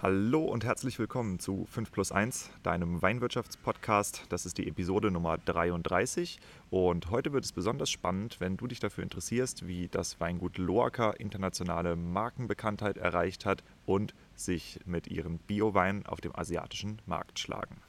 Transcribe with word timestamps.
Hallo 0.00 0.44
und 0.44 0.64
herzlich 0.64 0.96
willkommen 1.00 1.40
zu 1.40 1.66
5 1.72 1.90
plus 1.90 2.12
1, 2.12 2.50
deinem 2.62 3.02
Weinwirtschaftspodcast. 3.02 4.26
Das 4.28 4.46
ist 4.46 4.56
die 4.56 4.68
Episode 4.68 5.10
Nummer 5.10 5.38
33 5.38 6.38
und 6.70 7.10
heute 7.10 7.32
wird 7.32 7.44
es 7.44 7.50
besonders 7.50 7.90
spannend, 7.90 8.36
wenn 8.38 8.56
du 8.56 8.68
dich 8.68 8.78
dafür 8.78 9.02
interessierst, 9.02 9.66
wie 9.66 9.88
das 9.88 10.20
Weingut 10.20 10.56
Loaca 10.56 11.10
internationale 11.10 11.96
Markenbekanntheit 11.96 12.96
erreicht 12.96 13.44
hat 13.44 13.64
und 13.86 14.14
sich 14.36 14.78
mit 14.84 15.08
ihren 15.08 15.38
Bio-Weinen 15.38 16.06
auf 16.06 16.20
dem 16.20 16.36
asiatischen 16.36 17.02
Markt 17.04 17.40
schlagen. 17.40 17.82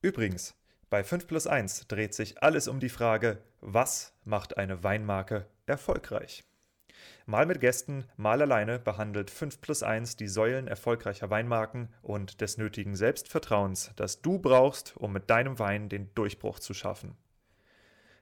Übrigens, 0.00 0.54
bei 0.94 1.02
5 1.02 1.26
plus 1.26 1.48
1 1.48 1.88
dreht 1.88 2.14
sich 2.14 2.40
alles 2.40 2.68
um 2.68 2.78
die 2.78 2.88
Frage, 2.88 3.38
was 3.60 4.12
macht 4.24 4.58
eine 4.58 4.84
Weinmarke 4.84 5.44
erfolgreich? 5.66 6.44
Mal 7.26 7.46
mit 7.46 7.60
Gästen, 7.60 8.04
mal 8.16 8.40
alleine 8.40 8.78
behandelt 8.78 9.32
5 9.32 9.60
plus 9.60 9.82
1 9.82 10.14
die 10.14 10.28
Säulen 10.28 10.68
erfolgreicher 10.68 11.30
Weinmarken 11.30 11.88
und 12.00 12.40
des 12.40 12.58
nötigen 12.58 12.94
Selbstvertrauens, 12.94 13.90
das 13.96 14.22
du 14.22 14.38
brauchst, 14.38 14.96
um 14.96 15.12
mit 15.12 15.30
deinem 15.30 15.58
Wein 15.58 15.88
den 15.88 16.14
Durchbruch 16.14 16.60
zu 16.60 16.74
schaffen. 16.74 17.16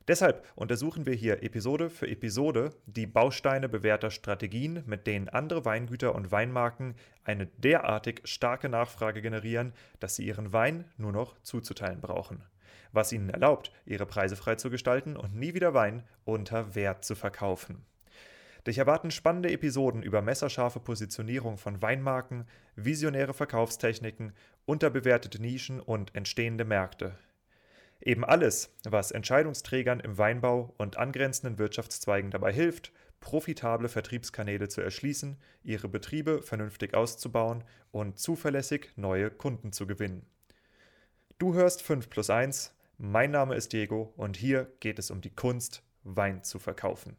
Deshalb 0.08 0.42
untersuchen 0.54 1.04
wir 1.04 1.14
hier 1.14 1.42
Episode 1.42 1.90
für 1.90 2.08
Episode 2.08 2.72
die 2.86 3.06
Bausteine 3.06 3.68
bewährter 3.68 4.10
Strategien, 4.10 4.82
mit 4.86 5.06
denen 5.06 5.28
andere 5.28 5.66
Weingüter 5.66 6.14
und 6.14 6.32
Weinmarken 6.32 6.94
eine 7.22 7.46
derartig 7.46 8.22
starke 8.24 8.70
Nachfrage 8.70 9.20
generieren, 9.20 9.74
dass 10.00 10.16
sie 10.16 10.26
ihren 10.26 10.54
Wein 10.54 10.86
nur 10.96 11.12
noch 11.12 11.38
zuzuteilen 11.42 12.00
brauchen 12.00 12.42
was 12.92 13.12
ihnen 13.12 13.30
erlaubt, 13.30 13.72
ihre 13.84 14.06
Preise 14.06 14.36
frei 14.36 14.56
zu 14.56 14.70
gestalten 14.70 15.16
und 15.16 15.34
nie 15.34 15.54
wieder 15.54 15.74
Wein 15.74 16.02
unter 16.24 16.74
Wert 16.74 17.04
zu 17.04 17.14
verkaufen. 17.14 17.84
Dich 18.66 18.78
erwarten 18.78 19.10
spannende 19.10 19.50
Episoden 19.50 20.02
über 20.02 20.22
messerscharfe 20.22 20.78
Positionierung 20.78 21.58
von 21.58 21.82
Weinmarken, 21.82 22.46
visionäre 22.76 23.34
Verkaufstechniken, 23.34 24.32
unterbewertete 24.66 25.42
Nischen 25.42 25.80
und 25.80 26.14
entstehende 26.14 26.64
Märkte. 26.64 27.18
Eben 28.00 28.24
alles, 28.24 28.74
was 28.84 29.10
Entscheidungsträgern 29.10 30.00
im 30.00 30.18
Weinbau 30.18 30.74
und 30.78 30.96
angrenzenden 30.96 31.58
Wirtschaftszweigen 31.58 32.30
dabei 32.30 32.52
hilft, 32.52 32.92
profitable 33.20 33.88
Vertriebskanäle 33.88 34.68
zu 34.68 34.80
erschließen, 34.80 35.36
ihre 35.62 35.88
Betriebe 35.88 36.42
vernünftig 36.42 36.94
auszubauen 36.94 37.64
und 37.90 38.18
zuverlässig 38.18 38.90
neue 38.96 39.30
Kunden 39.30 39.72
zu 39.72 39.86
gewinnen. 39.86 40.26
Du 41.42 41.54
hörst 41.54 41.82
5 41.82 42.08
plus 42.08 42.30
1, 42.30 42.72
mein 42.98 43.32
Name 43.32 43.56
ist 43.56 43.72
Diego 43.72 44.12
und 44.16 44.36
hier 44.36 44.72
geht 44.78 45.00
es 45.00 45.10
um 45.10 45.20
die 45.20 45.34
Kunst, 45.34 45.82
Wein 46.04 46.44
zu 46.44 46.60
verkaufen. 46.60 47.16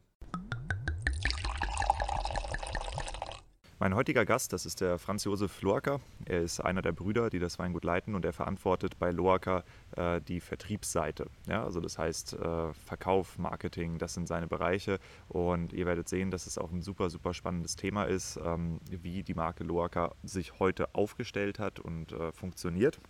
Mein 3.78 3.94
heutiger 3.94 4.24
Gast, 4.24 4.54
das 4.54 4.64
ist 4.64 4.80
der 4.80 4.98
Franz 4.98 5.24
Josef 5.24 5.60
Loacker. 5.60 6.00
Er 6.24 6.40
ist 6.40 6.60
einer 6.60 6.80
der 6.80 6.92
Brüder, 6.92 7.28
die 7.28 7.38
das 7.38 7.58
Weingut 7.58 7.84
leiten 7.84 8.14
und 8.14 8.24
er 8.24 8.32
verantwortet 8.32 8.98
bei 8.98 9.10
Loacker 9.10 9.62
äh, 9.94 10.22
die 10.22 10.40
Vertriebsseite. 10.40 11.26
Ja, 11.46 11.62
also 11.62 11.80
das 11.80 11.98
heißt 11.98 12.32
äh, 12.32 12.72
Verkauf, 12.72 13.36
Marketing, 13.36 13.98
das 13.98 14.14
sind 14.14 14.26
seine 14.26 14.46
Bereiche 14.46 15.00
und 15.28 15.74
ihr 15.74 15.84
werdet 15.84 16.08
sehen, 16.08 16.30
dass 16.30 16.46
es 16.46 16.56
auch 16.56 16.72
ein 16.72 16.80
super, 16.80 17.10
super 17.10 17.34
spannendes 17.34 17.76
Thema 17.76 18.04
ist, 18.04 18.40
ähm, 18.42 18.80
wie 18.88 19.22
die 19.22 19.34
Marke 19.34 19.64
Loacker 19.64 20.16
sich 20.22 20.60
heute 20.60 20.94
aufgestellt 20.94 21.58
hat 21.58 21.78
und 21.78 22.12
äh, 22.12 22.32
funktioniert. 22.32 23.00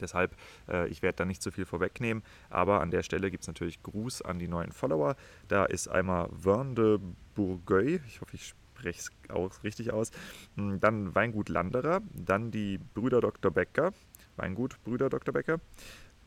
Deshalb, 0.00 0.36
äh, 0.68 0.88
ich 0.88 1.02
werde 1.02 1.16
da 1.16 1.24
nicht 1.24 1.42
zu 1.42 1.50
viel 1.50 1.64
vorwegnehmen, 1.64 2.22
aber 2.50 2.80
an 2.80 2.90
der 2.90 3.02
Stelle 3.02 3.30
gibt 3.30 3.42
es 3.42 3.48
natürlich 3.48 3.82
Gruß 3.82 4.22
an 4.22 4.38
die 4.38 4.48
neuen 4.48 4.72
Follower. 4.72 5.16
Da 5.48 5.64
ist 5.64 5.88
einmal 5.88 6.28
Vern 6.30 6.74
de 6.74 6.98
Bourgueil, 7.34 8.00
ich 8.06 8.20
hoffe, 8.20 8.34
ich 8.34 8.54
spreche 8.74 9.00
es 9.00 9.30
auch 9.30 9.62
richtig 9.62 9.92
aus, 9.92 10.10
hm, 10.56 10.80
dann 10.80 11.14
Weingut 11.14 11.48
Landerer, 11.48 12.00
dann 12.12 12.50
die 12.50 12.78
Brüder 12.78 13.20
Dr. 13.20 13.50
Becker, 13.50 13.92
Weingut 14.36 14.82
Brüder 14.84 15.08
Dr. 15.08 15.32
Becker. 15.32 15.60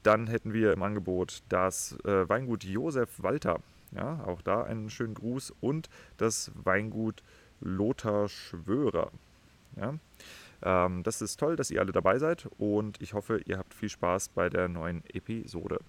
Dann 0.04 0.28
hätten 0.28 0.54
wir 0.54 0.74
im 0.74 0.84
Angebot 0.84 1.44
das 1.50 1.98
äh, 2.06 2.30
Weingut 2.30 2.64
Josef 2.64 3.22
Walter, 3.22 3.60
ja, 3.92 4.24
auch 4.26 4.42
da 4.42 4.64
einen 4.64 4.90
schönen 4.90 5.14
Gruß 5.14 5.54
und 5.60 5.90
das 6.18 6.52
Weingut 6.56 7.24
Lothar 7.60 8.30
Schwörer. 8.30 9.12
Ja. 9.76 9.96
Ähm, 10.64 11.04
das 11.04 11.22
ist 11.22 11.40
toll, 11.40 11.56
dass 11.56 11.72
ihr 11.72 11.82
alle 11.82 11.92
dabei 11.92 12.18
seid 12.20 12.48
und 12.58 13.02
ich 13.02 13.14
hoffe, 13.14 13.42
ihr 13.46 13.58
habt 13.58 13.74
viel 13.74 13.90
Spaß 13.90 14.30
bei 14.30 14.50
der 14.50 14.68
neuen 14.68 15.04
Episode. 15.14 15.80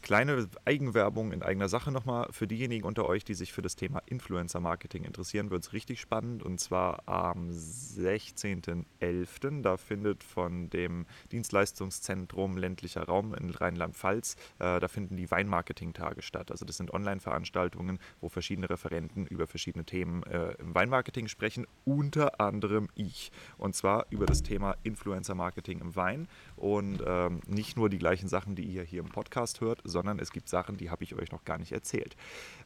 Kleine 0.00 0.48
Eigenwerbung 0.64 1.32
in 1.32 1.42
eigener 1.42 1.68
Sache 1.68 1.90
nochmal. 1.90 2.28
Für 2.30 2.46
diejenigen 2.46 2.86
unter 2.86 3.06
euch, 3.06 3.24
die 3.24 3.34
sich 3.34 3.52
für 3.52 3.62
das 3.62 3.76
Thema 3.76 4.00
Influencer-Marketing 4.06 5.04
interessieren, 5.04 5.50
wird 5.50 5.64
es 5.64 5.72
richtig 5.72 6.00
spannend. 6.00 6.42
Und 6.42 6.60
zwar 6.60 7.02
am 7.06 7.50
16.11. 7.50 9.62
Da 9.62 9.76
findet 9.76 10.22
von 10.22 10.70
dem 10.70 11.06
Dienstleistungszentrum 11.32 12.56
ländlicher 12.56 13.04
Raum 13.04 13.34
in 13.34 13.50
Rheinland-Pfalz, 13.50 14.36
äh, 14.58 14.80
da 14.80 14.88
finden 14.88 15.16
die 15.16 15.30
Weinmarketing-Tage 15.30 16.22
statt. 16.22 16.50
Also 16.50 16.64
das 16.64 16.76
sind 16.76 16.92
Online-Veranstaltungen, 16.92 17.98
wo 18.20 18.28
verschiedene 18.28 18.70
Referenten 18.70 19.26
über 19.26 19.46
verschiedene 19.46 19.84
Themen 19.84 20.22
äh, 20.24 20.52
im 20.58 20.74
Weinmarketing 20.74 21.28
sprechen, 21.28 21.66
unter 21.84 22.40
anderem 22.40 22.88
ich. 22.94 23.30
Und 23.56 23.74
zwar 23.74 24.06
über 24.10 24.26
das 24.26 24.42
Thema 24.42 24.76
Influencer-Marketing 24.84 25.80
im 25.80 25.96
Wein. 25.96 26.28
Und 26.58 27.02
ähm, 27.06 27.40
nicht 27.46 27.76
nur 27.76 27.88
die 27.88 27.98
gleichen 27.98 28.28
Sachen, 28.28 28.54
die 28.54 28.64
ihr 28.64 28.82
hier 28.82 29.00
im 29.00 29.08
Podcast 29.08 29.60
hört, 29.60 29.80
sondern 29.84 30.18
es 30.18 30.32
gibt 30.32 30.48
Sachen, 30.48 30.76
die 30.76 30.90
habe 30.90 31.04
ich 31.04 31.14
euch 31.14 31.30
noch 31.32 31.44
gar 31.44 31.58
nicht 31.58 31.72
erzählt. 31.72 32.16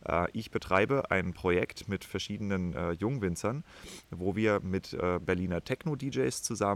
Äh, 0.07 0.29
ich 0.33 0.51
betreibe 0.51 1.11
ein 1.11 1.35
Projekt 1.35 1.89
mit 1.89 2.05
verschiedenen 2.05 2.75
äh, 2.75 2.93
Jungwinzern, 2.93 3.65
wo 4.11 4.35
wir 4.35 4.61
mit 4.61 4.93
äh, 4.95 5.21
Berliner 5.25 5.63
Techno-DJs 5.63 6.43
zusammen 6.43 6.73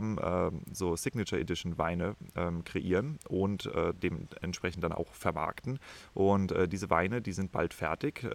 so 0.73 0.97
Signature 0.97 1.41
Edition 1.41 1.79
Weine 1.79 2.17
ähm, 2.35 2.65
kreieren 2.65 3.19
und 3.29 3.71
dementsprechend 4.03 4.85
dann 4.85 4.93
auch 4.93 5.15
vermarkten. 5.15 5.79
Und 6.15 6.55
diese 6.71 6.91
Weine, 6.91 7.23
die 7.23 7.33
sind 7.33 7.53
bald 7.53 7.75
fertig. 7.75 8.27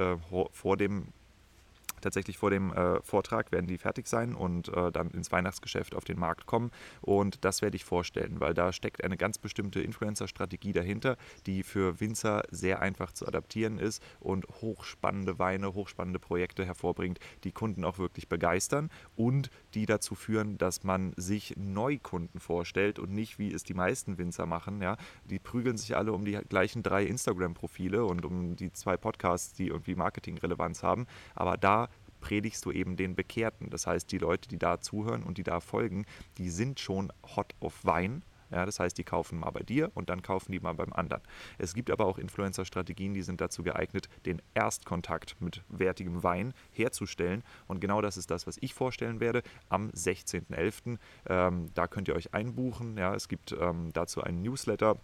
vor 0.52 0.78
dem 0.78 1.14
tatsächlich 2.02 2.38
vor 2.38 2.50
dem 2.50 2.74
äh, 2.74 3.02
Vortrag 3.02 3.52
werden 3.52 3.68
die 3.68 3.78
fertig 3.78 4.08
sein 4.08 4.36
und 4.36 4.70
äh, 4.70 4.92
dann 4.92 5.10
ins 5.12 5.32
Weihnachtsgeschäft 5.32 5.96
auf 5.96 6.04
den 6.04 6.20
Markt 6.20 6.46
kommen. 6.46 6.72
Und 7.02 7.44
das 7.46 7.62
werde 7.62 7.76
ich 7.76 7.86
vorstellen, 7.86 8.40
weil 8.40 8.54
da 8.54 8.74
steckt 8.74 9.04
eine 9.04 9.18
ganz 9.18 9.38
bestimmte 9.38 9.82
Influencer-Strategie 9.82 10.74
dahinter, 10.74 11.18
die 11.46 11.64
für 11.64 12.00
Winzer 12.00 12.44
sehr 12.52 12.82
einfach 12.82 13.14
zu 13.14 13.28
adaptieren 13.28 13.78
ist 13.78 14.04
und 14.20 14.46
hochspannende 14.62 15.40
Weine, 15.40 15.74
hochspannende 15.74 16.20
Projekte 16.20 16.66
hervorbringt, 16.66 17.20
die 17.44 17.52
Kunden 17.52 17.84
auch 17.86 17.98
wirklich 17.98 18.28
begeistern 18.28 18.90
und 19.16 19.50
die 19.74 19.86
dazu 19.86 20.16
führen, 20.16 20.58
dass 20.58 20.84
man 20.84 21.14
sich 21.18 21.56
Neukunden 21.58 22.40
vorstellt 22.40 23.00
und 23.00 23.12
nicht, 23.12 23.40
wie 23.40 23.54
es 23.54 23.64
die 23.64 23.74
meisten 23.74 24.18
Winzer 24.18 24.46
machen. 24.46 24.82
Ja? 24.82 24.98
Die 25.26 25.40
prügeln 25.40 25.78
sich 25.78 25.96
alle 25.96 26.14
um 26.14 26.26
die 26.26 26.34
gleichen 26.50 26.84
drei 26.84 27.04
Instagram-Profile 27.06 28.06
und 28.06 28.26
um 28.26 28.56
die 28.56 28.72
zwei 28.72 28.98
Podcasts, 28.98 29.54
die 29.54 29.68
irgendwie 29.68 29.96
Marketingrelevanz 29.96 30.84
haben. 30.84 31.08
Aber 31.36 31.58
da 31.58 31.90
predigst 32.22 32.64
du 32.66 32.72
eben 32.72 32.96
den 32.96 33.16
Bekehrten. 33.16 33.70
Das 33.70 33.88
heißt, 33.88 34.12
die 34.12 34.18
Leute, 34.18 34.48
die 34.48 34.58
da 34.58 34.80
zuhören 34.80 35.24
und 35.24 35.38
die 35.38 35.44
da 35.44 35.60
folgen, 35.60 36.06
die 36.38 36.50
sind 36.50 36.80
schon 36.80 37.12
hot 37.36 37.54
auf 37.60 37.84
Wein. 37.84 38.24
Ja, 38.52 38.66
das 38.66 38.80
heißt, 38.80 38.98
die 38.98 39.04
kaufen 39.04 39.40
mal 39.40 39.52
bei 39.52 39.64
dir 39.64 39.92
und 39.94 40.10
dann 40.10 40.22
kaufen 40.22 40.52
die 40.52 40.60
mal 40.60 40.74
beim 40.74 40.92
anderen. 40.92 41.22
Es 41.58 41.74
gibt 41.74 41.90
aber 41.90 42.06
auch 42.06 42.18
Influencer-Strategien, 42.18 43.14
die 43.14 43.22
sind 43.22 43.40
dazu 43.40 43.64
geeignet, 43.64 44.10
den 44.26 44.42
Erstkontakt 44.54 45.40
mit 45.40 45.64
wertigem 45.70 46.22
Wein 46.22 46.54
herzustellen. 46.72 47.44
Und 47.68 47.80
genau 47.80 48.02
das 48.02 48.18
ist 48.18 48.30
das, 48.30 48.48
was 48.48 48.58
ich 48.60 48.74
vorstellen 48.74 49.22
werde 49.22 49.42
am 49.70 49.90
16.11. 49.92 50.98
Ähm, 51.28 51.70
da 51.74 51.88
könnt 51.88 52.10
ihr 52.10 52.16
euch 52.16 52.34
einbuchen. 52.34 52.98
Ja, 52.98 53.16
es 53.16 53.30
gibt 53.30 53.56
ähm, 53.58 53.92
dazu 53.94 54.22
einen 54.22 54.42
Newsletter 54.42 54.98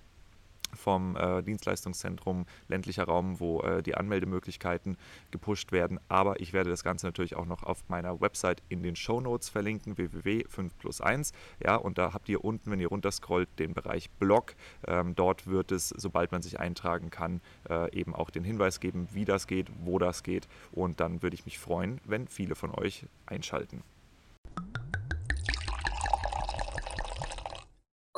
vom 0.73 1.16
äh, 1.16 1.41
Dienstleistungszentrum 1.44 2.45
ländlicher 2.67 3.05
Raum, 3.05 3.39
wo 3.39 3.62
äh, 3.62 3.83
die 3.83 3.95
Anmeldemöglichkeiten 3.95 4.97
gepusht 5.31 5.71
werden. 5.71 6.00
Aber 6.07 6.39
ich 6.39 6.53
werde 6.53 6.69
das 6.69 6.83
Ganze 6.83 7.06
natürlich 7.06 7.36
auch 7.36 7.45
noch 7.45 7.63
auf 7.63 7.83
meiner 7.89 8.19
Website 8.21 8.62
in 8.69 8.83
den 8.83 8.95
Show 8.95 9.21
Notes 9.21 9.50
verlinken, 9.50 9.95
www5 9.95 10.71
plus 10.80 11.01
1. 11.01 11.31
Ja, 11.63 11.75
und 11.75 11.97
da 11.97 12.13
habt 12.13 12.30
ihr 12.30 12.44
unten, 12.44 12.71
wenn 12.71 12.80
ihr 12.80 12.89
runterscrollt, 12.89 13.50
den 13.59 13.74
Bereich 13.74 14.09
Blog. 14.12 14.56
Ähm, 14.86 15.15
dort 15.15 15.47
wird 15.47 15.71
es, 15.71 15.89
sobald 15.89 16.31
man 16.31 16.42
sich 16.42 16.59
eintragen 16.59 17.09
kann, 17.09 17.42
äh, 17.69 17.92
eben 17.97 18.15
auch 18.15 18.30
den 18.30 18.44
Hinweis 18.44 18.80
geben, 18.80 19.07
wie 19.12 19.25
das 19.25 19.47
geht, 19.47 19.68
wo 19.83 20.00
das 20.00 20.24
geht. 20.24 20.47
Und 20.71 21.00
dann 21.00 21.21
würde 21.21 21.36
ich 21.36 21.45
mich 21.45 21.59
freuen, 21.59 22.00
wenn 22.06 22.27
viele 22.27 22.56
von 22.56 22.71
euch 22.71 23.06
einschalten. 23.25 23.83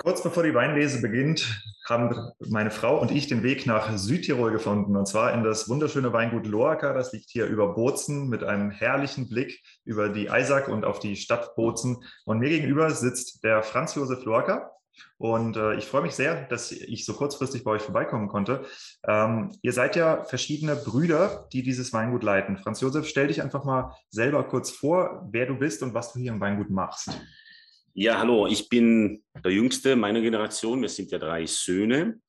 Kurz 0.09 0.23
bevor 0.23 0.41
die 0.41 0.55
Weinlese 0.55 1.01
beginnt, 1.01 1.61
haben 1.87 2.31
meine 2.39 2.71
Frau 2.71 2.99
und 2.99 3.11
ich 3.11 3.27
den 3.27 3.43
Weg 3.43 3.67
nach 3.67 3.95
Südtirol 3.95 4.51
gefunden 4.51 4.95
und 4.95 5.07
zwar 5.07 5.35
in 5.35 5.43
das 5.43 5.69
wunderschöne 5.69 6.11
Weingut 6.11 6.47
Loaca. 6.47 6.93
Das 6.93 7.13
liegt 7.13 7.29
hier 7.29 7.45
über 7.45 7.75
Bozen 7.75 8.27
mit 8.27 8.43
einem 8.43 8.71
herrlichen 8.71 9.29
Blick 9.29 9.61
über 9.85 10.09
die 10.09 10.31
Eisack 10.31 10.67
und 10.67 10.83
auf 10.83 10.97
die 10.97 11.15
Stadt 11.15 11.53
Bozen. 11.55 12.03
Und 12.25 12.39
mir 12.39 12.49
gegenüber 12.49 12.89
sitzt 12.89 13.43
der 13.43 13.61
Franz 13.61 13.93
Josef 13.93 14.25
Loaca. 14.25 14.71
Und 15.19 15.57
äh, 15.57 15.75
ich 15.75 15.85
freue 15.85 16.01
mich 16.01 16.15
sehr, 16.15 16.47
dass 16.47 16.71
ich 16.71 17.05
so 17.05 17.13
kurzfristig 17.13 17.63
bei 17.63 17.71
euch 17.71 17.83
vorbeikommen 17.83 18.29
konnte. 18.29 18.65
Ähm, 19.07 19.51
ihr 19.61 19.73
seid 19.73 19.95
ja 19.95 20.23
verschiedene 20.23 20.75
Brüder, 20.75 21.47
die 21.53 21.61
dieses 21.61 21.93
Weingut 21.93 22.23
leiten. 22.23 22.57
Franz 22.57 22.81
Josef, 22.81 23.07
stell 23.07 23.27
dich 23.27 23.43
einfach 23.43 23.63
mal 23.63 23.95
selber 24.09 24.43
kurz 24.43 24.71
vor, 24.71 25.27
wer 25.31 25.45
du 25.45 25.55
bist 25.59 25.83
und 25.83 25.93
was 25.93 26.13
du 26.13 26.19
hier 26.19 26.31
im 26.31 26.41
Weingut 26.41 26.71
machst. 26.71 27.11
Ja, 28.01 28.17
hallo, 28.17 28.47
ich 28.47 28.69
bin 28.69 29.25
der 29.43 29.51
Jüngste 29.51 29.97
meiner 29.97 30.21
Generation. 30.21 30.81
Wir 30.81 30.87
sind 30.87 31.11
ja 31.11 31.17
drei 31.17 31.45
Söhne. 31.45 32.21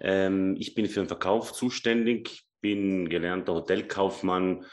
Ähm, 0.00 0.56
ich 0.58 0.74
bin 0.74 0.86
für 0.86 0.98
den 0.98 1.06
Verkauf 1.06 1.52
zuständig, 1.52 2.42
bin 2.60 3.08
gelernter 3.08 3.54
Hotelkaufmann 3.54 4.66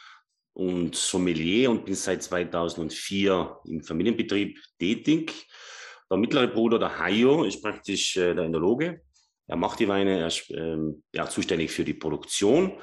und 0.54 0.96
Sommelier 0.96 1.70
und 1.70 1.86
bin 1.86 1.94
seit 1.94 2.24
2004 2.24 3.60
im 3.66 3.84
Familienbetrieb 3.84 4.60
tätig. 4.80 5.46
Der 6.10 6.18
mittlere 6.18 6.48
Bruder, 6.48 6.80
der 6.80 6.98
Hayo, 6.98 7.44
ist 7.44 7.62
praktisch 7.62 8.18
äh, 8.18 8.34
der 8.34 8.46
Enologe. 8.46 9.02
Er 9.46 9.58
macht 9.58 9.80
die 9.80 9.88
Weine, 9.88 10.22
er 10.22 10.28
ist 10.30 10.50
ähm, 10.50 11.04
ja, 11.14 11.30
zuständig 11.30 11.70
für 11.70 11.84
die 11.84 11.94
Produktion. 11.94 12.74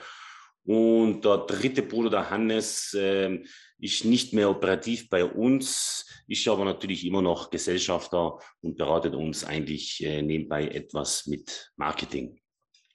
Und 0.65 1.25
der 1.25 1.39
dritte 1.39 1.83
Bruder, 1.83 2.11
der 2.11 2.31
Hannes, 2.31 2.95
äh, 2.95 3.43
ist 3.79 4.05
nicht 4.05 4.33
mehr 4.33 4.49
operativ 4.49 5.11
bei 5.11 5.25
uns, 5.25 6.07
ist 6.29 6.47
aber 6.47 6.65
natürlich 6.65 7.05
immer 7.05 7.21
noch 7.21 7.51
Gesellschafter 7.51 8.39
und 8.61 8.77
beratet 8.77 9.15
uns 9.15 9.45
eigentlich 9.45 10.05
äh, 10.05 10.23
nebenbei 10.23 10.69
etwas 10.69 11.27
mit 11.27 11.73
Marketing. 11.77 12.39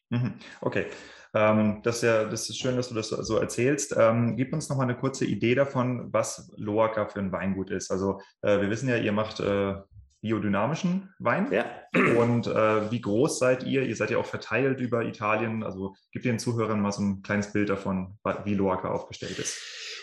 Mhm. 0.09 0.35
Okay. 0.61 0.85
Ähm, 1.33 1.81
das, 1.83 1.97
ist 1.97 2.03
ja, 2.03 2.23
das 2.23 2.49
ist 2.49 2.57
schön, 2.57 2.77
dass 2.77 2.87
du 2.87 2.95
das 2.95 3.09
so 3.09 3.37
erzählst. 3.37 3.93
Ähm, 3.97 4.37
gib 4.37 4.53
uns 4.53 4.69
noch 4.69 4.77
mal 4.77 4.83
eine 4.83 4.97
kurze 4.97 5.25
Idee 5.25 5.55
davon, 5.55 6.07
was 6.13 6.49
Loaca 6.55 7.07
für 7.07 7.19
ein 7.19 7.33
Weingut 7.33 7.69
ist. 7.69 7.91
Also 7.91 8.21
äh, 8.41 8.61
wir 8.61 8.69
wissen 8.69 8.87
ja, 8.87 8.95
ihr 8.95 9.11
macht 9.11 9.41
äh, 9.41 9.75
biodynamischen 10.27 11.13
Wein. 11.19 11.51
Ja. 11.51 11.65
Und 12.19 12.47
äh, 12.47 12.91
wie 12.91 12.99
groß 13.01 13.39
seid 13.39 13.63
ihr? 13.63 13.83
Ihr 13.83 13.95
seid 13.95 14.11
ja 14.11 14.17
auch 14.17 14.25
verteilt 14.25 14.81
über 14.81 15.05
Italien. 15.05 15.63
Also 15.63 15.95
gib 16.11 16.23
den 16.23 16.37
Zuhörern 16.37 16.81
mal 16.81 16.91
so 16.91 17.01
ein 17.01 17.21
kleines 17.21 17.53
Bild 17.53 17.69
davon, 17.69 18.17
wie 18.43 18.55
Loaca 18.55 18.91
aufgestellt 18.91 19.39
ist. 19.39 19.57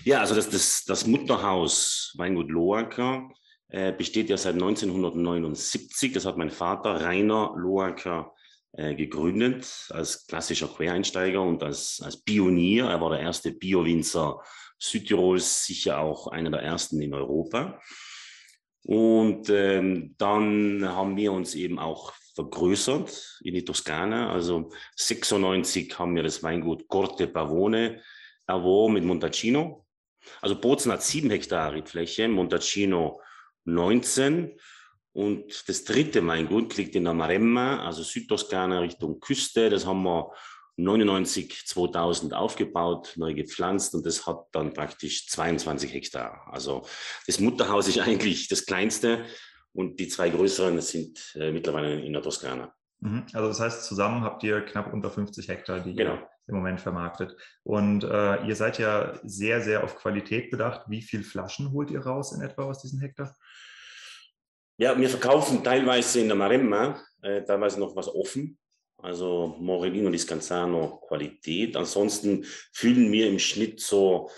Ja, 0.05 0.21
also 0.21 0.35
das, 0.35 0.49
das, 0.49 0.85
das 0.87 1.07
Mutterhaus 1.07 2.15
Weingut 2.17 2.51
Loacker 2.51 3.31
äh, 3.69 3.93
besteht 3.93 4.31
ja 4.31 4.37
seit 4.37 4.55
1979. 4.55 6.13
Das 6.13 6.25
hat 6.25 6.37
mein 6.37 6.51
Vater 6.51 7.03
Rainer 7.03 7.55
Loacker 7.57 8.33
äh, 8.73 8.95
gegründet 8.95 9.89
als 9.91 10.27
klassischer 10.27 10.69
Quereinsteiger 10.69 11.43
und 11.43 11.63
als, 11.63 12.01
als 12.03 12.23
Pionier. 12.23 12.87
Er 12.87 13.01
war 13.01 13.11
der 13.11 13.21
erste 13.21 13.53
Bio-Winzer 13.53 14.41
Südtirols, 14.79 15.65
sicher 15.65 15.99
auch 16.01 16.27
einer 16.29 16.51
der 16.51 16.63
ersten 16.63 17.01
in 17.01 17.15
Europa. 17.15 17.81
Und 18.85 19.49
ähm, 19.49 20.15
dann 20.19 20.87
haben 20.87 21.17
wir 21.17 21.33
uns 21.33 21.55
eben 21.55 21.79
auch 21.79 22.13
vergrößert 22.35 23.41
in 23.43 23.55
die 23.55 23.65
Toskana. 23.65 24.31
Also 24.31 24.71
96 24.97 25.99
haben 25.99 26.15
wir 26.15 26.23
das 26.23 26.43
Weingut 26.43 26.87
Corte 26.89 27.27
Pavone 27.27 28.03
erworben 28.47 28.95
mit 28.95 29.05
Montalcino. 29.05 29.87
Also 30.43 30.61
Bozen 30.61 30.93
hat 30.93 31.03
sieben 31.03 31.31
Hektar 31.31 31.75
Fläche, 31.87 32.29
Montalcino 32.29 33.21
19. 33.65 34.59
Und 35.13 35.69
das 35.69 35.85
dritte 35.85 36.27
Weingut 36.27 36.77
liegt 36.77 36.95
in 36.97 37.05
der 37.05 37.15
Maremma, 37.15 37.87
also 37.87 38.03
Südtoskana 38.03 38.81
Richtung 38.81 39.21
Küste. 39.21 39.71
Das 39.71 39.87
haben 39.87 40.03
wir 40.03 40.33
99, 40.77 41.67
2000 41.67 42.35
aufgebaut, 42.35 43.15
neu 43.17 43.35
gepflanzt 43.35 43.95
und 43.95 44.05
das 44.05 44.27
hat 44.27 44.47
dann 44.53 44.73
praktisch 44.73 45.29
22 45.29 45.93
Hektar. 45.93 46.47
Also 46.51 46.87
das 47.27 47.39
Mutterhaus 47.41 47.89
ist 47.89 47.99
eigentlich 48.01 48.49
das 48.49 48.67
kleinste 48.67 49.25
und 49.73 50.01
die 50.01 50.09
zwei 50.09 50.31
größeren 50.31 50.81
sind 50.81 51.35
äh, 51.37 51.53
mittlerweile 51.53 52.01
in 52.01 52.13
der 52.13 52.23
Toskana. 52.23 52.75
Mhm. 53.01 53.27
Also 53.33 53.49
das 53.49 53.61
heißt, 53.61 53.85
zusammen 53.85 54.23
habt 54.23 54.43
ihr 54.43 54.63
knapp 54.63 54.93
unter 54.93 55.11
50 55.11 55.49
Hektar, 55.49 55.81
die 55.81 55.95
genau. 55.95 56.15
ihr 56.15 56.29
im 56.47 56.57
Moment 56.57 56.81
vermarktet. 56.81 57.37
Und 57.63 58.05
äh, 58.05 58.45
ihr 58.47 58.57
seid 58.57 58.79
ja 58.79 59.19
sehr, 59.23 59.63
sehr 59.63 59.85
auf 59.85 59.97
Qualität 59.97 60.51
bedacht. 60.51 60.85
Wie 60.89 61.03
viele 61.03 61.23
Flaschen 61.23 61.73
holt 61.73 61.91
ihr 61.91 62.01
raus 62.01 62.33
in 62.33 62.43
etwa 62.43 62.65
aus 62.65 62.83
diesen 62.83 63.01
Hektar? 63.01 63.35
Ja, 64.77 64.99
wir 64.99 65.09
verkaufen 65.09 65.63
teilweise 65.63 66.21
in 66.21 66.27
der 66.27 66.37
Maremma, 66.37 67.01
äh, 67.23 67.43
teilweise 67.45 67.79
noch 67.79 67.95
was 67.95 68.09
offen 68.09 68.59
also 69.05 69.57
Morellino 69.61 70.11
di 70.11 70.19
Scanzano 70.19 71.03
Qualität. 71.07 71.77
Ansonsten 71.77 72.45
füllen 72.73 73.13
wir 73.13 73.29
im 73.29 73.39
Schnitt 73.39 73.81
so 73.81 74.31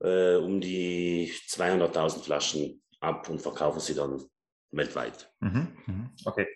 äh, 0.00 0.34
um 0.34 0.60
die 0.60 1.32
200.000 1.48 2.24
Flaschen 2.24 2.82
ab 3.00 3.28
und 3.28 3.40
verkaufen 3.40 3.80
sie 3.80 3.94
dann 3.94 4.20
weltweit. 4.72 5.32
Mhm, 5.38 5.68
mhm, 5.86 6.10
okay. 6.24 6.48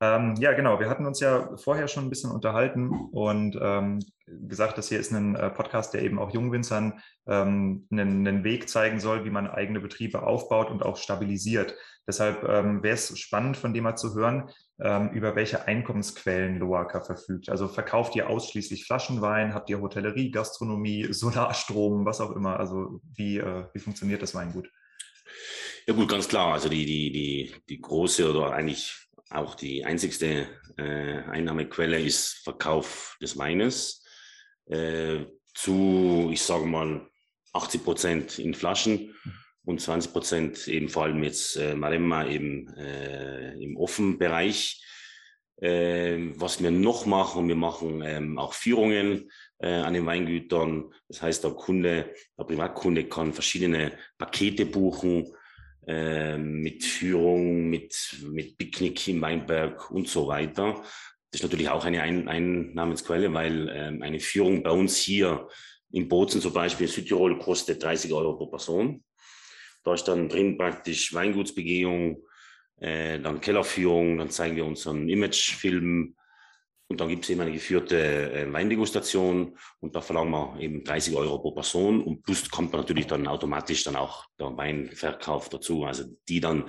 Ähm, 0.00 0.34
ja, 0.40 0.52
genau. 0.54 0.80
Wir 0.80 0.90
hatten 0.90 1.06
uns 1.06 1.20
ja 1.20 1.56
vorher 1.56 1.86
schon 1.86 2.04
ein 2.04 2.10
bisschen 2.10 2.32
unterhalten 2.32 2.90
und 3.12 3.56
ähm, 3.62 4.00
gesagt, 4.26 4.76
das 4.76 4.88
hier 4.88 4.98
ist 4.98 5.12
ein 5.12 5.36
äh, 5.36 5.50
Podcast, 5.50 5.94
der 5.94 6.02
eben 6.02 6.18
auch 6.18 6.34
Jungwinzern 6.34 7.00
ähm, 7.26 7.86
einen, 7.92 8.26
einen, 8.26 8.44
Weg 8.44 8.68
zeigen 8.68 8.98
soll, 8.98 9.24
wie 9.24 9.30
man 9.30 9.46
eigene 9.46 9.78
Betriebe 9.78 10.24
aufbaut 10.24 10.70
und 10.70 10.82
auch 10.82 10.96
stabilisiert. 10.96 11.76
Deshalb 12.08 12.42
ähm, 12.42 12.82
wäre 12.82 12.94
es 12.94 13.16
spannend, 13.18 13.56
von 13.56 13.72
dem 13.72 13.84
mal 13.84 13.96
zu 13.96 14.14
hören, 14.14 14.50
über 14.76 15.36
welche 15.36 15.68
Einkommensquellen 15.68 16.58
Loaca 16.58 17.00
verfügt. 17.00 17.48
Also 17.48 17.68
verkauft 17.68 18.16
ihr 18.16 18.28
ausschließlich 18.28 18.86
Flaschenwein? 18.86 19.54
Habt 19.54 19.70
ihr 19.70 19.80
Hotellerie, 19.80 20.32
Gastronomie, 20.32 21.06
Solarstrom, 21.12 22.04
was 22.04 22.20
auch 22.20 22.32
immer? 22.32 22.58
Also 22.58 23.00
wie, 23.14 23.38
äh, 23.38 23.66
wie 23.72 23.78
funktioniert 23.78 24.22
das 24.22 24.34
Weingut? 24.34 24.68
Ja 25.86 25.94
gut, 25.94 26.08
ganz 26.08 26.26
klar. 26.26 26.54
Also 26.54 26.68
die, 26.68 26.84
die, 26.86 27.12
die, 27.12 27.54
die 27.68 27.80
große 27.80 28.28
oder 28.28 28.52
eigentlich 28.52 28.96
auch 29.30 29.54
die 29.54 29.84
einzigste 29.84 30.48
äh, 30.76 31.22
Einnahmequelle 31.30 32.00
ist 32.00 32.40
Verkauf 32.42 33.16
des 33.20 33.36
Weines 33.36 34.04
äh, 34.66 35.26
zu, 35.54 36.30
ich 36.32 36.42
sage 36.42 36.66
mal, 36.66 37.08
80 37.52 37.84
Prozent 37.84 38.38
in 38.38 38.54
Flaschen 38.54 39.14
und 39.64 39.80
20 39.80 40.12
Prozent 40.12 40.68
eben 40.68 40.88
vor 40.88 41.04
allem 41.04 41.22
jetzt 41.22 41.56
äh, 41.56 41.74
Maremma 41.74 42.26
eben 42.26 42.68
äh, 42.74 43.54
im 43.54 43.76
Offenbereich. 43.76 44.82
Äh, 45.56 46.32
was 46.36 46.62
wir 46.62 46.70
noch 46.70 47.06
machen, 47.06 47.48
wir 47.48 47.56
machen 47.56 48.02
ähm, 48.02 48.38
auch 48.38 48.52
Führungen 48.52 49.30
äh, 49.58 49.68
an 49.68 49.94
den 49.94 50.04
Weingütern. 50.04 50.92
Das 51.08 51.22
heißt, 51.22 51.44
der 51.44 51.52
Kunde, 51.52 52.12
der 52.36 52.44
Privatkunde 52.44 53.04
kann 53.04 53.32
verschiedene 53.32 53.92
Pakete 54.18 54.66
buchen 54.66 55.32
äh, 55.86 56.36
mit 56.36 56.84
Führung, 56.84 57.70
mit, 57.70 58.16
mit 58.30 58.58
Picknick 58.58 59.06
im 59.08 59.20
Weinberg 59.20 59.90
und 59.90 60.08
so 60.08 60.26
weiter. 60.26 60.82
Das 61.30 61.40
ist 61.40 61.42
natürlich 61.42 61.68
auch 61.68 61.84
eine 61.84 62.02
Ein 62.02 62.28
Einnahmensquelle, 62.28 63.32
weil 63.32 63.68
ähm, 63.72 64.02
eine 64.02 64.20
Führung 64.20 64.62
bei 64.62 64.70
uns 64.70 64.96
hier 64.96 65.48
in 65.92 66.08
Bozen 66.08 66.40
zum 66.40 66.52
Beispiel 66.52 66.86
in 66.86 66.92
Südtirol 66.92 67.38
kostet 67.38 67.82
30 67.82 68.12
Euro 68.12 68.36
pro 68.36 68.46
Person. 68.46 69.04
Da 69.84 69.94
ist 69.94 70.04
dann 70.04 70.28
drin 70.28 70.58
praktisch 70.58 71.12
Weingutsbegehung, 71.14 72.24
äh, 72.80 73.20
dann 73.20 73.40
Kellerführung, 73.40 74.18
dann 74.18 74.30
zeigen 74.30 74.56
wir 74.56 74.64
unseren 74.64 75.08
Imagefilm 75.08 76.16
und 76.88 77.00
dann 77.00 77.08
gibt 77.08 77.24
es 77.24 77.30
eben 77.30 77.40
eine 77.40 77.52
geführte 77.52 78.32
äh, 78.32 78.52
Weindegustation 78.52 79.56
und 79.80 79.96
da 79.96 80.00
verlangen 80.00 80.30
wir 80.30 80.60
eben 80.60 80.84
30 80.84 81.14
Euro 81.16 81.38
pro 81.38 81.52
Person 81.52 82.02
und 82.02 82.22
plus 82.22 82.50
kommt 82.50 82.72
natürlich 82.72 83.06
dann 83.06 83.26
automatisch 83.26 83.84
dann 83.84 83.96
auch 83.96 84.26
der 84.38 84.56
Weinverkauf 84.56 85.48
dazu, 85.48 85.84
also 85.84 86.04
die 86.28 86.40
dann 86.40 86.64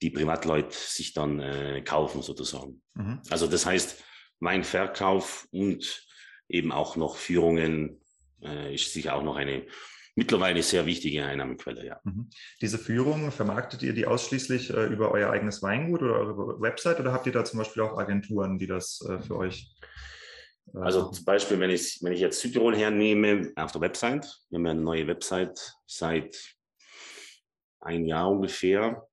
die 0.00 0.10
Privatleute 0.10 0.76
sich 0.76 1.12
dann 1.14 1.38
äh, 1.40 1.82
kaufen 1.82 2.22
sozusagen. 2.22 2.82
Mhm. 2.94 3.20
Also 3.30 3.46
das 3.46 3.66
heißt 3.66 4.02
Weinverkauf 4.40 5.46
und 5.52 6.06
eben 6.48 6.72
auch 6.72 6.96
noch 6.96 7.16
Führungen 7.16 8.00
äh, 8.42 8.74
ist 8.74 8.92
sicher 8.92 9.14
auch 9.14 9.22
noch 9.22 9.36
eine 9.36 9.66
mittlerweile 10.14 10.62
sehr 10.62 10.86
wichtige 10.86 11.24
Einnahmequelle, 11.24 11.86
ja. 11.86 12.00
Mhm. 12.04 12.28
Diese 12.60 12.78
Führung, 12.78 13.30
vermarktet 13.30 13.82
ihr 13.82 13.92
die 13.92 14.06
ausschließlich 14.06 14.70
äh, 14.70 14.86
über 14.86 15.10
euer 15.10 15.30
eigenes 15.30 15.62
Weingut 15.62 16.02
oder 16.02 16.14
eure 16.14 16.60
Website 16.60 17.00
oder 17.00 17.12
habt 17.12 17.26
ihr 17.26 17.32
da 17.32 17.44
zum 17.44 17.58
Beispiel 17.58 17.82
auch 17.82 17.98
Agenturen, 17.98 18.58
die 18.58 18.66
das 18.66 19.04
äh, 19.08 19.18
für 19.20 19.36
euch 19.36 19.74
äh, 20.74 20.78
also 20.78 21.10
zum 21.10 21.24
Beispiel, 21.24 21.58
wenn 21.60 21.70
ich, 21.70 21.98
wenn 22.02 22.12
ich 22.12 22.20
jetzt 22.20 22.40
Südtirol 22.40 22.76
hernehme, 22.76 23.52
auf 23.56 23.72
der 23.72 23.80
Website, 23.80 24.26
wir 24.50 24.58
haben 24.58 24.66
ja 24.66 24.72
eine 24.72 24.82
neue 24.82 25.06
Website 25.06 25.74
seit 25.86 26.56
ein 27.80 28.04
Jahr 28.04 28.30
ungefähr, 28.30 29.06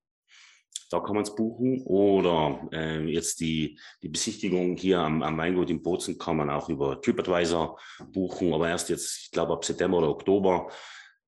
da 0.89 0.99
kann 0.99 1.15
man 1.15 1.23
es 1.23 1.35
buchen. 1.35 1.81
Oder 1.83 2.67
äh, 2.71 3.03
jetzt 3.05 3.39
die, 3.39 3.79
die 4.01 4.09
Besichtigung 4.09 4.75
hier 4.77 4.99
am, 4.99 5.23
am 5.23 5.37
Weingut 5.37 5.69
in 5.69 5.81
Bozen 5.81 6.17
kann 6.17 6.37
man 6.37 6.49
auch 6.49 6.69
über 6.69 7.01
TripAdvisor 7.01 7.79
buchen, 8.11 8.53
aber 8.53 8.69
erst 8.69 8.89
jetzt, 8.89 9.25
ich 9.25 9.31
glaube, 9.31 9.53
ab 9.53 9.65
September 9.65 9.99
oder 9.99 10.09
Oktober. 10.09 10.69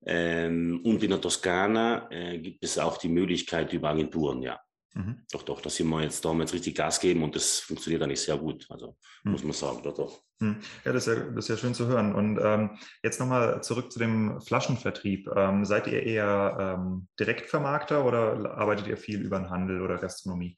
Ähm, 0.06 0.82
und 0.84 1.04
in 1.04 1.12
der 1.12 1.22
Toskana 1.22 2.10
äh, 2.12 2.40
gibt 2.40 2.64
es 2.64 2.80
auch 2.80 2.98
die 2.98 3.10
Möglichkeit 3.10 3.72
über 3.74 3.90
Agenturen, 3.90 4.42
ja. 4.42 4.60
Mhm. 4.94 5.24
Doch, 5.32 5.44
doch, 5.44 5.62
da 5.62 5.70
sind 5.70 5.88
wir 5.88 6.02
jetzt, 6.02 6.26
da 6.26 6.30
haben 6.30 6.38
wir 6.38 6.44
jetzt 6.44 6.54
richtig 6.54 6.76
Gas 6.76 7.00
geben 7.00 7.24
und 7.24 7.36
das 7.36 7.60
funktioniert 7.60 8.04
eigentlich 8.04 8.22
sehr 8.22 8.38
gut. 8.38 8.66
Also 8.70 8.98
mhm. 9.24 9.32
muss 9.32 9.44
man 9.44 9.54
sagen, 9.54 9.82
doch, 9.84 9.96
doch. 9.96 10.22
Mhm. 10.40 10.58
Ja, 10.84 10.92
das 10.92 11.08
ist 11.08 11.18
ja, 11.18 11.24
das 11.24 11.46
ist 11.46 11.50
ja 11.50 11.58
schön 11.58 11.74
zu 11.74 11.88
hören. 11.88 12.14
Und 12.14 12.40
ähm, 12.44 12.78
jetzt 13.02 13.20
nochmal 13.20 13.64
zurück 13.64 13.92
zu 13.92 14.00
dem 14.00 14.42
Flaschenvertrieb. 14.42 15.30
Ähm, 15.36 15.64
seid 15.64 15.88
ihr 15.88 16.04
eher 16.04 16.78
ähm, 16.78 17.08
Direktvermarkter 17.20 18.06
oder 18.06 18.58
arbeitet 18.58 18.88
ihr 18.88 18.98
viel 18.98 19.22
über 19.22 19.40
den 19.40 19.50
Handel 19.50 19.82
oder 19.82 19.98
Gastronomie? 19.98 20.58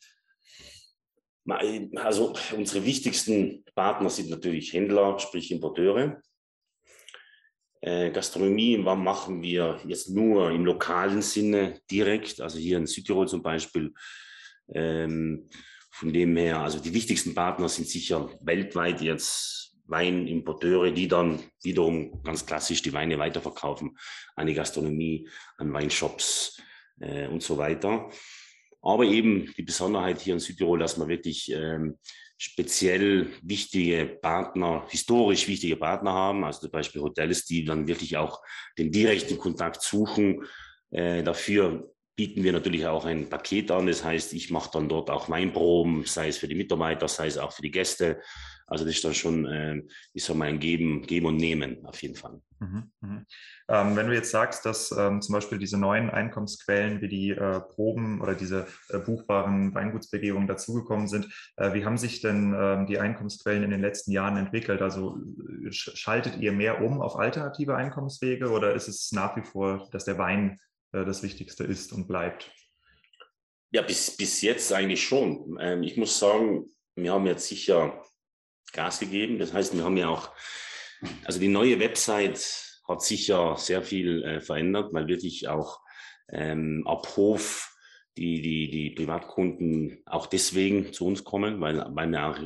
Also 1.46 2.34
unsere 2.56 2.86
wichtigsten 2.86 3.66
Partner 3.76 4.10
sind 4.10 4.30
natürlich 4.30 4.74
Händler, 4.74 5.20
sprich 5.20 5.52
Importeure. 5.52 6.22
Äh, 7.84 8.12
Gastronomie 8.12 8.78
machen 8.78 9.44
wir 9.44 9.78
jetzt 9.86 10.10
nur 10.10 10.52
im 10.52 10.64
lokalen 10.64 11.22
Sinne 11.22 11.82
direkt, 11.92 12.40
also 12.40 12.58
hier 12.58 12.78
in 12.78 12.88
Südtirol 12.88 13.28
zum 13.28 13.44
Beispiel. 13.44 13.94
Ähm, 14.74 15.50
von 15.92 16.14
dem 16.14 16.38
her, 16.38 16.62
also 16.62 16.80
die 16.80 16.94
wichtigsten 16.94 17.36
Partner 17.36 17.68
sind 17.68 17.90
sicher 17.90 18.30
weltweit 18.40 19.02
jetzt 19.02 19.76
Weinimporteure, 19.88 20.92
die 20.92 21.10
dann 21.10 21.44
wiederum 21.62 22.24
ganz 22.24 22.46
klassisch 22.46 22.82
die 22.82 22.94
Weine 22.94 23.20
weiterverkaufen 23.20 23.98
an 24.38 24.48
die 24.48 24.54
Gastronomie, 24.54 25.28
an 25.58 25.74
Weinshops 25.74 26.62
äh, 27.02 27.28
und 27.28 27.44
so 27.44 27.58
weiter. 27.58 28.10
Aber 28.82 29.04
eben 29.04 29.54
die 29.58 29.64
Besonderheit 29.64 30.22
hier 30.22 30.36
in 30.36 30.40
Südtirol, 30.40 30.80
dass 30.80 30.96
man 30.96 31.10
wirklich 31.10 31.52
ähm, 31.52 31.98
speziell 32.44 33.28
wichtige 33.42 34.06
Partner, 34.06 34.86
historisch 34.90 35.48
wichtige 35.48 35.78
Partner 35.78 36.12
haben, 36.12 36.44
also 36.44 36.60
zum 36.60 36.72
Beispiel 36.72 37.02
Hotels, 37.02 37.46
die 37.46 37.64
dann 37.64 37.88
wirklich 37.88 38.18
auch 38.18 38.42
den 38.78 38.92
direkten 38.92 39.38
Kontakt 39.38 39.82
suchen. 39.82 40.44
Äh, 40.92 41.24
dafür 41.24 41.90
bieten 42.18 42.44
wir 42.44 42.52
natürlich 42.52 42.86
auch 42.86 43.06
ein 43.06 43.30
Paket 43.30 43.72
an. 43.72 43.88
Das 43.88 44.04
heißt, 44.04 44.34
ich 44.34 44.52
mache 44.52 44.72
dann 44.74 44.90
dort 44.90 45.10
auch 45.10 45.30
Weinproben, 45.30 46.04
sei 46.06 46.28
es 46.28 46.38
für 46.38 46.50
die 46.50 46.56
Mitarbeiter, 46.56 47.08
sei 47.08 47.28
es 47.28 47.38
auch 47.38 47.54
für 47.54 47.62
die 47.62 47.72
Gäste. 47.72 48.20
Also 48.74 48.86
das 48.86 48.96
ist 48.96 49.06
dann 49.06 49.14
schon, 49.14 49.46
äh, 49.46 49.84
ich 50.14 50.24
sag 50.24 50.36
mal, 50.36 50.48
ein 50.48 50.60
Geben, 50.60 51.04
Geben 51.04 51.28
und 51.28 51.38
Nehmen 51.38 51.86
auf 51.86 52.02
jeden 52.02 52.16
Fall. 52.16 52.42
Mhm, 52.60 52.92
mh. 53.02 53.26
ähm, 53.68 53.96
wenn 53.96 54.08
du 54.08 54.16
jetzt 54.16 54.32
sagst, 54.32 54.66
dass 54.66 54.92
ähm, 54.92 55.22
zum 55.22 55.34
Beispiel 55.34 55.60
diese 55.60 55.78
neuen 55.78 56.10
Einkommensquellen 56.10 57.02
wie 57.02 57.08
die 57.08 57.30
äh, 57.30 57.60
Proben 57.60 58.20
oder 58.20 58.34
diese 58.34 58.66
äh, 58.90 58.98
buchbaren 58.98 59.76
Weingutsbegehungen 59.76 60.48
dazugekommen 60.48 61.08
sind, 61.08 61.28
äh, 61.58 61.74
wie 61.74 61.86
haben 61.86 61.98
sich 61.98 62.22
denn 62.22 62.56
ähm, 62.58 62.88
die 62.88 62.98
Einkommensquellen 62.98 63.64
in 63.64 63.70
den 63.70 63.82
letzten 63.82 64.12
Jahren 64.12 64.38
entwickelt? 64.38 64.82
Also 64.82 65.20
äh, 65.66 65.72
schaltet 65.72 66.38
ihr 66.38 66.52
mehr 66.52 66.82
um 66.82 67.00
auf 67.00 67.16
alternative 67.18 67.76
Einkommenswege 67.76 68.50
oder 68.50 68.74
ist 68.74 68.88
es 68.88 69.12
nach 69.12 69.38
wie 69.38 69.44
vor, 69.44 69.88
dass 69.92 70.06
der 70.06 70.18
Wein 70.18 70.60
äh, 70.94 71.06
das 71.06 71.22
Wichtigste 71.22 71.64
ist 71.64 71.94
und 71.94 72.08
bleibt? 72.08 72.52
Ja, 73.70 73.84
bis, 73.84 74.18
bis 74.18 74.42
jetzt 74.42 74.74
eigentlich 74.74 75.04
schon. 75.04 75.58
Ähm, 75.60 75.84
ich 75.84 75.96
muss 75.96 76.18
sagen, 76.18 76.66
wir 76.96 77.14
haben 77.14 77.28
jetzt 77.28 77.48
sicher 77.48 78.04
Gas 78.74 79.00
gegeben. 79.00 79.40
Das 79.40 79.54
heißt, 79.54 79.76
wir 79.76 79.84
haben 79.84 79.98
ja 79.98 80.10
auch, 80.10 80.32
also 81.24 81.40
die 81.40 81.48
neue 81.48 81.80
Website 81.80 82.82
hat 82.88 83.02
sicher 83.02 83.56
sehr 83.58 83.82
viel 83.82 84.24
äh, 84.24 84.42
verändert, 84.42 84.94
weil 84.94 85.08
wirklich 85.08 85.48
auch 85.48 85.80
ähm, 86.32 86.84
ab 86.86 87.08
Hof 87.16 87.74
die, 88.18 88.42
die, 88.42 88.70
die 88.70 88.90
Privatkunden 88.92 90.02
auch 90.06 90.28
deswegen 90.28 90.94
zu 90.94 91.06
uns 91.08 91.24
kommen, 91.24 91.62
weil, 91.62 91.84
weil 91.90 92.10
wir 92.10 92.28
auch, 92.28 92.38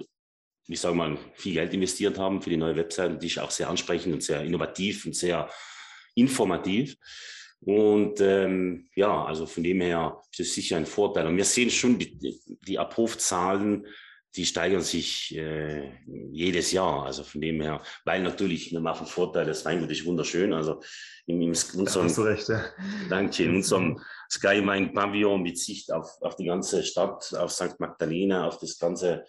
ich 0.68 0.80
sage 0.80 0.96
mal, 0.96 1.18
viel 1.34 1.54
Geld 1.54 1.74
investiert 1.74 2.18
haben 2.18 2.42
für 2.42 2.50
die 2.50 2.58
neue 2.58 2.76
Website. 2.76 3.22
Die 3.22 3.28
ist 3.28 3.40
auch 3.40 3.52
sehr 3.52 3.70
ansprechend 3.70 4.14
und 4.14 4.24
sehr 4.24 4.44
innovativ 4.44 5.06
und 5.06 5.16
sehr 5.16 5.50
informativ. 6.16 6.96
Und 7.62 8.22
ähm, 8.22 8.88
ja, 8.96 9.26
also 9.26 9.46
von 9.46 9.64
dem 9.64 9.82
her 9.82 10.22
ist 10.32 10.40
es 10.42 10.54
sicher 10.54 10.78
ein 10.78 10.86
Vorteil. 10.86 11.28
Und 11.28 11.38
wir 11.38 11.46
sehen 11.46 11.70
schon 11.70 11.98
die, 11.98 12.40
die 12.68 12.80
Abrufzahlen 12.80 13.88
die 14.38 14.46
steigern 14.46 14.82
sich 14.82 15.36
äh, 15.36 15.92
jedes 16.32 16.72
Jahr. 16.72 17.06
Also 17.06 17.24
von 17.24 17.42
dem 17.42 17.60
her, 17.60 17.82
weil 18.06 18.22
natürlich, 18.22 18.72
wir 18.72 18.80
machen 18.80 19.08
Vorteil, 19.08 19.46
das 19.46 19.66
Weingut 19.66 19.90
ist 19.90 20.06
wunderschön. 20.06 20.54
Also 20.54 20.82
in, 21.26 21.42
in 21.42 21.50
unserem, 21.50 22.14
da 22.14 22.22
recht, 22.22 22.48
ja. 22.48 22.64
danke, 23.10 23.44
in 23.44 23.56
unserem 23.56 24.00
Sky 24.30 24.62
Wine 24.62 24.90
Pavillon 24.94 25.42
mit 25.42 25.58
Sicht 25.58 25.92
auf, 25.92 26.22
auf 26.22 26.36
die 26.36 26.46
ganze 26.46 26.84
Stadt, 26.84 27.34
auf 27.34 27.52
St. 27.52 27.80
Magdalena, 27.80 28.48
auf 28.48 28.60
das 28.60 28.78
ganze 28.78 29.26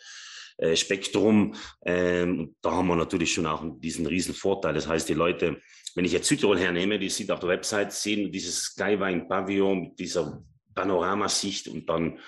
äh, 0.58 0.76
Spektrum. 0.76 1.54
Ähm, 1.86 2.54
da 2.60 2.72
haben 2.72 2.88
wir 2.88 2.96
natürlich 2.96 3.32
schon 3.32 3.46
auch 3.46 3.64
diesen 3.78 4.06
riesen 4.06 4.34
Vorteil. 4.34 4.74
Das 4.74 4.86
heißt, 4.86 5.08
die 5.08 5.14
Leute, 5.14 5.60
wenn 5.94 6.04
ich 6.04 6.12
jetzt 6.12 6.28
Südtirol 6.28 6.58
hernehme, 6.58 6.98
die 6.98 7.08
sind 7.08 7.30
auf 7.30 7.40
der 7.40 7.48
Website, 7.48 7.92
sehen 7.92 8.30
dieses 8.30 8.60
Sky 8.60 9.00
Wine 9.00 9.24
Pavillon 9.26 9.80
mit 9.80 9.98
dieser 9.98 10.42
Panoramasicht 10.74 11.68
und 11.68 11.88
dann 11.88 12.18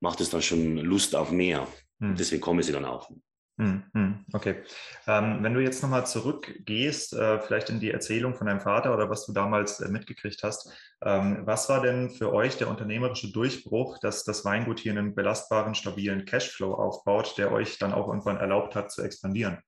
macht 0.00 0.20
es 0.20 0.30
dann 0.30 0.42
schon 0.42 0.78
Lust 0.78 1.14
auf 1.14 1.30
mehr. 1.30 1.66
Hm. 2.02 2.16
Deswegen 2.16 2.42
kommen 2.42 2.62
sie 2.62 2.72
dann 2.72 2.84
auch. 2.84 3.10
Hm, 3.58 3.84
hm, 3.92 4.24
okay. 4.32 4.62
Ähm, 5.06 5.38
wenn 5.42 5.54
du 5.54 5.60
jetzt 5.60 5.82
nochmal 5.82 6.06
zurückgehst, 6.06 7.12
äh, 7.12 7.38
vielleicht 7.38 7.68
in 7.68 7.80
die 7.80 7.90
Erzählung 7.90 8.34
von 8.34 8.46
deinem 8.46 8.60
Vater 8.60 8.92
oder 8.92 9.08
was 9.08 9.26
du 9.26 9.32
damals 9.32 9.78
äh, 9.80 9.88
mitgekriegt 9.88 10.42
hast, 10.42 10.68
ähm, 11.02 11.42
was 11.44 11.68
war 11.68 11.80
denn 11.80 12.10
für 12.10 12.32
euch 12.32 12.56
der 12.56 12.68
unternehmerische 12.68 13.30
Durchbruch, 13.30 13.98
dass 13.98 14.24
das 14.24 14.44
Weingut 14.44 14.80
hier 14.80 14.92
einen 14.92 15.14
belastbaren, 15.14 15.74
stabilen 15.74 16.24
Cashflow 16.24 16.74
aufbaut, 16.74 17.34
der 17.36 17.52
euch 17.52 17.78
dann 17.78 17.92
auch 17.92 18.08
irgendwann 18.08 18.38
erlaubt 18.38 18.74
hat 18.74 18.90
zu 18.90 19.02
expandieren? 19.02 19.58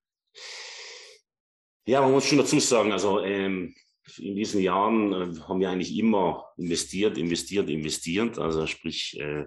Ja, 1.87 2.01
man 2.01 2.13
muss 2.13 2.27
schon 2.27 2.39
dazu 2.39 2.59
sagen, 2.59 2.91
also 2.91 3.21
ähm, 3.21 3.75
in 4.19 4.35
diesen 4.35 4.61
Jahren 4.61 5.13
äh, 5.13 5.41
haben 5.43 5.61
wir 5.61 5.71
eigentlich 5.71 5.97
immer 5.97 6.47
investiert, 6.57 7.19
investiert, 7.19 7.69
investiert. 7.69 8.39
Also 8.39 8.67
sprich, 8.67 9.21
äh, 9.21 9.45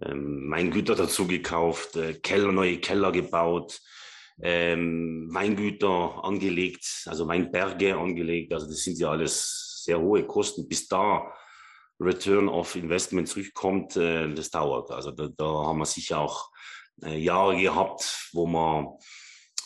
ähm, 0.00 0.50
Weingüter 0.50 0.94
dazu 0.94 1.26
gekauft, 1.26 1.96
äh, 1.96 2.14
Keller, 2.14 2.52
neue 2.52 2.78
Keller 2.78 3.12
gebaut, 3.12 3.80
ähm, 4.40 5.28
Weingüter 5.32 6.24
angelegt, 6.24 7.04
also 7.06 7.28
Weinberge 7.28 7.96
angelegt. 7.96 8.52
Also 8.52 8.66
das 8.66 8.82
sind 8.82 8.98
ja 8.98 9.10
alles 9.10 9.82
sehr 9.84 10.00
hohe 10.00 10.26
Kosten. 10.26 10.68
Bis 10.68 10.88
da 10.88 11.32
Return 12.00 12.48
of 12.48 12.74
Investment 12.74 13.28
zurückkommt, 13.28 13.96
äh, 13.96 14.32
das 14.32 14.50
dauert. 14.50 14.90
Also 14.90 15.10
da, 15.12 15.28
da, 15.36 15.44
haben 15.44 15.78
wir 15.78 15.86
sicher 15.86 16.18
auch 16.18 16.50
äh, 17.02 17.18
Jahre 17.18 17.60
gehabt, 17.60 18.30
wo 18.32 18.46
wir, 18.46 18.98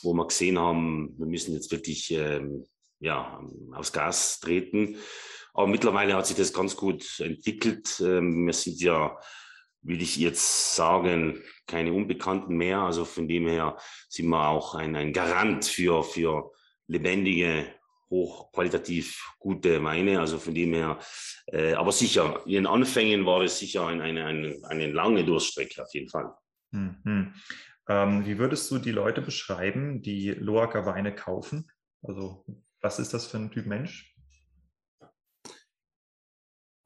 wo 0.02 0.12
wir 0.12 0.26
gesehen 0.26 0.58
haben, 0.58 1.14
wir 1.18 1.26
müssen 1.26 1.54
jetzt 1.54 1.72
wirklich 1.72 2.10
ähm, 2.10 2.66
ja, 3.00 3.40
aufs 3.72 3.92
Gas 3.92 4.40
treten. 4.40 4.96
Aber 5.54 5.66
mittlerweile 5.66 6.14
hat 6.14 6.26
sich 6.26 6.36
das 6.36 6.52
ganz 6.52 6.76
gut 6.76 7.18
entwickelt. 7.20 8.00
Ähm, 8.00 8.46
wir 8.46 8.52
sind 8.52 8.80
ja 8.80 9.16
will 9.86 10.02
ich 10.02 10.16
jetzt 10.16 10.74
sagen, 10.74 11.42
keine 11.66 11.92
Unbekannten 11.92 12.56
mehr. 12.56 12.80
Also 12.80 13.04
von 13.04 13.28
dem 13.28 13.46
her 13.46 13.76
sind 14.08 14.28
wir 14.28 14.48
auch 14.48 14.74
ein, 14.74 14.96
ein 14.96 15.12
Garant 15.12 15.64
für, 15.64 16.02
für 16.02 16.50
lebendige, 16.86 17.66
hochqualitativ 18.10 19.34
gute 19.38 19.82
Weine. 19.82 20.20
Also 20.20 20.38
von 20.38 20.54
dem 20.54 20.74
her, 20.74 20.98
äh, 21.46 21.74
aber 21.74 21.92
sicher, 21.92 22.42
in 22.46 22.52
den 22.52 22.66
Anfängen 22.66 23.26
war 23.26 23.42
es 23.42 23.58
sicher 23.58 23.86
ein, 23.86 24.00
eine, 24.00 24.24
eine, 24.24 24.58
eine 24.64 24.90
lange 24.90 25.24
Durststrecke 25.24 25.82
auf 25.82 25.92
jeden 25.92 26.08
Fall. 26.08 26.32
Mhm. 26.72 27.34
Ähm, 27.88 28.26
wie 28.26 28.38
würdest 28.38 28.70
du 28.70 28.78
die 28.78 28.92
Leute 28.92 29.22
beschreiben, 29.22 30.02
die 30.02 30.30
Loaker 30.30 30.86
Weine 30.86 31.14
kaufen? 31.14 31.70
Also 32.02 32.44
was 32.80 32.98
ist 32.98 33.14
das 33.14 33.26
für 33.26 33.38
ein 33.38 33.50
Typ 33.50 33.66
Mensch? 33.66 34.15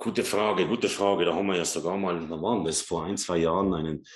Gute 0.02 0.24
Frage, 0.24 0.66
gute 0.66 0.88
Frage. 0.88 1.26
Da 1.26 1.34
haben 1.34 1.46
wir 1.48 1.56
ja 1.56 1.64
sogar 1.66 1.94
mal, 1.98 2.26
da 2.26 2.40
waren 2.40 2.64
das 2.64 2.80
vor 2.80 3.04
ein, 3.04 3.18
zwei 3.18 3.36
Jahren, 3.36 3.74
einen 3.74 4.06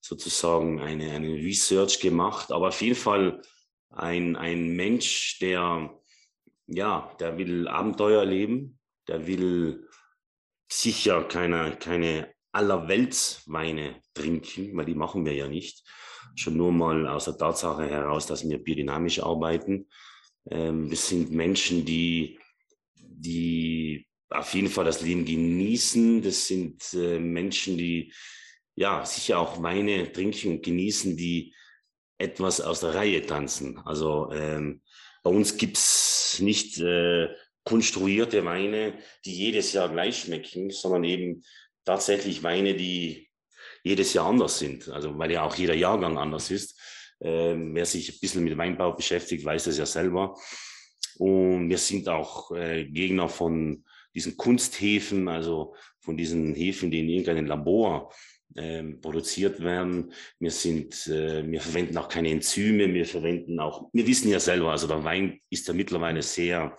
sozusagen 0.00 0.80
eine, 0.80 1.10
eine 1.10 1.34
Research 1.34 1.98
gemacht. 1.98 2.52
Aber 2.52 2.68
auf 2.68 2.80
jeden 2.80 2.94
Fall 2.94 3.42
ein, 3.90 4.36
ein 4.36 4.76
Mensch, 4.76 5.40
der, 5.40 5.98
ja, 6.68 7.12
der 7.18 7.38
will 7.38 7.66
Abenteuer 7.66 8.20
erleben, 8.20 8.78
der 9.08 9.26
will 9.26 9.88
sicher 10.70 11.24
keine, 11.24 11.76
keine 11.76 12.32
Allerweltsweine 12.52 14.00
trinken, 14.14 14.76
weil 14.76 14.84
die 14.84 14.94
machen 14.94 15.26
wir 15.26 15.34
ja 15.34 15.48
nicht. 15.48 15.82
Schon 16.36 16.56
nur 16.56 16.70
mal 16.70 17.08
aus 17.08 17.24
der 17.24 17.36
Tatsache 17.36 17.88
heraus, 17.88 18.26
dass 18.26 18.48
wir 18.48 18.62
biodynamisch 18.62 19.20
arbeiten. 19.20 19.88
Ähm, 20.48 20.88
wir 20.88 20.96
sind 20.96 21.32
Menschen, 21.32 21.84
die, 21.84 22.38
die 22.94 24.06
auf 24.34 24.54
jeden 24.54 24.68
Fall 24.68 24.84
das 24.84 25.02
Leben 25.02 25.24
genießen. 25.24 26.22
Das 26.22 26.46
sind 26.46 26.82
äh, 26.94 27.18
Menschen, 27.18 27.76
die 27.76 28.12
ja 28.74 29.04
sicher 29.04 29.38
auch 29.38 29.62
Weine 29.62 30.10
trinken 30.12 30.52
und 30.52 30.62
genießen, 30.62 31.16
die 31.16 31.54
etwas 32.18 32.60
aus 32.60 32.80
der 32.80 32.94
Reihe 32.94 33.24
tanzen. 33.26 33.78
Also 33.84 34.30
ähm, 34.32 34.82
bei 35.22 35.30
uns 35.30 35.56
gibt 35.56 35.76
es 35.76 36.38
nicht 36.40 36.78
äh, 36.78 37.28
konstruierte 37.64 38.44
Weine, 38.44 38.98
die 39.24 39.34
jedes 39.34 39.72
Jahr 39.72 39.88
gleich 39.88 40.20
schmecken, 40.20 40.70
sondern 40.70 41.04
eben 41.04 41.44
tatsächlich 41.84 42.42
Weine, 42.42 42.74
die 42.74 43.28
jedes 43.84 44.14
Jahr 44.14 44.26
anders 44.26 44.58
sind. 44.58 44.88
Also 44.88 45.18
weil 45.18 45.32
ja 45.32 45.44
auch 45.44 45.54
jeder 45.54 45.74
Jahrgang 45.74 46.18
anders 46.18 46.50
ist. 46.50 46.78
Ähm, 47.20 47.74
wer 47.74 47.86
sich 47.86 48.08
ein 48.12 48.18
bisschen 48.20 48.44
mit 48.44 48.56
Weinbau 48.56 48.92
beschäftigt, 48.92 49.44
weiß 49.44 49.64
das 49.64 49.78
ja 49.78 49.86
selber. 49.86 50.36
Und 51.18 51.68
wir 51.68 51.78
sind 51.78 52.08
auch 52.08 52.50
äh, 52.52 52.84
Gegner 52.84 53.28
von 53.28 53.84
diesen 54.14 54.36
Kunsthäfen, 54.36 55.28
also 55.28 55.74
von 56.00 56.16
diesen 56.16 56.54
Hefen, 56.54 56.90
die 56.90 57.00
in 57.00 57.08
irgendeinem 57.08 57.46
Labor 57.46 58.12
ähm, 58.56 59.00
produziert 59.00 59.60
werden. 59.60 60.12
Wir 60.38 60.50
sind, 60.50 61.06
äh, 61.06 61.48
wir 61.50 61.60
verwenden 61.60 61.96
auch 61.96 62.08
keine 62.08 62.30
Enzyme, 62.30 62.92
wir 62.92 63.06
verwenden 63.06 63.58
auch, 63.60 63.88
wir 63.92 64.06
wissen 64.06 64.30
ja 64.30 64.40
selber, 64.40 64.70
also 64.70 64.86
der 64.86 65.04
Wein 65.04 65.40
ist 65.48 65.68
ja 65.68 65.74
mittlerweile 65.74 66.22
sehr 66.22 66.76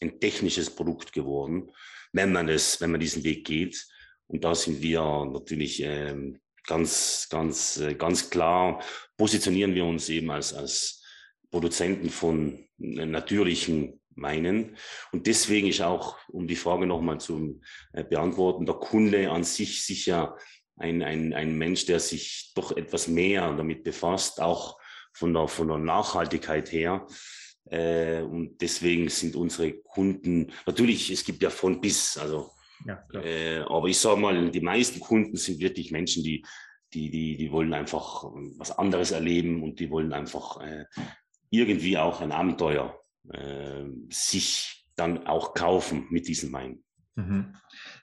ein 0.00 0.18
technisches 0.20 0.70
Produkt 0.70 1.12
geworden, 1.12 1.70
wenn 2.12 2.32
man 2.32 2.48
es, 2.48 2.80
wenn 2.80 2.90
man 2.90 3.00
diesen 3.00 3.24
Weg 3.24 3.46
geht. 3.46 3.86
Und 4.26 4.44
da 4.44 4.54
sind 4.54 4.82
wir 4.82 5.24
natürlich 5.32 5.82
ähm, 5.82 6.40
ganz, 6.66 7.28
ganz, 7.30 7.78
äh, 7.78 7.94
ganz 7.94 8.30
klar 8.30 8.82
positionieren 9.16 9.74
wir 9.74 9.84
uns 9.84 10.08
eben 10.08 10.30
als, 10.30 10.52
als 10.52 11.02
Produzenten 11.50 12.10
von 12.10 12.66
natürlichen 12.78 14.00
Weinen. 14.22 14.76
Und 15.12 15.26
deswegen 15.26 15.68
ist 15.68 15.80
auch, 15.80 16.16
um 16.28 16.46
die 16.46 16.56
Frage 16.56 16.86
nochmal 16.86 17.20
zu 17.20 17.60
äh, 17.92 18.04
beantworten, 18.04 18.66
der 18.66 18.76
Kunde 18.76 19.30
an 19.30 19.44
sich 19.44 19.84
sicher 19.84 20.36
ein, 20.76 21.02
ein, 21.02 21.32
ein 21.32 21.56
Mensch, 21.56 21.86
der 21.86 22.00
sich 22.00 22.52
doch 22.54 22.76
etwas 22.76 23.08
mehr 23.08 23.52
damit 23.54 23.84
befasst, 23.84 24.40
auch 24.40 24.78
von 25.12 25.34
der, 25.34 25.48
von 25.48 25.68
der 25.68 25.78
Nachhaltigkeit 25.78 26.70
her. 26.72 27.06
Äh, 27.70 28.22
und 28.22 28.60
deswegen 28.60 29.08
sind 29.08 29.36
unsere 29.36 29.72
Kunden, 29.72 30.52
natürlich, 30.66 31.10
es 31.10 31.24
gibt 31.24 31.42
ja 31.42 31.50
von 31.50 31.80
bis, 31.80 32.16
also, 32.16 32.52
ja, 32.86 33.04
äh, 33.12 33.58
aber 33.60 33.88
ich 33.88 33.98
sage 33.98 34.20
mal, 34.20 34.50
die 34.50 34.60
meisten 34.60 35.00
Kunden 35.00 35.36
sind 35.36 35.58
wirklich 35.58 35.90
Menschen, 35.90 36.22
die, 36.22 36.44
die, 36.94 37.10
die, 37.10 37.36
die 37.36 37.52
wollen 37.52 37.74
einfach 37.74 38.24
was 38.56 38.70
anderes 38.70 39.10
erleben 39.10 39.62
und 39.62 39.80
die 39.80 39.90
wollen 39.90 40.12
einfach 40.12 40.60
äh, 40.60 40.86
irgendwie 41.50 41.98
auch 41.98 42.20
ein 42.20 42.32
Abenteuer 42.32 42.98
äh, 43.30 43.84
sich 44.10 44.86
dann 44.96 45.26
auch 45.26 45.54
kaufen 45.54 46.06
mit 46.10 46.28
diesem 46.28 46.52
Wein. 46.52 46.82
Mhm. 47.14 47.56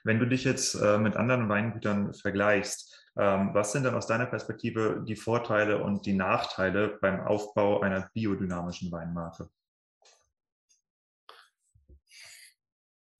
Wenn 0.04 0.18
du 0.18 0.26
dich 0.26 0.44
jetzt 0.44 0.74
äh, 0.74 0.98
mit 0.98 1.16
anderen 1.16 1.48
Weingütern 1.48 2.14
vergleichst, 2.14 2.96
ähm, 3.18 3.50
was 3.54 3.72
sind 3.72 3.84
dann 3.84 3.94
aus 3.94 4.06
deiner 4.06 4.26
Perspektive 4.26 5.02
die 5.06 5.16
Vorteile 5.16 5.82
und 5.82 6.04
die 6.04 6.12
Nachteile 6.12 6.98
beim 7.00 7.20
Aufbau 7.20 7.80
einer 7.80 8.10
biodynamischen 8.12 8.92
Weinmarke? 8.92 9.48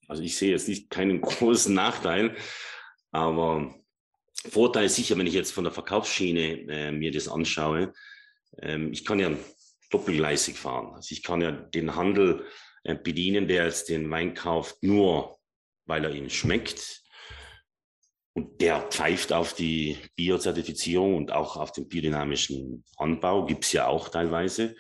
Also 0.09 0.23
ich 0.23 0.37
sehe 0.37 0.51
jetzt 0.51 0.69
nicht 0.69 0.91
keinen 0.91 1.21
großen 1.23 1.75
Nachteil, 1.75 2.37
aber 3.11 3.75
Vorteil 4.51 4.89
sicher, 4.89 5.17
wenn 5.17 5.27
ich 5.27 5.35
jetzt 5.35 5.53
von 5.53 5.65
der 5.65 5.73
Verkaufsschiene 5.73 6.69
äh, 6.69 6.93
mir 6.93 7.11
das 7.11 7.29
anschaue, 7.29 7.93
ähm, 8.59 8.93
ich 8.93 9.05
kann 9.05 9.19
ja 9.19 9.31
doppelgleisig 9.91 10.57
fahren. 10.57 10.95
Also 10.95 11.13
ich 11.13 11.23
kann 11.23 11.41
ja 11.41 11.53
den 11.53 11.95
Handel 11.97 12.47
äh, 12.85 12.95
bedienen, 12.95 13.49
der 13.49 13.65
jetzt 13.65 13.89
den 13.89 14.11
Wein 14.11 14.35
kauft, 14.35 14.83
nur 14.83 15.39
weil 15.87 16.05
er 16.05 16.13
ihm 16.13 16.31
schmeckt. 16.31 17.03
Und 18.35 18.61
der 18.61 18.83
pfeift 18.83 19.33
auf 19.33 19.55
die 19.55 19.97
Biozertifizierung 20.15 21.17
und 21.17 21.33
auch 21.33 21.57
auf 21.57 21.73
den 21.73 21.89
biodynamischen 21.89 22.85
Anbau, 22.99 23.47
gibt 23.47 23.65
es 23.65 23.73
ja 23.73 23.87
auch 23.87 24.09
teilweise. 24.09 24.77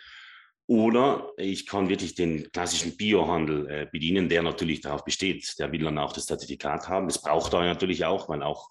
Oder 0.68 1.32
ich 1.36 1.66
kann 1.66 1.88
wirklich 1.88 2.14
den 2.14 2.50
klassischen 2.50 2.96
Biohandel 2.96 3.68
äh, 3.68 3.86
bedienen, 3.90 4.28
der 4.28 4.42
natürlich 4.42 4.80
darauf 4.80 5.04
besteht. 5.04 5.54
Der 5.58 5.70
will 5.70 5.84
dann 5.84 5.98
auch 5.98 6.12
das 6.12 6.26
Zertifikat 6.26 6.88
haben. 6.88 7.06
Das 7.06 7.22
braucht 7.22 7.54
er 7.54 7.62
natürlich 7.62 8.04
auch, 8.04 8.28
weil 8.28 8.42
auch 8.42 8.68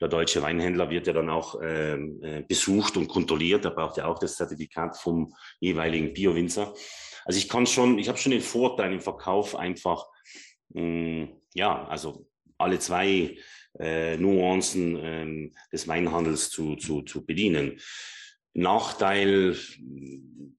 der 0.00 0.08
deutsche 0.08 0.42
Weinhändler 0.42 0.90
wird 0.90 1.06
ja 1.06 1.12
dann 1.12 1.30
auch 1.30 1.58
ähm, 1.62 2.20
äh, 2.22 2.42
besucht 2.42 2.96
und 2.96 3.08
kontrolliert. 3.08 3.64
Er 3.64 3.70
braucht 3.70 3.96
ja 3.96 4.06
auch 4.06 4.18
das 4.18 4.36
Zertifikat 4.36 4.96
vom 4.96 5.34
jeweiligen 5.58 6.12
Bio-Winzer. 6.12 6.74
Also 7.24 7.38
ich 7.38 7.48
kann 7.48 7.66
schon, 7.66 7.98
ich 7.98 8.08
habe 8.08 8.18
schon 8.18 8.32
den 8.32 8.42
Vorteil 8.42 8.92
im 8.92 9.00
Verkauf 9.00 9.56
einfach, 9.56 10.06
mh, 10.70 10.80
hm, 10.80 11.40
ja, 11.54 11.86
also 11.86 12.26
alle 12.58 12.78
zwei 12.78 13.38
äh, 13.78 14.16
Nuancen 14.16 14.96
äh, 14.96 15.50
des 15.72 15.88
Weinhandels 15.88 16.50
zu, 16.50 16.76
zu, 16.76 17.02
zu 17.02 17.24
bedienen. 17.24 17.80
Nachteil, 18.54 19.56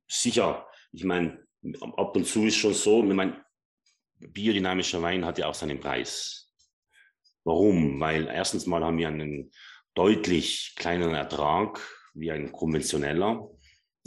sicher, 0.07 0.67
ich 0.91 1.03
meine, 1.03 1.43
ab 1.95 2.15
und 2.15 2.25
zu 2.25 2.45
ist 2.45 2.57
schon 2.57 2.73
so, 2.73 3.03
ich 3.03 3.13
meine, 3.13 3.43
biodynamischer 4.19 5.01
Wein 5.01 5.25
hat 5.25 5.37
ja 5.37 5.47
auch 5.47 5.55
seinen 5.55 5.79
Preis. 5.79 6.46
Warum? 7.47 8.01
Weil 8.01 8.27
erstens 8.27 8.65
mal 8.65 8.83
haben 8.83 8.97
wir 8.97 9.07
einen 9.07 9.53
deutlich 9.93 10.73
kleineren 10.75 11.15
Ertrag 11.15 11.79
wie 12.13 12.29
ein 12.29 12.51
konventioneller 12.51 13.49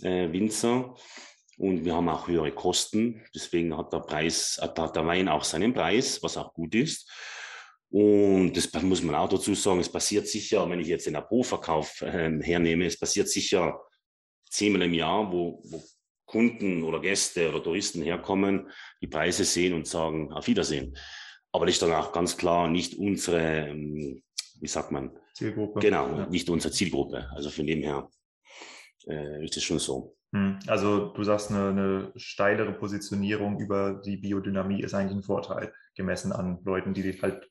äh, 0.02 0.30
Winzer 0.30 0.94
und 1.56 1.86
wir 1.86 1.94
haben 1.94 2.10
auch 2.10 2.28
höhere 2.28 2.52
Kosten. 2.52 3.24
Deswegen 3.34 3.74
hat 3.78 3.94
der 3.94 4.00
Preis, 4.00 4.58
hat 4.60 4.76
der 4.76 5.06
Wein 5.06 5.26
auch 5.28 5.44
seinen 5.44 5.72
Preis, 5.72 6.22
was 6.22 6.36
auch 6.36 6.52
gut 6.52 6.74
ist. 6.74 7.10
Und 7.88 8.52
das 8.52 8.70
muss 8.82 9.02
man 9.02 9.14
auch 9.14 9.30
dazu 9.30 9.54
sagen, 9.54 9.80
es 9.80 9.90
passiert 9.90 10.28
sicher, 10.28 10.68
wenn 10.68 10.80
ich 10.80 10.88
jetzt 10.88 11.06
den 11.06 11.16
Abo-Verkauf 11.16 12.02
äh, 12.02 12.42
hernehme, 12.42 12.84
es 12.84 12.98
passiert 12.98 13.30
sicher 13.30 13.80
zehnmal 14.50 14.82
im 14.82 14.92
Jahr, 14.92 15.32
wo, 15.32 15.62
wo 15.64 15.82
Kunden 16.26 16.82
oder 16.82 17.00
Gäste 17.00 17.48
oder 17.48 17.62
Touristen 17.62 18.02
herkommen, 18.02 18.70
die 19.00 19.06
Preise 19.08 19.46
sehen 19.46 19.72
und 19.72 19.86
sagen, 19.86 20.30
auf 20.30 20.46
Wiedersehen. 20.46 20.94
Aber 21.52 21.66
das 21.66 21.76
ist 21.76 21.82
dann 21.82 21.92
auch 21.92 22.12
ganz 22.12 22.36
klar 22.36 22.68
nicht 22.68 22.98
unsere, 22.98 23.68
ähm, 23.68 24.22
wie 24.60 24.68
sagt 24.68 24.92
man? 24.92 25.10
Zielgruppe. 25.34 25.80
Genau, 25.80 26.06
ja. 26.18 26.26
nicht 26.26 26.48
unsere 26.48 26.72
Zielgruppe. 26.72 27.28
Also 27.34 27.50
von 27.50 27.66
dem 27.66 27.82
her 27.82 28.08
äh, 29.06 29.44
ist 29.44 29.56
es 29.56 29.64
schon 29.64 29.78
so. 29.78 30.16
Hm, 30.32 30.58
also 30.66 31.08
du 31.08 31.24
sagst, 31.24 31.50
eine, 31.50 31.68
eine, 31.70 32.12
steilere 32.16 32.72
Positionierung 32.72 33.58
über 33.58 34.00
die 34.04 34.16
Biodynamie 34.16 34.82
ist 34.82 34.94
eigentlich 34.94 35.16
ein 35.16 35.22
Vorteil, 35.22 35.72
gemessen 35.96 36.32
an 36.32 36.60
Leuten, 36.64 36.94
die 36.94 37.20
halt 37.20 37.50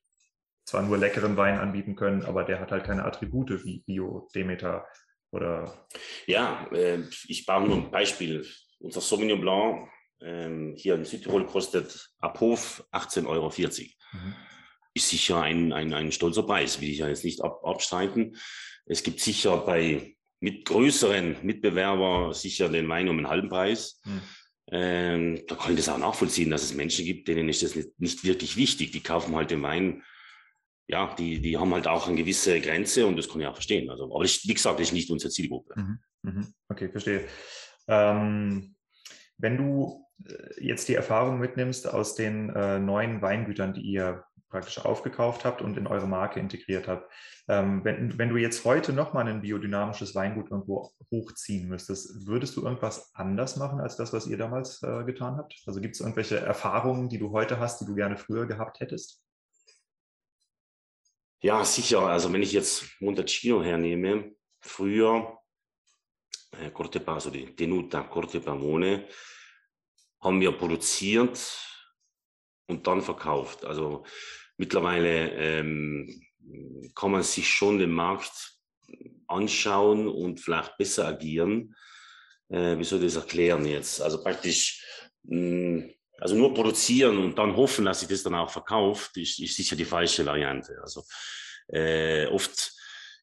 zwar 0.66 0.84
nur 0.84 0.98
leckeren 0.98 1.36
Wein 1.36 1.60
anbieten 1.60 1.96
können, 1.96 2.24
aber 2.24 2.44
der 2.44 2.60
hat 2.60 2.72
halt 2.72 2.86
keine 2.86 3.04
Attribute 3.04 3.66
wie 3.66 3.84
Bio, 3.86 4.30
Demeter 4.34 4.86
oder. 5.32 5.88
Ja, 6.26 6.68
äh, 6.72 7.00
ich 7.28 7.46
baue 7.46 7.68
nur 7.68 7.78
ein 7.78 7.92
Beispiel. 7.92 8.46
Unser 8.80 9.02
Sauvignon 9.02 9.42
Blanc 9.42 9.90
ähm, 10.22 10.74
hier 10.76 10.96
in 10.96 11.06
Südtirol 11.06 11.46
kostet 11.46 12.12
ab 12.20 12.40
Hof 12.40 12.86
18,40 12.92 13.28
Euro. 13.28 13.50
Mhm. 13.50 14.36
Ist 14.94 15.10
sicher 15.10 15.42
ein, 15.42 15.72
ein, 15.72 15.94
ein 15.94 16.12
stolzer 16.12 16.44
Preis, 16.44 16.82
will 16.82 16.90
ich 16.90 17.00
ja 17.00 17.08
jetzt 17.08 17.24
nicht 17.24 17.42
ab, 17.42 17.62
abstreiten. 17.64 18.36
Es 18.86 19.04
gibt 19.04 19.20
sicher 19.20 19.58
bei 19.58 20.16
mit 20.42 20.66
größeren 20.66 21.38
Mitbewerbern 21.44 22.34
sicher 22.34 22.70
den 22.70 22.88
Wein 22.88 23.10
um 23.10 23.18
einen 23.18 23.30
halben 23.30 23.50
Preis. 23.50 24.02
Mhm. 24.06 24.22
Ähm, 24.72 25.42
da 25.48 25.56
kann 25.56 25.72
ich 25.72 25.78
das 25.78 25.90
auch 25.90 25.98
nachvollziehen, 25.98 26.50
dass 26.50 26.64
es 26.64 26.74
Menschen 26.74 27.06
gibt, 27.06 27.28
denen 27.28 27.50
ist 27.50 27.64
das 27.64 27.76
nicht, 27.76 28.00
nicht 28.00 28.24
wirklich 28.24 28.56
wichtig. 28.56 28.92
Die 28.92 29.02
kaufen 29.02 29.36
halt 29.36 29.52
den 29.52 29.62
Wein 29.64 30.04
ja, 30.90 31.14
die, 31.14 31.40
die 31.40 31.56
haben 31.56 31.74
halt 31.74 31.88
auch 31.88 32.08
eine 32.08 32.18
gewisse 32.18 32.60
Grenze 32.60 33.06
und 33.06 33.16
das 33.16 33.30
kann 33.30 33.40
ich 33.40 33.48
auch 33.48 33.54
verstehen. 33.54 33.90
Also, 33.92 34.06
aber 34.06 34.24
ich, 34.24 34.48
wie 34.48 34.56
gesagt, 34.56 34.80
das 34.80 34.88
ist 34.88 34.94
nicht 34.94 35.12
unsere 35.12 35.32
Zielgruppe. 35.32 35.80
Mhm, 35.80 36.00
mhm. 36.24 36.54
Okay, 36.68 36.90
verstehe. 36.90 37.28
Ähm, 37.88 38.76
wenn 39.38 39.58
du 39.58 40.04
jetzt 40.60 40.88
die 40.88 40.96
Erfahrung 40.96 41.40
mitnimmst 41.40 41.92
aus 41.92 42.16
den 42.16 42.50
äh, 42.50 42.80
neuen 42.80 43.22
Weingütern, 43.22 43.74
die 43.74 43.82
ihr 43.82 44.24
praktisch 44.50 44.84
aufgekauft 44.84 45.46
habt 45.46 45.62
und 45.62 45.78
in 45.78 45.88
eure 45.88 46.08
Marke 46.08 46.40
integriert 46.40 46.88
habt, 46.88 47.10
ähm, 47.48 47.84
wenn, 47.84 48.18
wenn 48.18 48.30
du 48.30 48.38
jetzt 48.38 48.66
heute 48.66 48.94
nochmal 48.94 49.28
ein 49.28 49.42
biodynamisches 49.42 50.16
Weingut 50.16 50.50
irgendwo 50.50 50.92
hochziehen 51.12 51.70
müsstest, 51.70 52.28
würdest 52.28 52.58
du 52.58 52.64
irgendwas 52.64 53.14
anders 53.14 53.58
machen 53.58 53.80
als 53.80 53.96
das, 53.96 54.12
was 54.12 54.28
ihr 54.28 54.38
damals 54.38 54.82
äh, 54.84 55.04
getan 55.04 55.38
habt? 55.38 55.56
Also 55.66 55.80
gibt 55.82 55.96
es 55.96 56.02
irgendwelche 56.02 56.40
Erfahrungen, 56.40 57.10
die 57.10 57.20
du 57.20 57.32
heute 57.32 57.60
hast, 57.60 57.82
die 57.82 57.86
du 57.86 57.96
gerne 57.96 58.18
früher 58.18 58.48
gehabt 58.48 58.80
hättest? 58.80 59.24
Ja, 61.42 61.64
sicher. 61.64 62.02
Also 62.02 62.34
wenn 62.34 62.42
ich 62.42 62.52
jetzt 62.52 62.86
Montalcino 63.00 63.64
hernehme, 63.64 64.32
früher 64.60 65.38
äh, 66.60 66.70
Cortepa, 66.72 67.14
also 67.14 67.30
die 67.30 67.56
Tenuta 67.56 68.02
Corte 68.04 68.42
Pamone, 68.42 69.08
haben 70.22 70.42
wir 70.42 70.52
produziert 70.52 71.40
und 72.68 72.86
dann 72.88 73.02
verkauft. 73.02 73.66
Also 73.66 74.06
mittlerweile 74.58 75.32
ähm, 75.32 76.22
kann 76.96 77.12
man 77.12 77.24
sich 77.24 77.50
schon 77.50 77.80
den 77.80 77.92
Markt 77.92 78.54
anschauen 79.28 80.08
und 80.08 80.40
vielleicht 80.40 80.78
besser 80.78 81.08
agieren. 81.08 81.76
Äh, 82.50 82.78
wie 82.78 82.84
soll 82.84 83.00
ich 83.00 83.14
das 83.14 83.24
erklären 83.24 83.66
jetzt? 83.66 84.02
Also 84.02 84.24
praktisch, 84.24 84.84
mh, 85.24 85.38
hm, 85.38 85.94
also 86.22 86.36
nur 86.36 86.54
produzieren 86.54 87.18
und 87.18 87.38
dann 87.38 87.56
hoffen, 87.56 87.86
dass 87.86 88.02
sich 88.02 88.10
das 88.10 88.24
dann 88.24 88.36
auch 88.36 88.50
verkauft, 88.50 89.16
ist, 89.16 89.40
ist 89.40 89.56
sicher 89.56 89.78
die 89.78 89.86
falsche 89.86 90.26
Variante. 90.26 90.78
Also 90.82 91.06
äh, 91.70 92.26
oft 92.28 92.74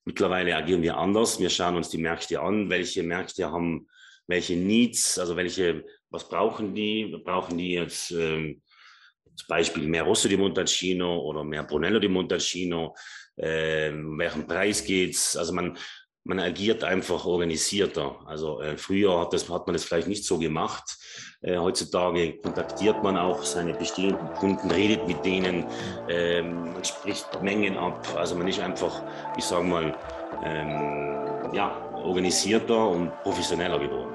mittlerweile 0.06 0.56
agieren 0.56 0.80
wir 0.80 0.96
anders. 0.96 1.38
Wir 1.38 1.50
schauen 1.50 1.76
uns 1.76 1.90
die 1.90 1.98
Märkte 1.98 2.40
an, 2.40 2.70
welche 2.70 3.02
Märkte 3.02 3.50
haben 3.50 3.86
welche 4.26 4.56
Needs, 4.56 5.18
also 5.18 5.36
welche, 5.36 5.84
was 6.16 6.28
brauchen 6.28 6.74
die? 6.74 7.14
Brauchen 7.24 7.58
die 7.58 7.72
jetzt 7.72 8.10
ähm, 8.10 8.62
zum 9.36 9.46
Beispiel 9.48 9.86
mehr 9.86 10.02
Rosso 10.02 10.28
di 10.28 10.36
Montalcino 10.36 11.18
oder 11.20 11.44
mehr 11.44 11.62
Brunello 11.62 11.98
di 11.98 12.08
Montalcino? 12.08 12.94
Ähm, 13.38 14.18
welchen 14.18 14.46
Preis 14.46 14.82
geht's? 14.82 15.36
Also 15.36 15.52
man, 15.52 15.76
man 16.24 16.40
agiert 16.40 16.82
einfach 16.84 17.26
organisierter. 17.26 18.18
Also 18.26 18.62
äh, 18.62 18.78
früher 18.78 19.20
hat, 19.20 19.34
das, 19.34 19.48
hat 19.50 19.66
man 19.66 19.74
das 19.74 19.84
vielleicht 19.84 20.08
nicht 20.08 20.24
so 20.24 20.38
gemacht. 20.38 20.84
Äh, 21.42 21.58
heutzutage 21.58 22.38
kontaktiert 22.38 23.02
man 23.02 23.18
auch 23.18 23.42
seine 23.42 23.74
bestehenden 23.74 24.32
Kunden, 24.34 24.70
redet 24.70 25.06
mit 25.06 25.22
denen, 25.22 25.66
ähm, 26.08 26.72
man 26.72 26.84
spricht 26.84 27.42
Mengen 27.42 27.76
ab. 27.76 28.08
Also 28.16 28.34
man 28.36 28.48
ist 28.48 28.58
einfach, 28.58 29.02
ich 29.36 29.44
sage 29.44 29.64
mal, 29.64 29.94
ähm, 30.42 31.52
ja, 31.52 31.92
organisierter 31.94 32.88
und 32.88 33.12
professioneller 33.22 33.78
geworden. 33.78 34.14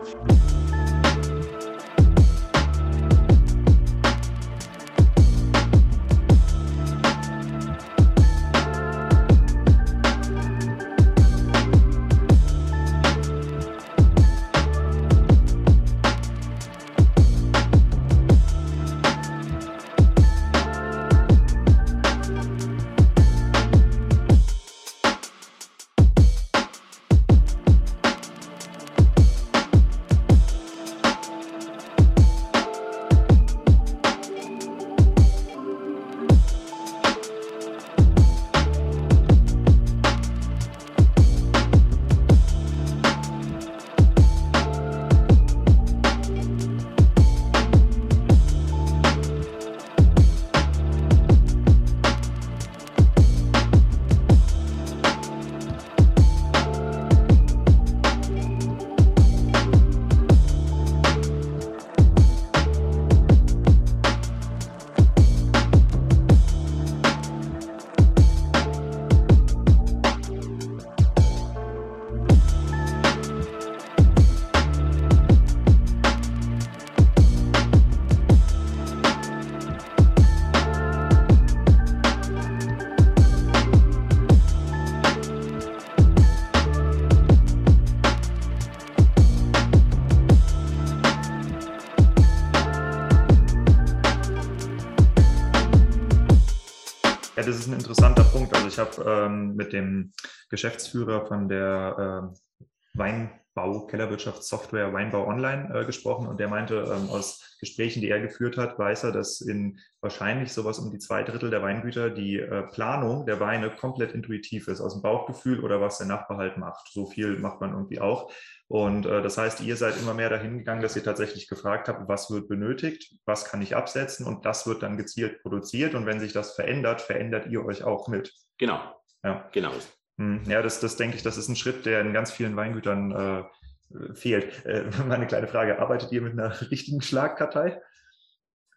Ich 98.71 98.79
habe 98.79 99.03
ähm, 99.05 99.55
mit 99.55 99.73
dem 99.73 100.13
Geschäftsführer 100.49 101.25
von 101.25 101.49
der 101.49 102.31
äh, 102.33 102.97
Weinbau, 102.97 103.85
Kellerwirtschaftssoftware 103.87 104.93
Weinbau 104.93 105.27
Online 105.27 105.69
äh, 105.73 105.85
gesprochen 105.85 106.27
und 106.27 106.39
der 106.39 106.47
meinte, 106.47 106.75
ähm, 106.75 107.09
aus 107.09 107.57
Gesprächen, 107.59 108.01
die 108.01 108.09
er 108.09 108.21
geführt 108.21 108.57
hat, 108.57 108.79
weiß 108.79 109.03
er, 109.03 109.11
dass 109.11 109.41
in 109.41 109.77
wahrscheinlich 109.99 110.53
sowas 110.53 110.79
um 110.79 110.89
die 110.89 110.99
zwei 110.99 111.23
Drittel 111.23 111.49
der 111.49 111.61
Weingüter 111.61 112.09
die 112.09 112.39
äh, 112.39 112.63
Planung 112.63 113.25
der 113.25 113.39
Weine 113.41 113.69
komplett 113.71 114.13
intuitiv 114.13 114.69
ist, 114.69 114.79
aus 114.79 114.93
dem 114.93 115.01
Bauchgefühl 115.01 115.59
oder 115.59 115.81
was 115.81 115.97
der 115.97 116.07
Nachbar 116.07 116.37
halt 116.37 116.57
macht. 116.57 116.87
So 116.91 117.05
viel 117.05 117.39
macht 117.39 117.59
man 117.59 117.73
irgendwie 117.73 117.99
auch. 117.99 118.31
Und 118.67 119.05
äh, 119.05 119.21
das 119.21 119.37
heißt, 119.37 119.59
ihr 119.61 119.75
seid 119.75 119.97
immer 119.97 120.13
mehr 120.13 120.29
dahin 120.29 120.57
gegangen, 120.59 120.81
dass 120.81 120.95
ihr 120.95 121.03
tatsächlich 121.03 121.49
gefragt 121.49 121.89
habt, 121.89 122.07
was 122.07 122.31
wird 122.31 122.47
benötigt, 122.47 123.17
was 123.25 123.43
kann 123.43 123.61
ich 123.61 123.75
absetzen 123.75 124.25
und 124.25 124.45
das 124.45 124.65
wird 124.65 124.81
dann 124.81 124.97
gezielt 124.97 125.41
produziert. 125.41 125.93
Und 125.93 126.05
wenn 126.05 126.21
sich 126.21 126.31
das 126.31 126.55
verändert, 126.55 127.01
verändert 127.01 127.47
ihr 127.47 127.65
euch 127.65 127.83
auch 127.83 128.07
mit. 128.07 128.33
Genau. 128.61 128.79
Ja, 129.23 129.49
genau. 129.51 129.71
Hm, 130.19 130.43
ja, 130.45 130.61
das, 130.61 130.79
das 130.79 130.95
denke 130.95 131.17
ich, 131.17 131.23
das 131.23 131.35
ist 131.35 131.49
ein 131.49 131.55
Schritt, 131.55 131.87
der 131.87 132.01
in 132.01 132.13
ganz 132.13 132.31
vielen 132.31 132.55
Weingütern 132.55 133.11
äh, 133.11 134.13
fehlt. 134.13 134.63
Äh, 134.67 134.85
meine 135.07 135.25
kleine 135.25 135.47
Frage, 135.47 135.79
arbeitet 135.79 136.11
ihr 136.11 136.21
mit 136.21 136.33
einer 136.33 136.61
richtigen 136.69 137.01
Schlagkartei? 137.01 137.81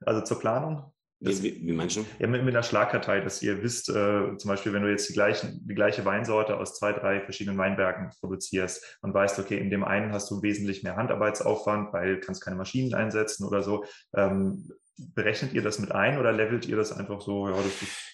Also 0.01 0.23
zur 0.23 0.41
Planung? 0.41 0.91
Das, 1.21 1.43
wie, 1.43 1.61
wie 1.67 1.73
meinst 1.73 1.97
du? 1.97 2.07
Ja, 2.19 2.29
mit, 2.29 2.45
mit, 2.45 2.55
einer 2.55 2.63
Schlagkartei, 2.63 3.21
dass 3.21 3.43
ihr 3.43 3.63
wisst, 3.63 3.91
äh, 3.91 4.37
zum 4.39 4.49
Beispiel, 4.49 4.73
wenn 4.73 4.83
du 4.83 4.91
jetzt 4.91 5.07
die, 5.11 5.13
gleichen, 5.13 5.61
die 5.67 5.75
gleiche 5.75 6.07
Weinsorte 6.07 6.57
aus 6.57 6.79
zwei, 6.79 6.95
drei 6.95 7.21
verschiedenen 7.21 7.59
Weinbergen 7.59 8.11
produzierst 8.21 8.99
und 9.03 9.13
weißt, 9.13 9.39
okay, 9.39 9.59
in 9.59 9.69
dem 9.69 9.85
einen 9.85 10.13
hast 10.13 10.31
du 10.31 10.41
wesentlich 10.41 10.83
mehr 10.83 10.97
Handarbeitsaufwand, 10.97 11.93
weil 11.93 12.17
du 12.17 12.21
kannst 12.21 12.43
keine 12.43 12.57
Maschinen 12.57 12.95
einsetzen 12.95 13.47
oder 13.47 13.63
so. 13.63 13.85
Ähm, 14.15 14.71
berechnet 14.97 15.53
ihr 15.53 15.63
das 15.63 15.79
mit 15.79 15.93
ein 15.93 16.19
oder 16.19 16.33
levelt 16.33 16.67
ihr 16.67 16.77
das 16.77 16.93
einfach 16.93 17.21
so? 17.21 17.49
Ja, 17.49 17.57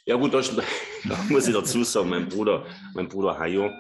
ja 0.06 0.16
gut, 0.16 0.32
da, 0.34 0.40
muss 1.28 1.46
ich 1.46 1.54
dazu 1.54 1.84
sagen, 1.84 2.08
mein 2.08 2.28
Bruder, 2.28 2.66
mein 2.94 3.08
Bruder 3.08 3.38
Hayo 3.38 3.70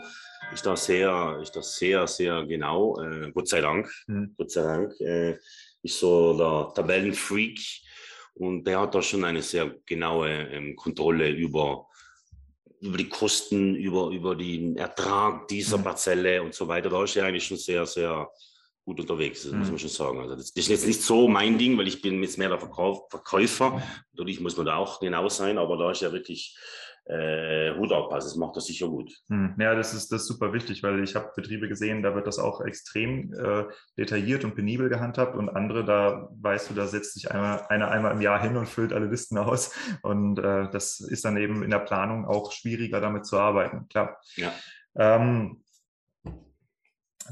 ist 0.52 0.66
da 0.66 0.76
sehr, 0.76 1.38
ist 1.42 1.54
da 1.54 1.62
sehr, 1.62 2.06
sehr 2.06 2.44
genau, 2.44 3.00
äh, 3.00 3.30
Gott 3.32 3.48
sei 3.48 3.60
Dank, 3.60 3.90
mhm. 4.06 4.34
Gott 4.36 4.50
sei 4.50 4.62
Dank, 4.62 5.00
äh, 5.00 5.38
ist 5.82 5.98
so 5.98 6.36
der 6.36 6.74
Tabellenfreak 6.74 7.58
und 8.34 8.64
der 8.64 8.80
hat 8.80 8.94
da 8.94 9.02
schon 9.02 9.24
eine 9.24 9.42
sehr 9.42 9.74
genaue 9.86 10.30
ähm, 10.30 10.76
Kontrolle 10.76 11.30
über, 11.30 11.86
über 12.80 12.96
die 12.96 13.08
Kosten, 13.08 13.76
über, 13.76 14.08
über 14.08 14.34
den 14.34 14.76
Ertrag 14.76 15.48
dieser 15.48 15.78
mhm. 15.78 15.84
Parzelle 15.84 16.42
und 16.42 16.54
so 16.54 16.68
weiter. 16.68 16.90
Da 16.90 17.02
ist 17.04 17.16
er 17.16 17.26
eigentlich 17.26 17.44
schon 17.44 17.56
sehr, 17.56 17.86
sehr 17.86 18.28
gut 18.84 19.00
unterwegs, 19.00 19.42
das 19.42 19.52
mhm. 19.52 19.58
muss 19.58 19.68
man 19.68 19.78
schon 19.78 19.90
sagen. 19.90 20.20
Also 20.20 20.36
das, 20.36 20.50
ist 20.50 20.68
jetzt 20.68 20.86
nicht 20.86 21.02
so 21.02 21.28
mein 21.28 21.58
Ding, 21.58 21.76
weil 21.78 21.88
ich 21.88 22.02
bin 22.02 22.22
jetzt 22.22 22.38
mehr 22.38 22.48
der 22.48 22.58
Verkauf, 22.58 23.08
Verkäufer. 23.10 23.82
Natürlich 24.12 24.40
muss 24.40 24.56
man 24.56 24.66
da 24.66 24.76
auch 24.76 25.00
genau 25.00 25.28
sein, 25.28 25.58
aber 25.58 25.76
da 25.76 25.90
ist 25.90 26.02
ja 26.02 26.12
wirklich 26.12 26.56
äh, 27.06 27.74
Hut 27.76 27.92
auf, 27.92 28.12
also 28.12 28.28
das 28.28 28.36
macht 28.36 28.56
das 28.56 28.66
sicher 28.66 28.88
gut. 28.88 29.12
Hm. 29.28 29.54
Ja, 29.58 29.74
das 29.74 29.94
ist, 29.94 30.12
das 30.12 30.22
ist 30.22 30.28
super 30.28 30.52
wichtig, 30.52 30.82
weil 30.82 31.02
ich 31.02 31.16
habe 31.16 31.32
Betriebe 31.34 31.68
gesehen, 31.68 32.02
da 32.02 32.14
wird 32.14 32.26
das 32.26 32.38
auch 32.38 32.60
extrem 32.60 33.32
äh, 33.32 33.64
detailliert 33.98 34.44
und 34.44 34.54
penibel 34.54 34.88
gehandhabt 34.88 35.34
und 35.34 35.48
andere, 35.48 35.84
da 35.84 36.28
weißt 36.40 36.70
du, 36.70 36.74
da 36.74 36.86
setzt 36.86 37.14
sich 37.14 37.30
einer, 37.30 37.70
einer 37.70 37.90
einmal 37.90 38.12
im 38.12 38.20
Jahr 38.20 38.40
hin 38.40 38.56
und 38.56 38.68
füllt 38.68 38.92
alle 38.92 39.06
Listen 39.06 39.38
aus 39.38 39.74
und 40.02 40.38
äh, 40.38 40.70
das 40.70 41.00
ist 41.00 41.24
dann 41.24 41.36
eben 41.36 41.62
in 41.62 41.70
der 41.70 41.80
Planung 41.80 42.26
auch 42.26 42.52
schwieriger, 42.52 43.00
damit 43.00 43.26
zu 43.26 43.38
arbeiten, 43.38 43.88
klar. 43.88 44.20
Ja. 44.36 44.52
Ähm, 44.94 45.62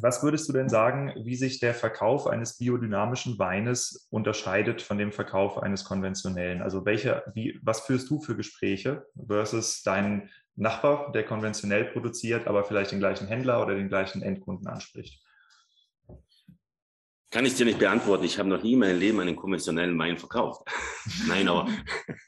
was 0.03 0.23
würdest 0.23 0.49
du 0.49 0.53
denn 0.53 0.69
sagen, 0.69 1.13
wie 1.17 1.37
sich 1.37 1.61
der 1.61 1.75
Verkauf 1.75 2.27
eines 2.27 2.59
biodynamischen 2.59 3.39
Weines 3.39 4.07
unterscheidet 4.11 4.83
von 4.83 4.99
dem 4.99 5.13
Verkauf 5.13 5.59
eines 5.59 5.85
konventionellen? 5.85 6.63
Also 6.63 6.85
welche, 6.85 7.23
wie, 7.35 7.59
was 7.63 7.81
führst 7.81 8.11
du 8.11 8.21
für 8.21 8.37
Gespräche 8.37 9.07
versus 9.27 9.83
dein 9.83 10.31
Nachbar, 10.57 11.13
der 11.13 11.25
konventionell 11.25 11.85
produziert, 11.85 12.47
aber 12.47 12.65
vielleicht 12.65 12.93
den 12.93 12.99
gleichen 12.99 13.29
Händler 13.29 13.63
oder 13.63 13.75
den 13.75 13.89
gleichen 13.89 14.23
Endkunden 14.23 14.67
anspricht? 14.67 15.23
Kann 17.31 17.45
ich 17.45 17.55
dir 17.55 17.67
nicht 17.67 17.79
beantworten. 17.79 18.25
Ich 18.25 18.39
habe 18.39 18.49
noch 18.49 18.63
nie 18.63 18.73
in 18.73 18.79
meinem 18.79 18.99
Leben 18.99 19.21
einen 19.21 19.37
konventionellen 19.37 19.99
Wein 19.99 20.17
verkauft. 20.17 20.63
Nein, 21.29 21.47
aber, 21.49 21.69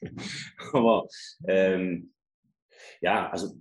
aber 0.72 1.06
ähm, 1.48 2.12
ja, 3.00 3.30
also 3.30 3.54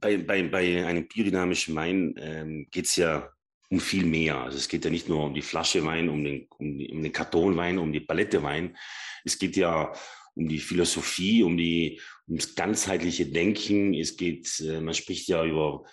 bei, 0.00 0.18
bei, 0.18 0.42
bei 0.42 0.86
einem 0.86 1.06
biodynamischen 1.08 1.74
Wein 1.74 2.14
ähm, 2.18 2.66
geht 2.70 2.86
es 2.86 2.96
ja 2.96 3.30
um 3.68 3.80
viel 3.80 4.04
mehr. 4.04 4.38
Also 4.38 4.58
es 4.58 4.68
geht 4.68 4.84
ja 4.84 4.90
nicht 4.90 5.08
nur 5.08 5.24
um 5.24 5.34
die 5.34 5.42
Flasche 5.42 5.84
Wein, 5.84 6.08
um 6.08 6.22
den, 6.22 6.46
um, 6.58 6.68
um 6.68 7.02
den 7.02 7.12
Kartonwein, 7.12 7.78
um 7.78 7.92
die 7.92 8.00
Palette 8.00 8.42
Wein. 8.42 8.76
Es 9.24 9.38
geht 9.38 9.56
ja 9.56 9.92
um 10.34 10.48
die 10.48 10.58
Philosophie, 10.58 11.42
um 11.42 11.56
die, 11.56 12.00
ums 12.28 12.54
ganzheitliche 12.54 13.26
Denken. 13.26 13.94
Es 13.94 14.16
geht, 14.16 14.60
äh, 14.60 14.80
man 14.80 14.94
spricht 14.94 15.28
ja 15.28 15.44
über, 15.44 15.84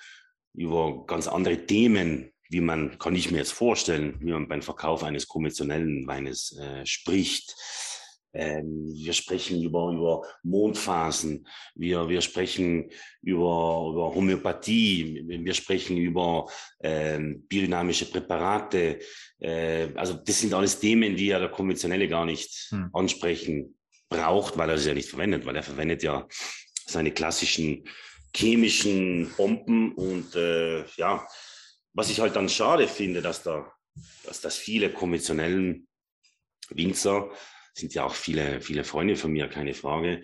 über 0.53 1.05
ganz 1.05 1.27
andere 1.27 1.65
Themen, 1.65 2.31
wie 2.49 2.61
man, 2.61 2.99
kann 2.99 3.15
ich 3.15 3.31
mir 3.31 3.37
jetzt 3.37 3.53
vorstellen, 3.53 4.17
wie 4.19 4.31
man 4.31 4.47
beim 4.47 4.61
Verkauf 4.61 5.03
eines 5.03 5.27
konventionellen 5.27 6.05
Weines 6.05 6.55
äh, 6.57 6.85
spricht. 6.85 7.55
Ähm, 8.33 8.91
wir 8.95 9.13
sprechen 9.13 9.61
über, 9.61 9.91
über 9.91 10.23
Mondphasen, 10.43 11.47
wir, 11.75 12.09
wir 12.09 12.21
sprechen 12.21 12.89
über, 13.21 13.89
über 13.91 14.15
Homöopathie, 14.15 15.23
wir 15.27 15.53
sprechen 15.53 15.97
über 15.97 16.47
ähm, 16.81 17.45
biodynamische 17.47 18.05
Präparate. 18.05 18.99
Äh, 19.39 19.89
also 19.95 20.15
das 20.15 20.39
sind 20.39 20.53
alles 20.53 20.79
Themen, 20.79 21.15
die 21.15 21.27
ja 21.27 21.39
der 21.39 21.49
Konventionelle 21.49 22.07
gar 22.07 22.25
nicht 22.25 22.69
hm. 22.69 22.89
ansprechen 22.93 23.77
braucht, 24.09 24.57
weil 24.57 24.69
er 24.69 24.77
sie 24.77 24.89
ja 24.89 24.95
nicht 24.95 25.09
verwendet, 25.09 25.45
weil 25.45 25.55
er 25.55 25.63
verwendet 25.63 26.01
ja 26.03 26.27
seine 26.85 27.11
klassischen 27.11 27.83
chemischen 28.35 29.31
Bomben 29.37 29.93
und 29.93 30.35
äh, 30.35 30.85
ja, 30.95 31.27
was 31.93 32.09
ich 32.09 32.19
halt 32.19 32.35
dann 32.35 32.49
schade 32.49 32.87
finde, 32.87 33.21
dass 33.21 33.43
da, 33.43 33.71
dass 34.23 34.41
das 34.41 34.55
viele 34.55 34.91
konventionellen 34.91 35.87
Winzer 36.69 37.29
sind 37.73 37.93
ja 37.93 38.05
auch 38.05 38.15
viele, 38.15 38.61
viele 38.61 38.83
Freunde 38.83 39.15
von 39.15 39.31
mir, 39.31 39.47
keine 39.47 39.73
Frage, 39.73 40.21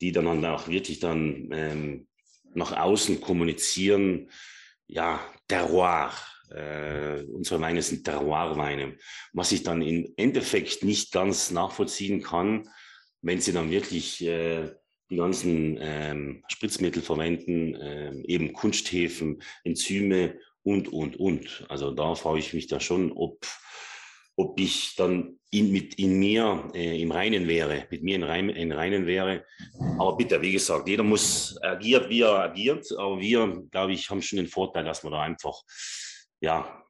die 0.00 0.12
dann 0.12 0.28
halt 0.28 0.44
auch 0.44 0.68
wirklich 0.68 1.00
dann 1.00 1.48
ähm, 1.52 2.08
nach 2.54 2.72
außen 2.72 3.20
kommunizieren, 3.20 4.30
ja, 4.86 5.20
Terroir. 5.46 6.12
Äh, 6.50 7.24
unsere 7.24 7.60
Weine 7.60 7.82
sind 7.82 8.04
Terroirweine, 8.04 8.96
was 9.32 9.52
ich 9.52 9.62
dann 9.62 9.82
im 9.82 10.14
Endeffekt 10.16 10.82
nicht 10.82 11.12
ganz 11.12 11.50
nachvollziehen 11.50 12.22
kann, 12.22 12.68
wenn 13.20 13.40
sie 13.40 13.52
dann 13.52 13.70
wirklich 13.70 14.24
äh, 14.24 14.70
die 15.10 15.16
ganzen 15.16 15.78
ähm, 15.80 16.44
Spritzmittel 16.48 17.02
verwenden, 17.02 17.74
äh, 17.74 18.14
eben 18.24 18.52
Kunsthäfen, 18.52 19.42
Enzyme 19.64 20.38
und, 20.62 20.88
und, 20.88 21.16
und. 21.16 21.66
Also 21.68 21.90
da 21.90 22.14
frage 22.14 22.38
ich 22.38 22.54
mich 22.54 22.66
da 22.66 22.80
schon, 22.80 23.12
ob 23.12 23.46
ob 24.38 24.58
ich 24.60 24.94
dann 24.96 25.36
in, 25.50 25.72
mit 25.72 25.94
in 25.96 26.18
mir 26.18 26.70
äh, 26.72 27.02
im 27.02 27.10
Reinen 27.10 27.48
wäre, 27.48 27.88
mit 27.90 28.02
mir 28.02 28.14
in, 28.16 28.22
Rein, 28.22 28.48
in 28.50 28.70
Reinen 28.70 29.04
wäre. 29.04 29.44
Aber 29.98 30.16
bitte, 30.16 30.40
wie 30.40 30.52
gesagt, 30.52 30.88
jeder 30.88 31.02
muss 31.02 31.58
agiert, 31.60 32.08
wie 32.08 32.20
er 32.20 32.38
agiert. 32.44 32.86
Aber 32.96 33.18
wir, 33.18 33.64
glaube 33.70 33.92
ich, 33.92 34.08
haben 34.08 34.22
schon 34.22 34.36
den 34.36 34.46
Vorteil, 34.46 34.84
dass 34.84 35.02
wir 35.02 35.10
da 35.10 35.22
einfach 35.22 35.60
ja, 36.40 36.84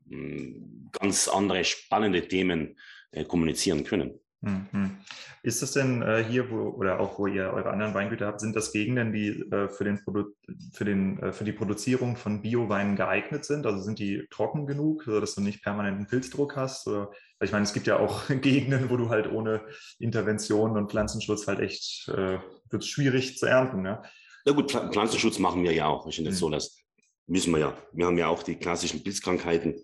ganz 0.93 1.29
andere 1.29 1.65
spannende 1.65 2.29
Themen 2.29 2.79
äh, 3.13 3.25
kommunizieren 3.25 3.83
können. 3.83 4.21
Mhm. 4.40 4.98
Ist 5.42 5.62
das 5.62 5.72
denn 5.72 6.03
äh, 6.03 6.24
hier, 6.24 6.51
wo 6.51 6.68
oder 6.68 7.01
auch 7.01 7.18
wo 7.18 7.27
ihr 7.27 7.53
eure 7.53 7.70
anderen 7.70 7.94
Weingüter 7.94 8.27
habt, 8.27 8.40
sind 8.40 8.55
das 8.55 8.72
Gegenden, 8.72 9.12
die 9.12 9.31
äh, 9.51 9.68
für, 9.68 9.85
den 9.85 10.03
Produ 10.05 10.27
für, 10.72 10.85
den, 10.85 11.18
äh, 11.20 11.33
für 11.33 11.44
die 11.44 11.53
Produzierung 11.53 12.16
von 12.16 12.42
Bioweinen 12.42 12.94
geeignet 12.94 13.44
sind? 13.44 13.66
Also 13.66 13.81
sind 13.83 13.98
die 13.98 14.27
trocken 14.31 14.66
genug, 14.66 15.05
sodass 15.05 15.35
du 15.35 15.40
nicht 15.40 15.62
permanenten 15.62 16.07
Pilzdruck 16.07 16.55
hast? 16.55 16.87
Oder, 16.87 17.11
ich 17.42 17.51
meine, 17.51 17.64
es 17.64 17.72
gibt 17.72 17.88
ja 17.88 17.98
auch 17.98 18.29
Gegenden, 18.40 18.90
wo 18.90 18.96
du 18.96 19.09
halt 19.09 19.31
ohne 19.31 19.62
Intervention 19.98 20.77
und 20.77 20.90
Pflanzenschutz 20.90 21.46
halt 21.48 21.59
echt 21.59 22.09
äh, 22.09 22.38
wird 22.70 22.85
schwierig 22.85 23.38
zu 23.38 23.46
ernten. 23.46 23.85
Ja? 23.85 24.03
ja 24.44 24.53
gut, 24.53 24.70
Pflanzenschutz 24.70 25.40
machen 25.40 25.64
wir 25.64 25.72
ja 25.72 25.87
auch. 25.87 26.07
Ist 26.07 26.18
nicht 26.20 26.31
mhm. 26.31 26.35
so, 26.35 26.51
das 26.51 26.79
müssen 27.27 27.53
wir 27.53 27.59
ja. 27.59 27.77
Wir 27.92 28.07
haben 28.07 28.18
ja 28.18 28.29
auch 28.29 28.44
die 28.44 28.57
klassischen 28.57 29.03
Pilzkrankheiten 29.03 29.83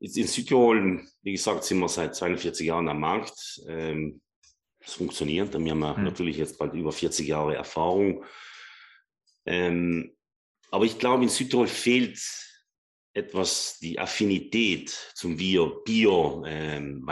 in 0.00 0.26
Südtirol, 0.26 1.06
wie 1.22 1.32
gesagt, 1.32 1.64
sind 1.64 1.80
wir 1.80 1.88
seit 1.88 2.14
42 2.14 2.66
Jahren 2.66 2.88
am 2.88 3.00
Markt. 3.00 3.60
Ähm, 3.66 4.20
es 4.80 4.94
funktioniert. 4.94 5.52
Wir 5.52 5.70
haben 5.70 5.78
mhm. 5.78 6.04
natürlich 6.04 6.36
jetzt 6.36 6.58
bald 6.58 6.74
über 6.74 6.92
40 6.92 7.26
Jahre 7.26 7.56
Erfahrung. 7.56 8.24
Ähm, 9.44 10.14
aber 10.70 10.84
ich 10.84 10.98
glaube, 10.98 11.24
in 11.24 11.28
Südtirol 11.28 11.66
fehlt 11.66 12.20
etwas 13.12 13.78
die 13.80 13.98
Affinität 13.98 14.90
zum 15.14 15.36
Bio-Weinbau. 15.36 16.44
Ähm, 16.46 17.04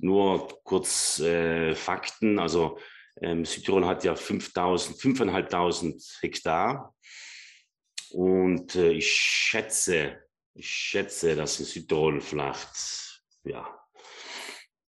Nur 0.00 0.62
kurz 0.64 1.18
äh, 1.20 1.74
Fakten. 1.74 2.38
Also 2.38 2.78
ähm, 3.20 3.44
Südtirol 3.44 3.84
hat 3.86 4.04
ja 4.04 4.14
5.500 4.14 6.20
Hektar. 6.20 6.94
Und 8.10 8.76
äh, 8.76 8.92
ich 8.92 9.10
schätze, 9.10 10.27
ich 10.58 10.68
schätze, 10.68 11.36
dass 11.36 11.60
in 11.60 11.66
Südtirol 11.66 12.20
vielleicht 12.20 13.22
ja, 13.44 13.66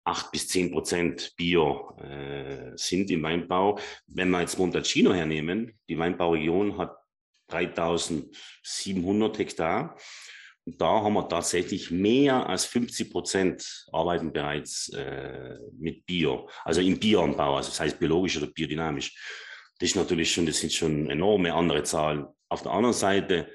8 0.05 0.31
bis 0.31 0.47
10 0.47 0.71
Prozent 0.71 1.33
Bio 1.35 1.97
äh, 2.01 2.71
sind 2.75 3.11
im 3.11 3.23
Weinbau. 3.23 3.77
Wenn 4.07 4.29
wir 4.29 4.39
jetzt 4.41 4.57
Montalcino 4.57 5.13
hernehmen, 5.13 5.77
die 5.89 5.99
Weinbauregion 5.99 6.77
hat 6.77 6.95
3700 7.49 9.37
Hektar. 9.39 9.97
Und 10.65 10.79
da 10.81 11.01
haben 11.01 11.13
wir 11.13 11.27
tatsächlich 11.27 11.91
mehr 11.91 12.47
als 12.47 12.65
50 12.65 13.11
Prozent 13.11 13.87
arbeiten 13.91 14.31
bereits 14.31 14.89
äh, 14.89 15.57
mit 15.77 16.05
Bio, 16.05 16.49
also 16.63 16.81
im 16.81 16.99
Bioanbau, 16.99 17.55
also 17.57 17.69
das 17.69 17.79
heißt 17.79 17.99
biologisch 17.99 18.37
oder 18.37 18.47
biodynamisch. 18.47 19.15
Das 19.79 19.89
ist 19.89 19.95
natürlich 19.95 20.31
schon, 20.31 20.45
das 20.45 20.59
sind 20.59 20.73
schon 20.73 21.09
enorme 21.09 21.53
andere 21.53 21.83
Zahlen. 21.83 22.25
Auf 22.49 22.63
der 22.63 22.71
anderen 22.71 22.93
Seite, 22.93 23.49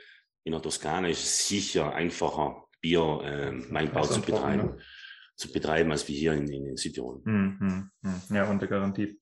in 0.44 0.52
der 0.52 0.62
Toskana 0.62 1.08
ist 1.08 1.22
es 1.22 1.48
sicher 1.48 1.94
einfacher, 1.94 2.64
Bio-Weinbau 2.80 4.04
äh, 4.04 4.08
zu 4.08 4.20
betreiben. 4.20 4.66
Ne? 4.66 4.78
zu 5.36 5.50
betreiben, 5.50 5.90
als 5.90 6.06
wir 6.08 6.14
hier 6.14 6.34
in, 6.34 6.46
in 6.48 6.76
Südtirol. 6.76 7.22
Hm, 7.24 7.58
hm, 7.58 7.90
hm. 8.02 8.36
Ja, 8.36 8.48
unter 8.50 8.66
Garantie. 8.66 9.18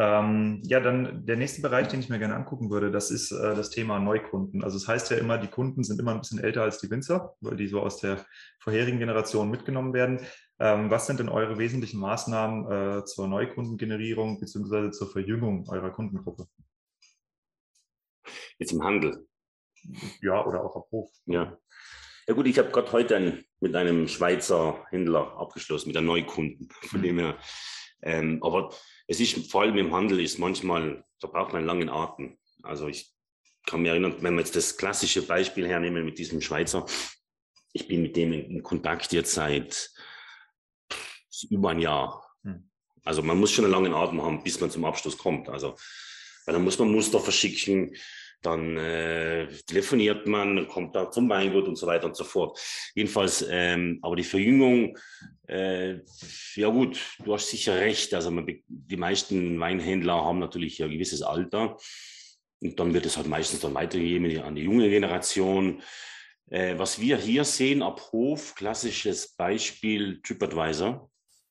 Ähm, 0.00 0.60
ja, 0.62 0.78
dann 0.78 1.26
der 1.26 1.36
nächste 1.36 1.60
Bereich, 1.60 1.88
den 1.88 1.98
ich 1.98 2.08
mir 2.08 2.20
gerne 2.20 2.36
angucken 2.36 2.70
würde, 2.70 2.92
das 2.92 3.10
ist 3.10 3.32
äh, 3.32 3.56
das 3.56 3.70
Thema 3.70 3.98
Neukunden. 3.98 4.62
Also 4.62 4.76
es 4.76 4.84
das 4.84 4.94
heißt 4.94 5.10
ja 5.10 5.16
immer, 5.16 5.38
die 5.38 5.48
Kunden 5.48 5.82
sind 5.82 5.98
immer 5.98 6.12
ein 6.12 6.20
bisschen 6.20 6.38
älter 6.38 6.62
als 6.62 6.78
die 6.78 6.88
Winzer, 6.88 7.34
weil 7.40 7.56
die 7.56 7.66
so 7.66 7.80
aus 7.80 7.98
der 7.98 8.24
vorherigen 8.60 9.00
Generation 9.00 9.50
mitgenommen 9.50 9.92
werden. 9.92 10.20
Ähm, 10.60 10.88
was 10.88 11.08
sind 11.08 11.18
denn 11.18 11.28
eure 11.28 11.58
wesentlichen 11.58 11.98
Maßnahmen 11.98 13.00
äh, 13.00 13.04
zur 13.06 13.26
Neukundengenerierung 13.26 14.38
bzw. 14.38 14.92
zur 14.92 15.10
Verjüngung 15.10 15.68
eurer 15.68 15.90
Kundengruppe? 15.90 16.46
Jetzt 18.58 18.72
im 18.72 18.84
Handel. 18.84 19.26
Ja, 20.20 20.44
oder 20.44 20.64
auch 20.64 20.90
Hof. 20.90 21.10
Ja. 21.26 21.58
Ja 22.26 22.34
gut, 22.34 22.46
ich 22.46 22.58
habe 22.58 22.70
gerade 22.70 22.92
heute 22.92 23.16
ein, 23.16 23.44
mit 23.60 23.74
einem 23.74 24.06
Schweizer 24.06 24.84
Händler 24.90 25.36
abgeschlossen, 25.38 25.88
mit 25.88 25.96
einem 25.96 26.06
Neukunden. 26.06 26.68
Von 26.82 27.02
dem 27.02 27.18
her. 27.18 27.38
Ähm, 28.02 28.42
aber 28.42 28.74
es 29.06 29.18
ist 29.18 29.50
vor 29.50 29.62
allem 29.62 29.78
im 29.78 29.94
Handel 29.94 30.20
ist 30.20 30.38
manchmal, 30.38 31.04
da 31.20 31.28
braucht 31.28 31.52
man 31.52 31.58
einen 31.58 31.66
langen 31.66 31.88
Atem. 31.88 32.38
Also 32.62 32.86
ich 32.88 33.14
kann 33.66 33.82
mich 33.82 33.90
erinnern, 33.90 34.16
wenn 34.20 34.34
wir 34.34 34.40
jetzt 34.40 34.56
das 34.56 34.76
klassische 34.76 35.22
Beispiel 35.22 35.66
hernehmen 35.66 36.04
mit 36.04 36.18
diesem 36.18 36.40
Schweizer, 36.40 36.86
ich 37.72 37.88
bin 37.88 38.02
mit 38.02 38.16
dem 38.16 38.32
in 38.32 38.62
Kontakt 38.62 39.12
jetzt 39.12 39.32
seit 39.32 39.90
über 41.50 41.70
ein 41.70 41.80
Jahr. 41.80 42.24
Hm. 42.42 42.70
Also 43.04 43.22
man 43.22 43.38
muss 43.38 43.52
schon 43.52 43.64
einen 43.64 43.72
langen 43.72 43.94
Atem 43.94 44.22
haben, 44.22 44.42
bis 44.42 44.60
man 44.60 44.70
zum 44.70 44.84
Abschluss 44.84 45.16
kommt. 45.16 45.48
Also 45.48 45.76
weil 46.48 46.54
dann 46.54 46.64
muss 46.64 46.78
man 46.78 46.90
Muster 46.90 47.20
verschicken, 47.20 47.94
dann 48.42 48.76
äh, 48.76 49.48
telefoniert 49.66 50.26
man, 50.26 50.68
kommt 50.68 50.94
da 50.94 51.10
zum 51.10 51.28
Weingut 51.28 51.66
und 51.66 51.76
so 51.76 51.86
weiter 51.86 52.06
und 52.06 52.16
so 52.16 52.24
fort. 52.24 52.58
Jedenfalls, 52.94 53.44
ähm, 53.50 53.98
aber 54.02 54.16
die 54.16 54.24
Verjüngung, 54.24 54.96
äh, 55.48 55.98
ja 56.54 56.68
gut, 56.68 57.00
du 57.24 57.34
hast 57.34 57.50
sicher 57.50 57.76
recht. 57.76 58.14
Also 58.14 58.30
man, 58.30 58.46
die 58.66 58.96
meisten 58.96 59.58
Weinhändler 59.58 60.24
haben 60.24 60.38
natürlich 60.38 60.82
ein 60.82 60.90
gewisses 60.90 61.22
Alter 61.22 61.76
und 62.60 62.78
dann 62.78 62.94
wird 62.94 63.06
es 63.06 63.16
halt 63.16 63.28
meistens 63.28 63.60
dann 63.60 63.74
weitergegeben 63.74 64.40
an 64.42 64.54
die 64.54 64.62
junge 64.62 64.88
Generation. 64.88 65.82
Äh, 66.50 66.78
was 66.78 67.00
wir 67.00 67.16
hier 67.18 67.44
sehen 67.44 67.82
ab 67.82 68.00
Hof, 68.12 68.54
klassisches 68.54 69.34
Beispiel 69.34 70.20
TripAdvisor. 70.22 71.10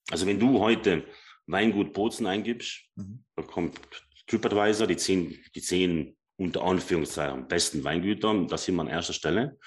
Also 0.10 0.26
wenn 0.26 0.40
du 0.40 0.60
heute 0.60 1.06
Weingut 1.46 1.94
Bozen 1.94 2.26
eingibst, 2.26 2.84
mhm. 2.96 3.24
da 3.36 3.44
kommt 3.44 3.80
TripAdvisor, 4.28 4.88
die 4.88 4.98
zehn, 4.98 5.44
die 5.56 5.62
zehn 5.62 6.17
unter 6.38 6.64
Anführungszeichen 6.64 7.48
besten 7.48 7.84
Weingütern. 7.84 8.48
Da 8.48 8.58
sind 8.58 8.76
wir 8.76 8.82
an 8.82 8.88
erster 8.88 9.14
Stelle. 9.14 9.58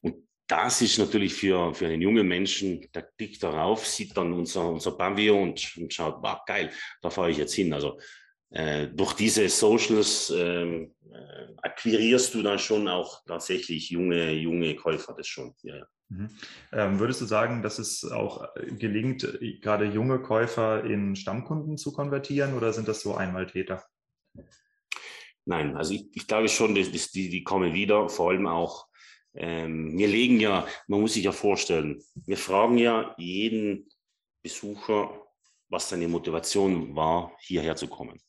Und 0.00 0.16
das 0.46 0.80
ist 0.80 0.98
natürlich 0.98 1.34
für, 1.34 1.74
für 1.74 1.86
einen 1.86 2.02
jungen 2.02 2.26
Menschen, 2.26 2.86
der 2.94 3.02
klickt 3.02 3.42
darauf, 3.42 3.86
sieht 3.86 4.16
dann 4.16 4.32
unser, 4.32 4.68
unser 4.68 4.92
Pavillon 4.92 5.50
und, 5.50 5.76
und 5.76 5.92
schaut, 5.92 6.22
wow, 6.22 6.38
geil, 6.46 6.70
da 7.02 7.10
fahre 7.10 7.30
ich 7.30 7.38
jetzt 7.38 7.54
hin. 7.54 7.72
Also 7.72 7.98
äh, 8.50 8.86
durch 8.88 9.14
diese 9.14 9.48
Socials 9.48 10.32
ähm, 10.36 10.94
äh, 11.10 11.54
akquirierst 11.62 12.34
du 12.34 12.42
dann 12.42 12.58
schon 12.58 12.86
auch 12.86 13.24
tatsächlich 13.26 13.90
junge, 13.90 14.32
junge 14.32 14.76
Käufer, 14.76 15.14
das 15.14 15.26
schon. 15.26 15.54
Ja, 15.62 15.76
ja. 15.76 15.86
Mhm. 16.08 16.30
Ähm, 16.72 17.00
würdest 17.00 17.20
du 17.20 17.24
sagen, 17.24 17.62
dass 17.62 17.80
es 17.80 18.04
auch 18.04 18.48
gelingt, 18.78 19.26
gerade 19.60 19.86
junge 19.86 20.20
Käufer 20.20 20.84
in 20.84 21.16
Stammkunden 21.16 21.76
zu 21.78 21.92
konvertieren 21.92 22.54
oder 22.54 22.72
sind 22.72 22.86
das 22.86 23.00
so 23.00 23.16
Einmaltäter? 23.16 23.84
Nein, 25.46 25.76
also 25.76 25.94
ich, 25.94 26.06
ich 26.12 26.26
glaube 26.26 26.48
schon, 26.48 26.74
dass, 26.74 26.90
dass 26.90 27.12
die, 27.12 27.30
die 27.30 27.44
kommen 27.44 27.72
wieder, 27.72 28.08
vor 28.08 28.30
allem 28.30 28.48
auch, 28.48 28.88
ähm, 29.34 29.96
wir 29.96 30.08
legen 30.08 30.40
ja, 30.40 30.66
man 30.88 31.00
muss 31.00 31.14
sich 31.14 31.24
ja 31.24 31.32
vorstellen, 31.32 32.02
wir 32.14 32.36
fragen 32.36 32.78
ja 32.78 33.14
jeden 33.16 33.88
Besucher, 34.42 35.22
was 35.68 35.88
seine 35.88 36.08
Motivation 36.08 36.96
war, 36.96 37.32
hierher 37.40 37.76
zu 37.76 37.86
kommen. 37.86 38.20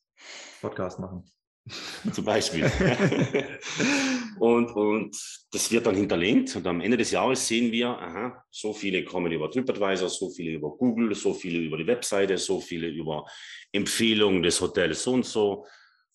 Podcast 0.61 0.99
machen. 0.99 1.23
Zum 2.13 2.23
Beispiel. 2.23 2.65
und, 4.39 4.71
und 4.71 5.45
das 5.51 5.71
wird 5.71 5.87
dann 5.87 5.95
hinterlegt 5.95 6.55
und 6.55 6.67
am 6.67 6.81
Ende 6.81 6.97
des 6.97 7.11
Jahres 7.11 7.47
sehen 7.47 7.71
wir, 7.71 7.89
aha, 7.89 8.43
so 8.51 8.73
viele 8.73 9.03
kommen 9.03 9.31
über 9.31 9.49
TripAdvisor, 9.49 10.09
so 10.09 10.29
viele 10.29 10.51
über 10.51 10.69
Google, 10.69 11.15
so 11.15 11.33
viele 11.33 11.59
über 11.59 11.77
die 11.77 11.87
Webseite, 11.87 12.37
so 12.37 12.61
viele 12.61 12.87
über 12.87 13.25
Empfehlungen 13.71 14.43
des 14.43 14.61
Hotels 14.61 15.03
so 15.03 15.13
und 15.13 15.25
so 15.25 15.65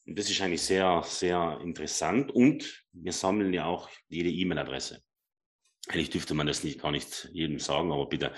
das 0.05 0.31
ist 0.31 0.41
eigentlich 0.41 0.63
sehr, 0.63 1.03
sehr 1.07 1.61
interessant. 1.63 2.31
Und 2.31 2.85
wir 2.93 3.13
sammeln 3.13 3.53
ja 3.53 3.67
auch 3.67 3.89
jede 4.09 4.31
E-Mail-Adresse. 4.31 5.03
Eigentlich 5.89 6.11
dürfte 6.11 6.35
man 6.35 6.47
das 6.47 6.65
nicht 6.65 6.81
gar 6.81 6.93
nicht 6.93 7.29
jedem 7.33 7.59
sagen, 7.59 7.93
aber 7.93 8.07
bitte. 8.07 8.33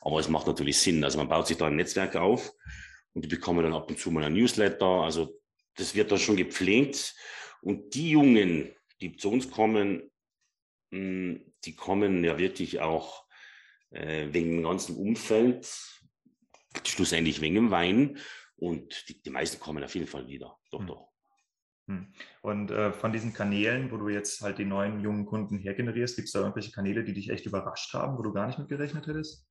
Aber 0.00 0.18
es 0.18 0.28
macht 0.28 0.46
natürlich 0.46 0.78
Sinn. 0.78 1.04
Also 1.04 1.18
man 1.18 1.28
baut 1.28 1.46
sich 1.46 1.56
da 1.56 1.66
ein 1.66 1.76
Netzwerk 1.76 2.16
auf 2.16 2.52
und 3.12 3.24
die 3.24 3.28
bekommen 3.28 3.62
dann 3.62 3.74
ab 3.74 3.88
und 3.88 3.98
zu 3.98 4.10
mal 4.10 4.24
ein 4.24 4.34
Newsletter. 4.34 4.86
Also 4.86 5.40
das 5.76 5.94
wird 5.94 6.10
dann 6.10 6.18
schon 6.18 6.36
gepflegt. 6.36 7.14
Und 7.62 7.94
die 7.94 8.10
Jungen, 8.10 8.74
die 9.00 9.16
zu 9.16 9.30
uns 9.30 9.50
kommen, 9.50 10.10
hm, 10.90 11.52
die 11.64 11.74
kommen 11.74 12.24
ja 12.24 12.38
wirklich 12.38 12.80
auch 12.80 13.24
äh, 13.90 14.28
wegen 14.32 14.56
dem 14.56 14.62
ganzen 14.64 14.96
Umfeld, 14.96 15.68
schlussendlich 16.84 17.40
wegen 17.40 17.54
dem 17.56 17.70
Wein. 17.70 18.18
Und 18.60 19.08
die, 19.08 19.20
die 19.22 19.30
meisten 19.30 19.58
kommen 19.58 19.82
auf 19.82 19.94
jeden 19.94 20.06
Fall 20.06 20.26
wieder. 20.28 20.56
Doch, 20.70 20.80
hm. 20.80 20.86
doch. 20.86 21.08
Hm. 21.88 22.12
Und 22.42 22.70
äh, 22.70 22.92
von 22.92 23.12
diesen 23.12 23.32
Kanälen, 23.32 23.90
wo 23.90 23.96
du 23.96 24.08
jetzt 24.10 24.42
halt 24.42 24.58
die 24.58 24.66
neuen 24.66 25.00
jungen 25.00 25.26
Kunden 25.26 25.58
hergenerierst, 25.58 26.14
gibt 26.14 26.26
es 26.26 26.32
da 26.32 26.40
irgendwelche 26.40 26.70
Kanäle, 26.70 27.02
die 27.02 27.14
dich 27.14 27.30
echt 27.30 27.46
überrascht 27.46 27.92
haben, 27.94 28.18
wo 28.18 28.22
du 28.22 28.32
gar 28.32 28.46
nicht 28.46 28.58
mit 28.58 28.68
gerechnet 28.68 29.06
hättest? 29.06 29.46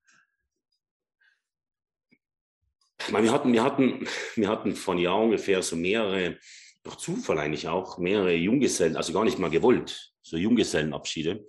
Meine, 3.11 3.25
wir 3.25 3.33
hatten, 3.33 3.51
wir 3.51 3.63
hatten, 3.63 4.07
wir 4.35 4.47
hatten 4.47 4.75
von 4.75 4.99
Jahr 4.99 5.19
ungefähr 5.19 5.63
so 5.63 5.75
mehrere, 5.75 6.37
durch 6.83 6.97
Zufall 6.97 7.39
eigentlich 7.39 7.67
auch, 7.67 7.97
mehrere 7.97 8.35
Junggesellen, 8.35 8.95
also 8.95 9.11
gar 9.11 9.23
nicht 9.23 9.39
mal 9.39 9.49
gewollt, 9.49 10.13
so 10.21 10.37
Junggesellenabschiede 10.37 11.47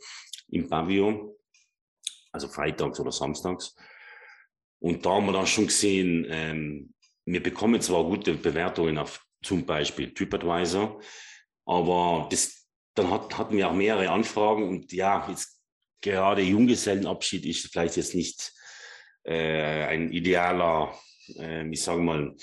im 0.48 0.68
Pavillon, 0.68 1.34
also 2.32 2.48
freitags 2.48 2.98
oder 2.98 3.12
samstags. 3.12 3.76
Und 4.78 5.04
da 5.04 5.10
haben 5.10 5.26
wir 5.26 5.32
dann 5.34 5.46
schon 5.46 5.66
gesehen, 5.66 6.26
ähm, 6.30 6.94
wir 7.32 7.42
bekommen 7.42 7.80
zwar 7.80 8.04
gute 8.04 8.34
Bewertungen 8.34 8.98
auf 8.98 9.24
zum 9.42 9.64
Beispiel 9.64 10.12
TripAdvisor, 10.12 11.00
aber 11.64 12.28
das, 12.30 12.66
dann 12.94 13.10
hat, 13.10 13.36
hatten 13.38 13.56
wir 13.56 13.68
auch 13.68 13.74
mehrere 13.74 14.10
Anfragen 14.10 14.68
und 14.68 14.92
ja, 14.92 15.26
jetzt 15.28 15.60
gerade 16.00 16.42
Junggesellenabschied 16.42 17.46
ist 17.46 17.68
vielleicht 17.70 17.96
jetzt 17.96 18.14
nicht 18.14 18.52
äh, 19.24 19.84
ein 19.84 20.12
idealer, 20.12 20.94
äh, 21.36 21.68
ich 21.68 21.82
sage 21.82 22.00
mal, 22.00 22.34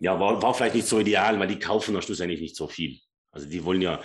ja, 0.00 0.18
war, 0.18 0.40
war 0.42 0.54
vielleicht 0.54 0.74
nicht 0.74 0.88
so 0.88 0.98
ideal, 0.98 1.38
weil 1.38 1.48
die 1.48 1.58
kaufen 1.58 1.94
am 1.94 2.02
Schluss 2.02 2.20
eigentlich 2.20 2.40
nicht 2.40 2.56
so 2.56 2.66
viel. 2.66 2.98
Also 3.32 3.48
die 3.48 3.64
wollen 3.64 3.82
ja, 3.82 4.02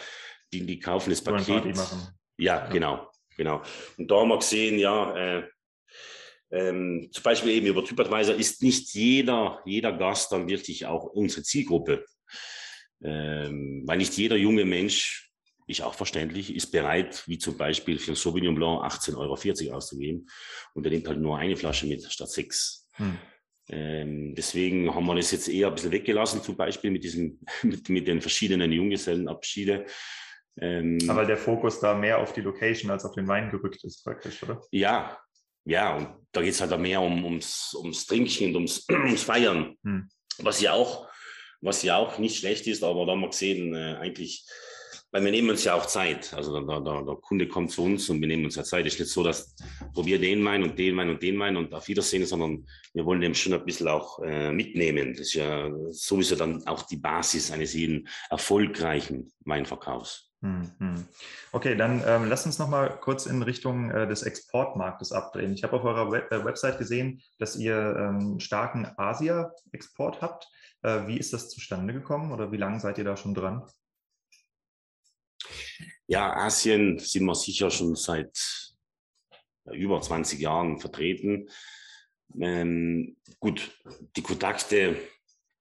die, 0.54 0.66
die 0.66 0.80
kaufen 0.80 1.10
das 1.10 1.22
Paket. 1.22 1.76
Ja, 1.76 2.14
ja, 2.38 2.68
genau, 2.68 3.10
genau. 3.38 3.62
Und 3.98 4.12
da 4.12 4.16
haben 4.18 4.30
wir 4.30 4.38
gesehen, 4.38 4.78
ja, 4.78 5.16
äh, 5.16 5.50
ähm, 6.56 7.10
zum 7.12 7.24
Beispiel 7.24 7.52
eben 7.52 7.68
über 7.68 7.84
TripAdvisor 7.84 8.36
ist 8.36 8.64
nicht 8.64 8.94
jeder, 8.94 9.62
jeder 9.66 9.92
Gast 9.92 10.32
dann 10.32 10.48
wirklich 10.48 10.86
auch 10.86 11.04
unsere 11.04 11.44
Zielgruppe. 11.44 12.06
Ähm, 13.04 13.84
weil 13.86 13.98
nicht 13.98 14.18
jeder 14.18 14.38
junge 14.38 14.66
Mensch, 14.66 15.26
ist 15.68 15.82
auch 15.82 15.96
verständlich, 15.96 16.56
ist 16.56 16.72
bereit, 16.72 17.24
wie 17.28 17.38
zum 17.38 17.58
Beispiel 17.58 17.98
für 17.98 18.12
ein 18.12 18.16
Sauvignon 18.16 18.56
Blanc 18.56 18.84
18,40 18.84 19.18
Euro 19.18 19.76
auszugeben 19.76 20.28
und 20.74 20.86
er 20.86 20.92
nimmt 20.92 21.08
halt 21.08 21.20
nur 21.20 21.38
eine 21.38 21.58
Flasche 21.58 21.88
mit 21.88 22.04
statt 22.04 22.30
sechs. 22.30 22.88
Hm. 22.94 23.18
Ähm, 23.70 24.36
deswegen 24.36 24.94
haben 24.94 25.08
wir 25.08 25.16
das 25.16 25.32
jetzt 25.32 25.50
eher 25.50 25.70
ein 25.70 25.74
bisschen 25.74 25.92
weggelassen, 25.92 26.44
zum 26.44 26.56
Beispiel 26.56 26.92
mit, 26.92 27.04
diesem, 27.04 27.40
mit, 27.64 27.90
mit 27.90 28.08
den 28.08 28.22
verschiedenen 28.22 28.72
Junggesellenabschiede. 28.72 29.86
Ähm, 30.58 31.00
Aber 31.08 31.26
der 31.26 31.38
Fokus 31.38 31.80
da 31.80 31.96
mehr 31.96 32.20
auf 32.20 32.32
die 32.32 32.42
Location 32.42 32.92
als 32.92 33.04
auf 33.04 33.16
den 33.16 33.28
Wein 33.28 33.50
gerückt 33.50 33.84
ist, 33.84 34.04
praktisch, 34.04 34.42
oder? 34.44 34.62
Ja, 34.72 35.18
ja, 35.66 35.96
und 35.96 36.08
da 36.32 36.42
geht 36.42 36.54
es 36.54 36.62
halt 36.62 36.78
mehr 36.80 37.02
um, 37.02 37.24
ums, 37.24 37.76
ums 37.80 38.06
Trinken 38.06 38.50
und 38.50 38.56
ums, 38.56 38.86
ums 38.90 39.24
Feiern, 39.24 39.76
hm. 39.84 40.10
was 40.40 40.62
ja 40.62 40.74
auch 40.74 41.08
was 41.62 41.82
ja 41.82 41.98
auch 41.98 42.20
nicht 42.20 42.38
schlecht 42.38 42.68
ist, 42.68 42.84
aber 42.84 43.06
da 43.06 43.14
haben 43.14 43.22
wir 43.22 43.30
gesehen, 43.30 43.74
äh, 43.74 43.96
eigentlich 44.00 44.46
weil 45.16 45.24
wir 45.24 45.32
nehmen 45.32 45.52
uns 45.52 45.64
ja 45.64 45.76
auch 45.76 45.86
Zeit. 45.86 46.34
Also 46.34 46.60
der, 46.60 46.82
der, 46.82 47.04
der, 47.04 47.16
Kunde 47.16 47.48
kommt 47.48 47.72
zu 47.72 47.84
uns 47.84 48.10
und 48.10 48.20
wir 48.20 48.28
nehmen 48.28 48.44
uns 48.44 48.58
ja 48.58 48.66
Zeit. 48.66 48.86
Es 48.86 48.96
ist 48.96 49.00
nicht 49.00 49.12
so, 49.12 49.24
dass 49.24 49.56
wir 49.96 50.20
den 50.20 50.42
meinen 50.42 50.64
und 50.64 50.78
den 50.78 50.94
meinen 50.94 51.12
und 51.12 51.24
den 51.24 51.38
meinen 51.38 51.56
und 51.56 51.74
auf 51.74 51.88
Wiedersehen, 51.88 52.26
sondern 52.26 52.68
wir 52.94 53.06
wollen 53.06 53.22
dem 53.22 53.34
schon 53.34 53.54
ein 53.54 53.64
bisschen 53.64 53.88
auch 53.88 54.20
äh, 54.20 54.52
mitnehmen. 54.52 55.14
Das 55.14 55.28
ist 55.28 55.36
ja 55.36 55.72
sowieso 55.92 56.36
dann 56.36 56.68
auch 56.68 56.82
die 56.84 56.98
Basis 56.98 57.50
eines 57.50 57.74
jeden 57.74 58.10
erfolgreichen 58.30 59.32
Weinverkaufs. 59.46 60.25
Hm, 60.42 60.72
hm. 60.80 61.08
Okay, 61.52 61.76
dann 61.76 62.04
ähm, 62.06 62.26
lass 62.30 62.46
uns 62.46 62.60
noch 62.60 62.68
mal 62.68 62.90
kurz 63.00 63.26
in 63.26 63.42
Richtung 63.42 63.90
äh, 63.90 64.08
des 64.08 64.24
Exportmarktes 64.24 65.12
abdrehen. 65.12 65.54
Ich 65.54 65.64
habe 65.64 65.78
auf 65.78 65.84
eurer 65.84 66.12
Web 66.12 66.32
äh, 66.32 66.44
Website 66.44 66.78
gesehen, 66.78 67.22
dass 67.40 67.56
ihr 67.56 67.96
ähm, 67.98 68.40
starken 68.40 68.88
Asia-Export 68.98 70.22
habt. 70.22 70.48
Äh, 70.84 71.08
wie 71.08 71.18
ist 71.18 71.34
das 71.34 71.50
zustande 71.50 71.94
gekommen 71.94 72.32
oder 72.32 72.52
wie 72.52 72.58
lange 72.58 72.80
seid 72.80 72.98
ihr 72.98 73.04
da 73.04 73.18
schon 73.18 73.34
dran? 73.34 73.64
Ja, 76.08 76.36
Asien 76.36 77.00
sind 77.00 77.26
wir 77.26 77.36
sicher 77.36 77.72
schon 77.72 77.96
seit 77.96 78.76
über 79.72 80.00
20 80.00 80.40
Jahren 80.40 80.80
vertreten. 80.80 81.50
Ähm, 82.40 83.18
gut, 83.40 83.72
die 84.16 84.22
Kontakte 84.22 84.98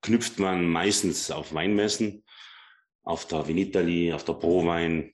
knüpft 0.03 0.39
man 0.39 0.69
meistens 0.69 1.31
auf 1.31 1.55
Weinmessen, 1.55 2.24
auf 3.05 3.27
der 3.27 3.47
Vinitali, 3.47 4.13
auf 4.13 4.25
der 4.25 4.35
Prowein, 4.35 5.13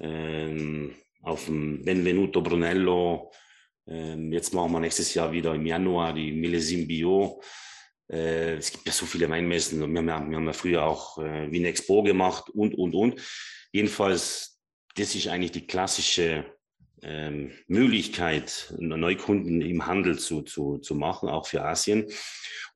ähm, 0.00 0.94
auf 1.22 1.44
dem 1.44 1.84
Benvenuto 1.84 2.40
Brunello. 2.40 3.30
Ähm, 3.86 4.32
jetzt 4.32 4.52
machen 4.54 4.72
wir 4.72 4.80
nächstes 4.80 5.14
Jahr 5.14 5.30
wieder 5.30 5.54
im 5.54 5.66
Januar 5.66 6.14
die 6.14 6.32
Millesim 6.32 6.86
Bio. 6.86 7.42
Äh, 8.10 8.54
es 8.54 8.72
gibt 8.72 8.86
ja 8.86 8.92
so 8.92 9.06
viele 9.06 9.28
Weinmessen. 9.28 9.78
Wir 9.78 9.86
haben 9.86 10.08
ja, 10.08 10.28
wir 10.28 10.36
haben 10.36 10.46
ja 10.46 10.52
früher 10.52 10.84
auch 10.84 11.18
äh, 11.18 11.50
Wien 11.50 11.64
Expo 11.64 12.02
gemacht 12.02 12.50
und, 12.50 12.74
und, 12.74 12.94
und. 12.94 13.20
Jedenfalls, 13.72 14.60
das 14.96 15.14
ist 15.14 15.28
eigentlich 15.28 15.52
die 15.52 15.66
klassische 15.66 16.44
ähm, 17.02 17.52
Möglichkeit, 17.66 18.72
Neukunden 18.78 19.60
im 19.60 19.86
Handel 19.86 20.18
zu, 20.18 20.42
zu, 20.42 20.78
zu 20.78 20.94
machen, 20.94 21.28
auch 21.28 21.46
für 21.46 21.64
Asien. 21.64 22.06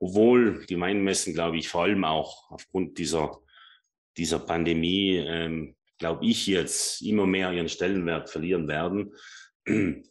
Obwohl 0.01 0.67
die 0.67 0.79
Weinmessen, 0.79 1.33
glaube 1.33 1.59
ich, 1.59 1.69
vor 1.69 1.83
allem 1.83 2.05
auch 2.05 2.51
aufgrund 2.51 2.99
dieser, 2.99 3.39
dieser 4.17 4.39
Pandemie, 4.39 5.17
ähm, 5.17 5.77
glaube 5.99 6.27
ich, 6.27 6.47
jetzt 6.47 7.03
immer 7.03 7.27
mehr 7.27 7.53
ihren 7.53 7.69
Stellenwert 7.69 8.31
verlieren 8.31 8.69
werden. 8.69 9.15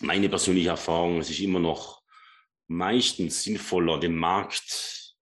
Meine 0.00 0.28
persönliche 0.28 0.70
Erfahrung, 0.70 1.20
es 1.20 1.30
ist 1.30 1.40
immer 1.40 1.60
noch 1.60 2.02
meistens 2.66 3.42
sinnvoller, 3.42 4.00
den 4.00 4.16
Markt 4.16 5.14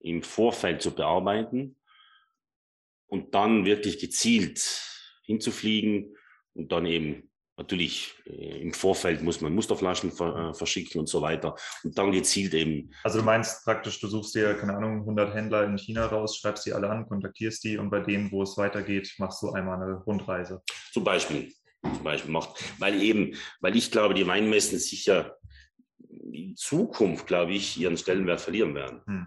im 0.00 0.22
Vorfeld 0.22 0.82
zu 0.82 0.94
bearbeiten 0.94 1.76
und 3.06 3.34
dann 3.34 3.64
wirklich 3.64 3.98
gezielt 3.98 4.60
hinzufliegen 5.24 6.16
und 6.54 6.72
dann 6.72 6.86
eben 6.86 7.29
natürlich 7.60 8.14
äh, 8.26 8.62
im 8.62 8.72
Vorfeld 8.72 9.22
muss 9.22 9.40
man 9.40 9.54
Musterflaschen 9.54 10.10
ver, 10.10 10.50
äh, 10.50 10.54
verschicken 10.54 11.00
und 11.00 11.08
so 11.08 11.20
weiter 11.20 11.54
und 11.84 11.96
dann 11.96 12.10
gezielt 12.10 12.54
eben. 12.54 12.90
Also 13.04 13.18
du 13.18 13.24
meinst 13.24 13.64
praktisch, 13.64 14.00
du 14.00 14.08
suchst 14.08 14.34
dir, 14.34 14.54
keine 14.54 14.74
Ahnung, 14.76 15.00
100 15.00 15.34
Händler 15.34 15.64
in 15.64 15.78
China 15.78 16.06
raus, 16.06 16.38
schreibst 16.38 16.66
die 16.66 16.72
alle 16.72 16.88
an, 16.88 17.06
kontaktierst 17.06 17.62
die 17.64 17.76
und 17.76 17.90
bei 17.90 18.00
denen, 18.00 18.32
wo 18.32 18.42
es 18.42 18.56
weitergeht, 18.56 19.14
machst 19.18 19.42
du 19.42 19.50
einmal 19.50 19.82
eine 19.82 19.94
Rundreise. 19.98 20.62
Zum 20.92 21.04
Beispiel, 21.04 21.52
zum 21.82 22.02
Beispiel 22.02 22.30
macht, 22.30 22.62
weil 22.78 23.00
eben, 23.02 23.36
weil 23.60 23.76
ich 23.76 23.90
glaube, 23.90 24.14
die 24.14 24.26
Weinmessen 24.26 24.78
sicher 24.78 25.36
in 26.32 26.56
Zukunft, 26.56 27.26
glaube 27.26 27.52
ich, 27.52 27.78
ihren 27.78 27.96
Stellenwert 27.96 28.40
verlieren 28.40 28.74
werden. 28.74 29.02
Hm. 29.06 29.26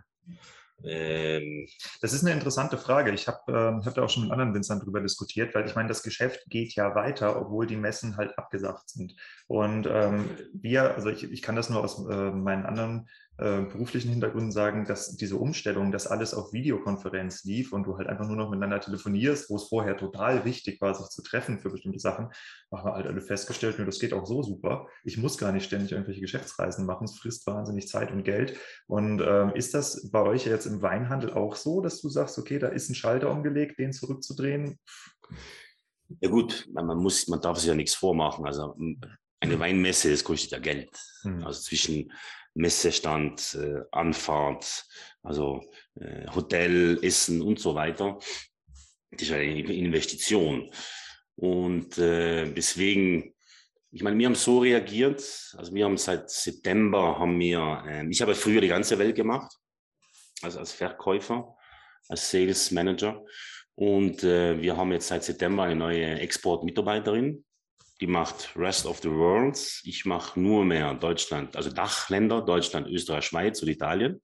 Ähm, 0.85 1.67
das 2.01 2.13
ist 2.13 2.23
eine 2.23 2.33
interessante 2.33 2.77
Frage. 2.77 3.11
Ich 3.11 3.27
habe 3.27 3.51
äh, 3.51 3.85
hab 3.85 3.93
da 3.93 4.03
auch 4.03 4.09
schon 4.09 4.23
mit 4.23 4.31
anderen 4.31 4.53
Winzern 4.53 4.79
darüber 4.79 5.01
diskutiert, 5.01 5.55
weil 5.55 5.65
ich 5.65 5.75
meine, 5.75 5.89
das 5.89 6.03
Geschäft 6.03 6.45
geht 6.49 6.75
ja 6.75 6.95
weiter, 6.95 7.39
obwohl 7.39 7.67
die 7.67 7.77
Messen 7.77 8.17
halt 8.17 8.37
abgesagt 8.37 8.89
sind. 8.89 9.15
Und 9.47 9.87
ähm, 9.87 10.29
wir, 10.53 10.95
also 10.95 11.09
ich, 11.09 11.23
ich 11.23 11.41
kann 11.41 11.55
das 11.55 11.69
nur 11.69 11.83
aus 11.83 11.99
äh, 12.07 12.31
meinen 12.31 12.65
anderen 12.65 13.07
äh, 13.37 13.61
beruflichen 13.63 14.11
Hintergründen 14.11 14.51
sagen, 14.51 14.85
dass 14.85 15.17
diese 15.17 15.37
Umstellung, 15.37 15.91
dass 15.91 16.05
alles 16.05 16.35
auf 16.35 16.53
Videokonferenz 16.53 17.43
lief 17.45 17.73
und 17.73 17.83
du 17.83 17.97
halt 17.97 18.07
einfach 18.07 18.27
nur 18.27 18.35
noch 18.35 18.51
miteinander 18.51 18.79
telefonierst, 18.79 19.49
wo 19.49 19.55
es 19.55 19.63
vorher 19.69 19.97
total 19.97 20.45
wichtig 20.45 20.79
war, 20.81 20.93
sich 20.93 21.07
zu 21.07 21.23
treffen 21.23 21.57
für 21.57 21.71
bestimmte 21.71 21.97
Sachen, 21.97 22.29
haben 22.71 22.85
wir 22.85 22.93
halt 22.93 23.07
alle 23.07 23.21
festgestellt, 23.21 23.79
das 23.79 23.99
geht 23.99 24.13
auch 24.13 24.27
so 24.27 24.43
super. 24.43 24.87
Ich 25.03 25.17
muss 25.17 25.39
gar 25.39 25.51
nicht 25.51 25.65
ständig 25.65 25.93
irgendwelche 25.93 26.21
Geschäftsreisen 26.21 26.85
machen, 26.85 27.05
es 27.05 27.17
frisst 27.17 27.47
wahnsinnig 27.47 27.87
Zeit 27.87 28.11
und 28.11 28.23
Geld. 28.23 28.55
Und 28.85 29.19
ähm, 29.25 29.53
ist 29.55 29.73
das 29.73 30.11
bei 30.11 30.21
euch 30.21 30.45
jetzt 30.45 30.67
im 30.67 30.83
Weinhandel 30.83 31.33
auch 31.33 31.55
so, 31.55 31.81
dass 31.81 32.01
du 32.01 32.09
sagst, 32.09 32.37
okay, 32.37 32.59
da 32.59 32.67
ist 32.67 32.89
ein 32.89 32.95
Schalter 32.95 33.31
umgelegt, 33.31 33.79
den 33.79 33.93
zurückzudrehen? 33.93 34.77
Ja 36.21 36.29
gut, 36.29 36.69
man, 36.71 36.85
muss, 36.97 37.27
man 37.27 37.41
darf 37.41 37.57
sich 37.57 37.67
ja 37.67 37.73
nichts 37.73 37.95
vormachen. 37.95 38.45
Also 38.45 38.75
eine 39.39 39.59
Weinmesse, 39.59 40.11
das 40.11 40.23
kostet 40.23 40.51
ja 40.51 40.59
Geld. 40.59 40.91
Mhm. 41.23 41.43
Also 41.43 41.61
zwischen 41.61 42.11
Messestand, 42.55 43.57
äh, 43.59 43.81
Anfahrt, 43.91 44.85
also 45.23 45.63
äh, 45.95 46.27
Hotel, 46.33 46.99
Essen 47.01 47.41
und 47.41 47.59
so 47.59 47.75
weiter. 47.75 48.19
Das 49.11 49.21
ist 49.21 49.31
eine 49.31 49.59
Investition. 49.59 50.71
Und 51.35 51.97
äh, 51.97 52.51
deswegen, 52.53 53.33
ich 53.91 54.03
meine, 54.03 54.17
wir 54.17 54.27
haben 54.27 54.35
so 54.35 54.59
reagiert, 54.59 55.21
also 55.57 55.73
wir 55.73 55.85
haben 55.85 55.97
seit 55.97 56.29
September, 56.29 57.17
haben 57.19 57.39
wir, 57.39 57.83
äh, 57.87 58.07
ich 58.09 58.21
habe 58.21 58.35
früher 58.35 58.61
die 58.61 58.67
ganze 58.67 58.97
Welt 58.99 59.15
gemacht, 59.15 59.51
also 60.41 60.59
als 60.59 60.73
Verkäufer, 60.73 61.55
als 62.07 62.29
Sales 62.29 62.71
Manager. 62.71 63.23
Und 63.75 64.23
äh, 64.23 64.61
wir 64.61 64.77
haben 64.77 64.91
jetzt 64.91 65.07
seit 65.07 65.23
September 65.23 65.63
eine 65.63 65.75
neue 65.75 66.19
Export-Mitarbeiterin, 66.19 67.43
die 68.03 68.07
macht 68.07 68.51
Rest 68.57 68.85
of 68.85 68.99
the 69.01 69.09
World. 69.09 69.57
Ich 69.85 70.03
mache 70.03 70.37
nur 70.37 70.65
mehr 70.65 70.93
Deutschland, 70.93 71.55
also 71.55 71.71
Dachländer, 71.71 72.41
Deutschland, 72.41 72.85
Österreich, 72.89 73.23
Schweiz 73.23 73.61
und 73.61 73.69
Italien. 73.69 74.21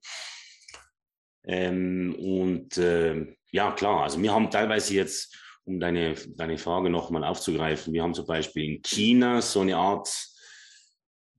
Ähm, 1.44 2.14
und 2.18 2.76
äh, 2.76 3.34
ja, 3.50 3.72
klar, 3.72 4.02
also 4.02 4.20
wir 4.20 4.34
haben 4.34 4.50
teilweise 4.50 4.92
jetzt, 4.92 5.34
um 5.64 5.80
deine, 5.80 6.14
deine 6.36 6.58
Frage 6.58 6.90
nochmal 6.90 7.24
aufzugreifen, 7.24 7.94
wir 7.94 8.02
haben 8.02 8.12
zum 8.12 8.26
Beispiel 8.26 8.64
in 8.64 8.82
China 8.82 9.40
so 9.40 9.62
eine 9.62 9.78
Art 9.78 10.10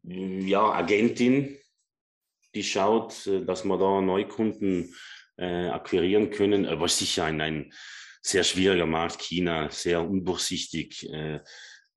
ja, 0.01 0.63
Agentin, 0.71 1.59
die 2.55 2.63
schaut, 2.63 3.27
äh, 3.27 3.45
dass 3.45 3.65
wir 3.65 3.77
da 3.77 4.01
Neukunden 4.01 4.95
äh, 5.37 5.67
akquirieren 5.67 6.31
können, 6.31 6.65
aber 6.65 6.87
sicher 6.87 7.25
ein, 7.25 7.39
ein 7.39 7.71
sehr 8.23 8.43
schwieriger 8.43 8.87
Markt, 8.87 9.21
China, 9.21 9.69
sehr 9.69 10.01
undurchsichtig. 10.01 11.07
Äh, 11.07 11.41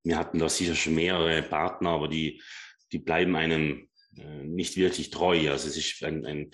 wir 0.04 0.18
hatten 0.18 0.38
da 0.38 0.48
sicher 0.48 0.74
schon 0.74 0.94
mehrere 0.94 1.42
Partner, 1.42 1.90
aber 1.90 2.08
die, 2.08 2.40
die 2.92 2.98
bleiben 2.98 3.34
einem 3.36 3.88
äh, 4.16 4.44
nicht 4.44 4.76
wirklich 4.76 5.10
treu. 5.10 5.50
Also 5.50 5.68
es 5.68 5.76
ist 5.76 6.04
ein, 6.04 6.24
ein 6.24 6.50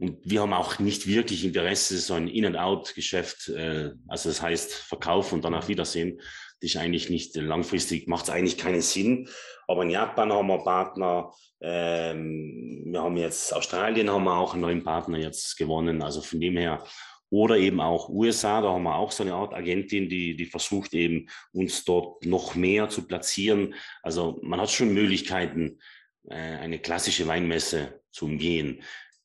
und 0.00 0.18
wir 0.24 0.40
haben 0.40 0.54
auch 0.54 0.78
nicht 0.78 1.06
wirklich 1.06 1.44
Interesse, 1.44 1.98
so 1.98 2.14
ein 2.14 2.26
In-and-Out-Geschäft, 2.26 3.50
äh, 3.50 3.90
also 4.08 4.30
das 4.30 4.40
heißt 4.40 4.72
Verkauf 4.72 5.32
und 5.32 5.44
dann 5.44 5.54
auf 5.54 5.68
Wiedersehen. 5.68 6.16
Das 6.60 6.70
ist 6.70 6.76
eigentlich 6.78 7.10
nicht 7.10 7.36
langfristig, 7.36 8.08
macht 8.08 8.24
es 8.24 8.30
eigentlich 8.30 8.56
keinen 8.56 8.80
Sinn. 8.80 9.28
Aber 9.68 9.82
in 9.82 9.90
Japan 9.90 10.32
haben 10.32 10.48
wir 10.48 10.64
Partner, 10.64 11.30
ähm, 11.60 12.82
wir 12.86 13.02
haben 13.02 13.16
jetzt 13.18 13.54
Australien 13.54 14.10
haben 14.10 14.24
wir 14.24 14.38
auch 14.38 14.54
einen 14.54 14.62
neuen 14.62 14.82
Partner 14.82 15.18
jetzt 15.18 15.58
gewonnen. 15.58 16.02
Also 16.02 16.22
von 16.22 16.40
dem 16.40 16.56
her 16.56 16.82
oder 17.30 17.56
eben 17.56 17.80
auch 17.80 18.08
USA, 18.08 18.60
da 18.60 18.70
haben 18.70 18.82
wir 18.82 18.96
auch 18.96 19.12
so 19.12 19.22
eine 19.22 19.34
Art 19.34 19.54
Agentin, 19.54 20.08
die, 20.08 20.36
die 20.36 20.46
versucht 20.46 20.92
eben 20.94 21.28
uns 21.52 21.84
dort 21.84 22.26
noch 22.26 22.56
mehr 22.56 22.88
zu 22.88 23.06
platzieren. 23.06 23.74
Also 24.02 24.38
man 24.42 24.60
hat 24.60 24.70
schon 24.70 24.92
Möglichkeiten, 24.92 25.78
äh, 26.28 26.34
eine 26.34 26.80
klassische 26.80 27.26
Weinmesse 27.26 28.00
zu 28.10 28.26
umgehen. 28.26 28.82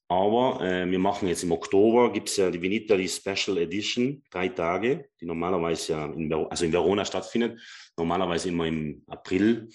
Aber 0.08 0.62
äh, 0.62 0.90
wir 0.90 1.00
machen 1.00 1.28
jetzt 1.28 1.44
im 1.44 1.52
Oktober, 1.52 2.14
gibt 2.14 2.30
es 2.30 2.38
ja 2.38 2.52
die 2.52 2.62
Vinitali 2.62 3.10
Special 3.10 3.58
Edition, 3.58 4.24
drei 4.30 4.50
Tage, 4.50 5.10
die 5.20 5.26
normalerweise 5.26 5.94
ja 5.94 6.06
in, 6.06 6.32
also 6.32 6.64
in 6.64 6.72
Verona 6.72 7.04
stattfindet, 7.06 7.60
normalerweise 7.98 8.50
immer 8.50 8.68
im 8.68 9.04
April, 9.08 9.68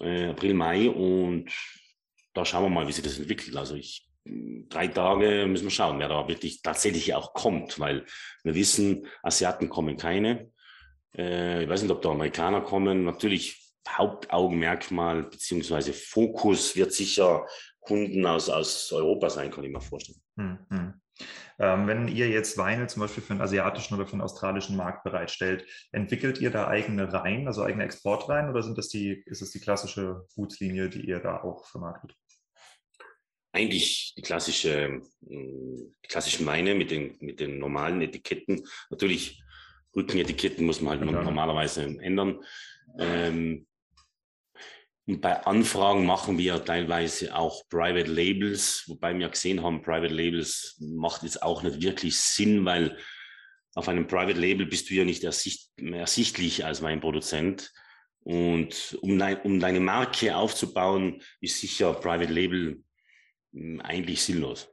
äh, 0.00 0.26
April, 0.26 0.52
Mai. 0.52 0.90
Und 0.90 1.50
da 2.34 2.44
schauen 2.44 2.64
wir 2.64 2.68
mal, 2.68 2.86
wie 2.86 2.92
sich 2.92 3.02
das 3.02 3.18
entwickelt. 3.18 3.56
Also 3.56 3.76
ich 3.76 4.09
drei 4.68 4.88
Tage 4.88 5.46
müssen 5.46 5.64
wir 5.64 5.70
schauen, 5.70 5.98
wer 5.98 6.08
da 6.08 6.28
wirklich 6.28 6.62
tatsächlich 6.62 7.14
auch 7.14 7.32
kommt, 7.32 7.78
weil 7.78 8.04
wir 8.44 8.54
wissen, 8.54 9.06
Asiaten 9.22 9.68
kommen 9.68 9.96
keine. 9.96 10.50
Äh, 11.16 11.64
ich 11.64 11.68
weiß 11.68 11.82
nicht, 11.82 11.90
ob 11.90 12.02
da 12.02 12.10
Amerikaner 12.10 12.60
kommen. 12.60 13.04
Natürlich 13.04 13.60
Hauptaugenmerkmal 13.88 15.24
beziehungsweise 15.24 15.92
Fokus 15.92 16.76
wird 16.76 16.92
sicher 16.92 17.46
Kunden 17.80 18.24
aus, 18.26 18.48
aus 18.48 18.92
Europa 18.92 19.30
sein, 19.30 19.50
kann 19.50 19.64
ich 19.64 19.72
mir 19.72 19.80
vorstellen. 19.80 20.20
Hm, 20.36 20.58
hm. 20.70 20.94
Ähm, 21.58 21.86
wenn 21.86 22.08
ihr 22.08 22.28
jetzt 22.28 22.56
Weine 22.56 22.86
zum 22.86 23.02
Beispiel 23.02 23.22
für 23.22 23.34
den 23.34 23.42
asiatischen 23.42 23.94
oder 23.94 24.06
für 24.06 24.16
den 24.16 24.22
australischen 24.22 24.76
Markt 24.76 25.04
bereitstellt, 25.04 25.66
entwickelt 25.92 26.40
ihr 26.40 26.50
da 26.50 26.68
eigene 26.68 27.12
Reihen, 27.12 27.46
also 27.46 27.62
eigene 27.62 27.84
Exportreihen 27.84 28.48
oder 28.48 28.62
sind 28.62 28.78
das 28.78 28.88
die, 28.88 29.22
ist 29.26 29.42
es 29.42 29.50
die 29.50 29.60
klassische 29.60 30.26
Gutslinie, 30.34 30.88
die 30.88 31.06
ihr 31.06 31.20
da 31.20 31.42
auch 31.42 31.66
vermarktet? 31.66 32.16
Eigentlich 33.52 34.14
die 34.16 34.22
klassische, 34.22 35.02
die 35.20 36.08
klassischen 36.08 36.46
Weine 36.46 36.74
mit 36.74 36.90
den, 36.90 37.16
mit 37.20 37.40
den 37.40 37.58
normalen 37.58 38.00
Etiketten. 38.00 38.66
Natürlich 38.90 39.42
Rückenetiketten 39.94 40.64
muss 40.64 40.80
man 40.80 41.00
halt 41.00 41.10
ja. 41.10 41.22
normalerweise 41.22 41.82
ändern. 41.82 42.44
Ähm, 42.98 43.66
und 45.06 45.20
bei 45.20 45.44
Anfragen 45.44 46.06
machen 46.06 46.38
wir 46.38 46.64
teilweise 46.64 47.34
auch 47.34 47.68
Private 47.68 48.10
Labels, 48.10 48.84
wobei 48.86 49.18
wir 49.18 49.28
gesehen 49.28 49.62
haben, 49.62 49.82
Private 49.82 50.14
Labels 50.14 50.76
macht 50.78 51.24
jetzt 51.24 51.42
auch 51.42 51.62
nicht 51.64 51.82
wirklich 51.82 52.20
Sinn, 52.20 52.64
weil 52.64 52.96
auf 53.74 53.88
einem 53.88 54.06
Private 54.06 54.38
Label 54.38 54.66
bist 54.66 54.88
du 54.90 54.94
ja 54.94 55.04
nicht 55.04 55.24
ersicht, 55.24 55.70
ersichtlich 55.76 56.64
als 56.64 56.80
mein 56.80 57.00
Produzent. 57.00 57.72
Und 58.22 58.98
um, 59.00 59.18
dein, 59.18 59.40
um 59.40 59.58
deine 59.58 59.80
Marke 59.80 60.36
aufzubauen, 60.36 61.22
ist 61.40 61.60
sicher 61.60 61.94
Private 61.94 62.32
Label 62.32 62.68
hm, 62.68 62.84
eigentlich 63.52 64.22
sinnlos. 64.22 64.68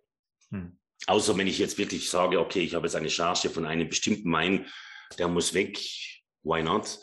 Hm. 0.52 0.78
Außer 1.06 1.38
wenn 1.38 1.48
ich 1.48 1.60
jetzt 1.60 1.78
wirklich 1.78 2.10
sage, 2.10 2.40
okay, 2.40 2.62
ich 2.62 2.76
habe 2.76 2.88
jetzt 2.88 2.96
eine 2.96 3.10
Charge 3.10 3.50
von 3.50 3.66
einem 3.66 3.88
bestimmten 3.88 4.32
Wein, 4.32 4.66
der 5.18 5.28
muss 5.28 5.54
weg, 5.54 5.78
why 6.44 6.64
not? 6.64 7.00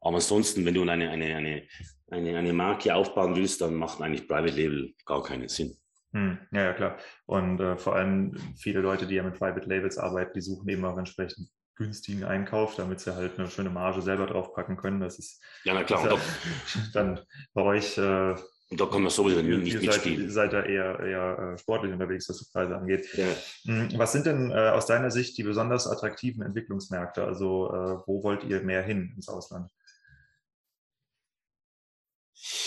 Aber 0.00 0.16
ansonsten, 0.16 0.64
wenn 0.64 0.74
du 0.74 0.82
eine, 0.82 1.10
eine, 1.10 1.36
eine, 1.36 1.62
eine, 2.10 2.38
eine 2.38 2.52
Marke 2.52 2.94
aufbauen 2.94 3.36
willst, 3.36 3.60
dann 3.60 3.74
macht 3.74 4.00
eigentlich 4.00 4.28
Private 4.28 4.54
Label 4.54 4.94
gar 5.04 5.22
keinen 5.22 5.48
Sinn. 5.48 5.76
Hm, 6.12 6.38
ja, 6.52 6.64
ja, 6.64 6.72
klar. 6.72 6.98
Und 7.26 7.60
äh, 7.60 7.76
vor 7.76 7.94
allem 7.96 8.36
viele 8.56 8.80
Leute, 8.80 9.06
die 9.06 9.16
ja 9.16 9.22
mit 9.22 9.38
Private 9.38 9.68
Labels 9.68 9.98
arbeiten, 9.98 10.32
die 10.34 10.40
suchen 10.40 10.68
eben 10.68 10.84
auch 10.84 10.96
entsprechend 10.96 11.48
günstigen 11.74 12.24
Einkauf, 12.24 12.74
damit 12.76 13.00
sie 13.00 13.14
halt 13.14 13.38
eine 13.38 13.50
schöne 13.50 13.70
Marge 13.70 14.00
selber 14.02 14.26
draufpacken 14.26 14.76
können. 14.76 15.00
Das 15.00 15.18
ist, 15.18 15.42
ja, 15.64 15.74
na 15.74 15.84
klar. 15.84 16.10
Ja 16.10 16.18
dann 16.92 17.20
bei 17.52 17.62
euch. 17.62 17.98
Äh, 17.98 18.34
und 18.68 18.80
da 18.80 18.86
kann 18.86 19.02
man 19.02 19.10
sowieso 19.10 19.38
ihr, 19.40 19.58
nicht 19.58 19.74
ihr 19.74 19.80
mitspielen. 19.80 20.28
Seid, 20.28 20.50
seid 20.50 20.52
da 20.52 20.66
eher, 20.66 20.98
eher 20.98 21.52
äh, 21.54 21.58
sportlich 21.58 21.92
unterwegs, 21.92 22.28
was 22.28 22.38
die 22.38 22.50
Preise 22.50 22.76
angeht. 22.76 23.06
Ja. 23.14 23.26
Hm, 23.66 23.90
was 23.96 24.10
sind 24.10 24.26
denn 24.26 24.50
äh, 24.50 24.70
aus 24.70 24.86
deiner 24.86 25.12
Sicht 25.12 25.38
die 25.38 25.44
besonders 25.44 25.86
attraktiven 25.86 26.42
Entwicklungsmärkte? 26.42 27.24
Also 27.24 27.68
äh, 27.68 27.98
wo 28.06 28.24
wollt 28.24 28.42
ihr 28.42 28.62
mehr 28.62 28.82
hin 28.82 29.12
ins 29.14 29.28
Ausland? 29.28 29.70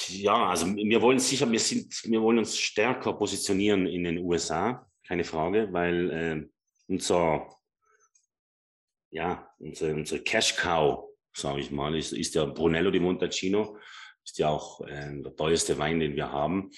Ja, 0.08 0.50
also 0.50 0.68
wir 0.74 1.02
wollen 1.02 1.20
sicher, 1.20 1.52
wir 1.52 1.60
sind, 1.60 1.94
wir 2.06 2.22
wollen 2.22 2.40
uns 2.40 2.58
stärker 2.58 3.14
positionieren 3.14 3.86
in 3.86 4.06
den 4.06 4.20
USA, 4.20 4.88
keine 5.06 5.26
Frage, 5.26 5.68
weil 5.72 6.10
äh, 6.12 6.50
unser, 6.88 7.48
ja, 9.12 9.54
unser, 9.60 9.94
unser 9.94 10.20
Cash 10.20 10.56
Cow, 10.56 11.10
sage 11.34 11.60
ich 11.60 11.72
mal, 11.72 11.96
ist, 11.96 12.14
ist 12.14 12.36
der 12.36 12.48
Brunello 12.48 12.90
di 12.90 13.00
Montalcino, 13.00 13.78
ist 14.30 14.38
ja 14.38 14.50
auch 14.50 14.82
äh, 14.82 15.22
der 15.22 15.36
teuerste 15.36 15.78
Wein, 15.78 16.00
den 16.00 16.16
wir 16.16 16.32
haben. 16.32 16.72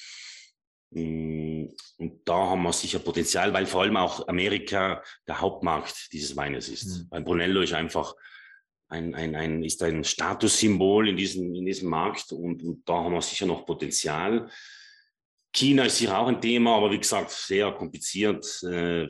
Mm, 0.92 1.68
und 1.98 2.22
da 2.26 2.50
haben 2.50 2.64
wir 2.64 2.74
sicher 2.74 3.00
Potenzial, 3.00 3.54
weil 3.54 3.66
vor 3.66 3.82
allem 3.82 3.98
auch 3.98 4.28
Amerika 4.28 5.04
der 5.28 5.42
Hauptmarkt 5.42 6.10
dieses 6.14 6.36
Weines 6.36 6.70
ist. 6.70 6.86
Mhm. 6.86 7.08
Weil 7.10 7.24
Brunello 7.24 7.62
ist 7.62 7.74
einfach 7.74 8.16
ein, 8.88 9.16
ein, 9.16 9.36
ein, 9.36 9.64
ist 9.64 9.82
ein 9.84 10.04
Statussymbol 10.04 11.10
in 11.10 11.18
diesem, 11.18 11.54
in 11.56 11.66
diesem 11.66 11.90
Markt 11.90 12.32
und, 12.32 12.64
und 12.64 12.88
da 12.88 12.96
haben 12.96 13.14
wir 13.14 13.22
sicher 13.22 13.46
noch 13.46 13.66
Potenzial. 13.66 14.50
China 15.54 15.86
ist 15.86 15.98
sicher 15.98 16.18
auch 16.18 16.28
ein 16.28 16.42
Thema, 16.42 16.76
aber 16.78 16.92
wie 16.92 17.00
gesagt, 17.00 17.32
sehr 17.32 17.72
kompliziert, 17.72 18.46
äh, 18.64 19.08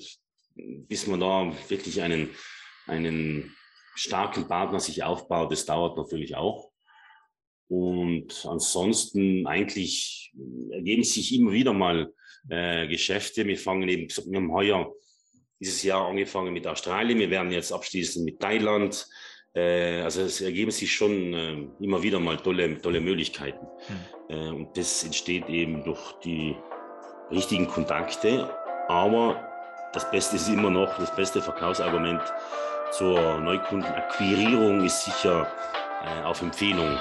bis 0.56 1.08
man 1.08 1.20
da 1.20 1.52
wirklich 1.70 2.02
einen, 2.02 2.30
einen 2.88 3.56
starken 3.96 4.48
Partner 4.48 4.80
sich 4.80 5.04
aufbaut. 5.04 5.52
Das 5.52 5.66
dauert 5.66 5.98
natürlich 5.98 6.36
auch. 6.36 6.71
Und 7.72 8.46
ansonsten 8.50 9.48
eigentlich 9.48 10.34
ergeben 10.72 11.06
sich 11.06 11.34
immer 11.34 11.54
wieder 11.54 11.72
mal 11.72 12.12
äh, 12.50 12.86
Geschäfte. 12.90 13.48
Wir 13.48 13.58
fangen 13.58 13.88
eben, 13.88 14.10
wir 14.10 14.38
haben 14.40 14.52
heuer 14.52 14.94
dieses 15.58 15.82
Jahr 15.82 16.06
angefangen 16.06 16.52
mit 16.52 16.68
Australien. 16.68 17.20
Wir 17.20 17.30
werden 17.30 17.50
jetzt 17.50 17.72
abschließen 17.72 18.26
mit 18.26 18.42
Thailand. 18.42 19.08
Äh, 19.54 20.02
also 20.02 20.24
es 20.24 20.42
ergeben 20.42 20.72
sich 20.72 20.94
schon 20.94 21.34
äh, 21.34 21.66
immer 21.80 22.04
wieder 22.04 22.20
mal 22.20 22.36
tolle, 22.36 22.78
tolle 22.82 23.00
Möglichkeiten. 23.00 23.66
Mhm. 24.28 24.56
und 24.56 24.78
das 24.78 25.06
entsteht 25.06 25.48
eben 25.48 25.86
durch 25.86 26.12
die 26.26 26.54
richtigen 27.32 27.68
Kontakte. 27.68 28.54
Aber 28.90 29.48
das 29.94 30.12
Beste 30.12 30.36
ist 30.36 30.50
immer 30.50 30.70
noch, 30.70 30.98
das 30.98 31.16
beste 31.16 31.42
Verkaufsargument 31.42 32.22
zur 32.92 33.40
Neukundenakquirierung 33.40 34.84
ist 34.84 35.06
sicher 35.06 35.48
auf 36.26 36.42
Empfehlung. 36.42 36.98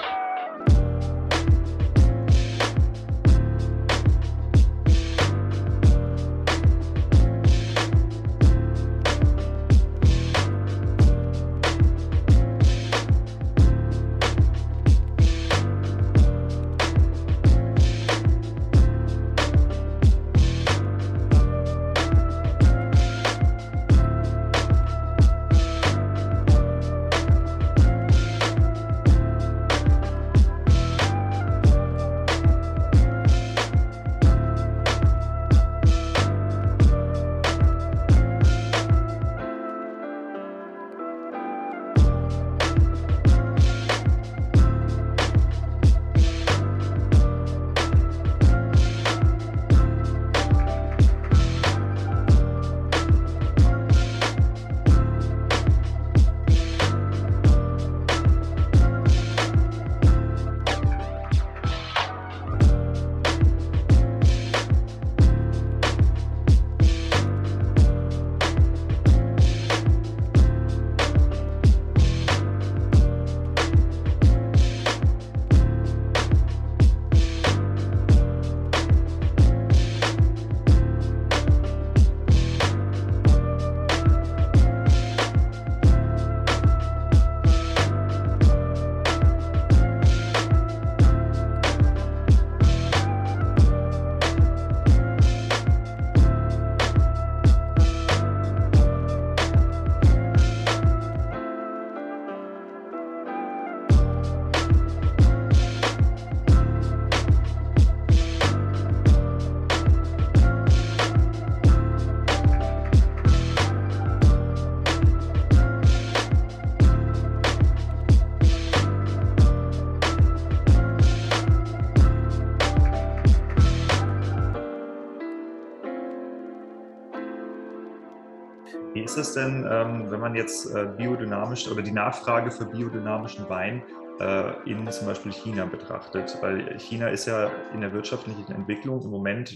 Ist 129.10 129.28
es 129.28 129.34
denn, 129.34 129.66
ähm, 129.68 130.08
wenn 130.08 130.20
man 130.20 130.36
jetzt 130.36 130.72
äh, 130.72 130.86
biodynamisch 130.96 131.68
oder 131.68 131.82
die 131.82 131.90
Nachfrage 131.90 132.52
für 132.52 132.64
biodynamischen 132.64 133.48
Wein 133.48 133.82
äh, 134.20 134.70
in 134.70 134.88
zum 134.92 135.08
Beispiel 135.08 135.32
China 135.32 135.64
betrachtet? 135.64 136.38
Weil 136.40 136.78
China 136.78 137.08
ist 137.08 137.26
ja 137.26 137.50
in 137.74 137.80
der 137.80 137.92
wirtschaftlichen 137.92 138.52
Entwicklung 138.52 139.02
im 139.02 139.10
Moment 139.10 139.52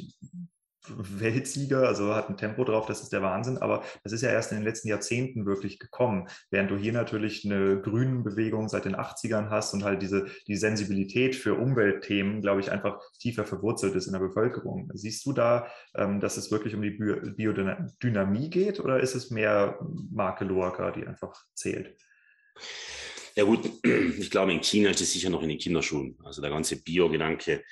Weltsieger, 0.89 1.87
also 1.87 2.14
hat 2.14 2.28
ein 2.28 2.37
Tempo 2.37 2.64
drauf, 2.64 2.87
das 2.87 3.03
ist 3.03 3.12
der 3.12 3.22
Wahnsinn, 3.22 3.59
aber 3.59 3.82
das 4.03 4.12
ist 4.12 4.22
ja 4.22 4.30
erst 4.30 4.53
in 4.53 4.59
den 4.59 4.64
letzten 4.64 4.89
Jahrzehnten 4.89 5.47
wirklich 5.47 5.78
gekommen, 5.78 6.28
während 6.51 6.70
du 6.70 6.76
hier 6.76 6.93
natürlich 6.93 7.45
eine 7.45 7.80
grünen 7.80 8.22
Bewegung 8.22 8.68
seit 8.68 8.85
den 8.85 8.97
80ern 8.97 9.51
hast 9.51 9.74
und 9.74 9.85
halt 9.85 10.03
diese 10.03 10.26
die 10.47 10.57
Sensibilität 10.57 11.37
für 11.37 11.55
Umweltthemen, 11.55 12.43
glaube 12.43 12.61
ich, 12.61 12.70
einfach 12.70 13.01
tiefer 13.18 13.45
verwurzelt 13.45 13.95
ist 13.95 14.07
in 14.07 14.12
der 14.12 14.20
Bevölkerung. 14.20 14.91
Siehst 14.95 15.24
du 15.26 15.32
da, 15.32 15.66
ähm, 15.95 16.20
dass 16.20 16.37
es 16.37 16.51
wirklich 16.51 16.74
um 16.74 16.82
die 16.82 16.91
Biodynamie 16.91 18.51
geht 18.51 18.80
oder 18.80 19.01
ist 19.01 19.14
es 19.14 19.30
mehr 19.30 19.78
Marke 20.11 20.45
Loacker, 20.45 20.93
die 20.93 21.07
einfach 21.07 21.35
zählt? 21.55 21.97
Ja 23.37 23.45
gut, 23.45 23.68
ich 24.18 24.30
glaube, 24.30 24.53
in 24.53 24.62
China 24.62 24.91
ist 24.91 25.01
es 25.01 25.12
sicher 25.12 25.30
noch 25.30 25.43
in 25.43 25.49
den 25.49 25.59
Kinderschuhen. 25.59 26.16
Also 26.24 26.41
der 26.41 26.51
ganze 26.51 26.82
Bio-Gedanke 26.82 27.64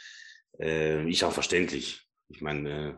äh, 0.58 1.08
ist 1.08 1.22
auch 1.24 1.32
verständlich. 1.32 2.00
Ich 2.32 2.40
meine, 2.40 2.88
äh, 2.88 2.94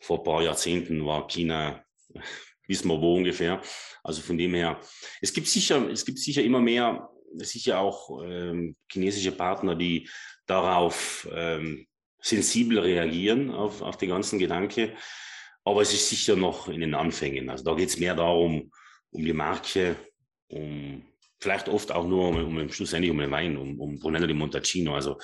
vor 0.00 0.18
ein 0.18 0.24
paar 0.24 0.42
Jahrzehnten 0.42 1.04
war 1.04 1.26
China, 1.28 1.84
wissen 2.66 2.88
wir 2.88 3.00
wo 3.00 3.16
ungefähr. 3.16 3.60
Also 4.02 4.22
von 4.22 4.38
dem 4.38 4.54
her, 4.54 4.80
es 5.20 5.32
gibt 5.32 5.48
sicher, 5.48 5.88
es 5.90 6.04
gibt 6.04 6.18
sicher 6.18 6.42
immer 6.42 6.60
mehr, 6.60 7.08
sicher 7.36 7.80
auch 7.80 8.22
ähm, 8.22 8.76
chinesische 8.90 9.32
Partner, 9.32 9.74
die 9.74 10.08
darauf 10.46 11.28
ähm, 11.32 11.86
sensibel 12.20 12.78
reagieren, 12.78 13.50
auf, 13.50 13.82
auf 13.82 13.96
den 13.96 14.10
ganzen 14.10 14.38
Gedanke. 14.38 14.94
Aber 15.64 15.82
es 15.82 15.92
ist 15.92 16.08
sicher 16.08 16.36
noch 16.36 16.68
in 16.68 16.80
den 16.80 16.94
Anfängen. 16.94 17.48
Also 17.48 17.64
da 17.64 17.74
geht 17.74 17.88
es 17.88 17.98
mehr 17.98 18.14
darum, 18.14 18.70
um 19.10 19.24
die 19.24 19.32
Marke, 19.32 19.96
um 20.48 21.02
vielleicht 21.40 21.68
oft 21.68 21.92
auch 21.92 22.06
nur 22.06 22.28
um, 22.28 22.58
um 22.58 22.70
schlussendlich 22.70 23.10
um 23.10 23.18
den 23.18 23.30
Wein, 23.30 23.56
um, 23.56 23.80
um 23.80 23.98
Brunello 23.98 24.26
di 24.26 24.34
Montalcino. 24.34 24.94
Also 24.94 25.18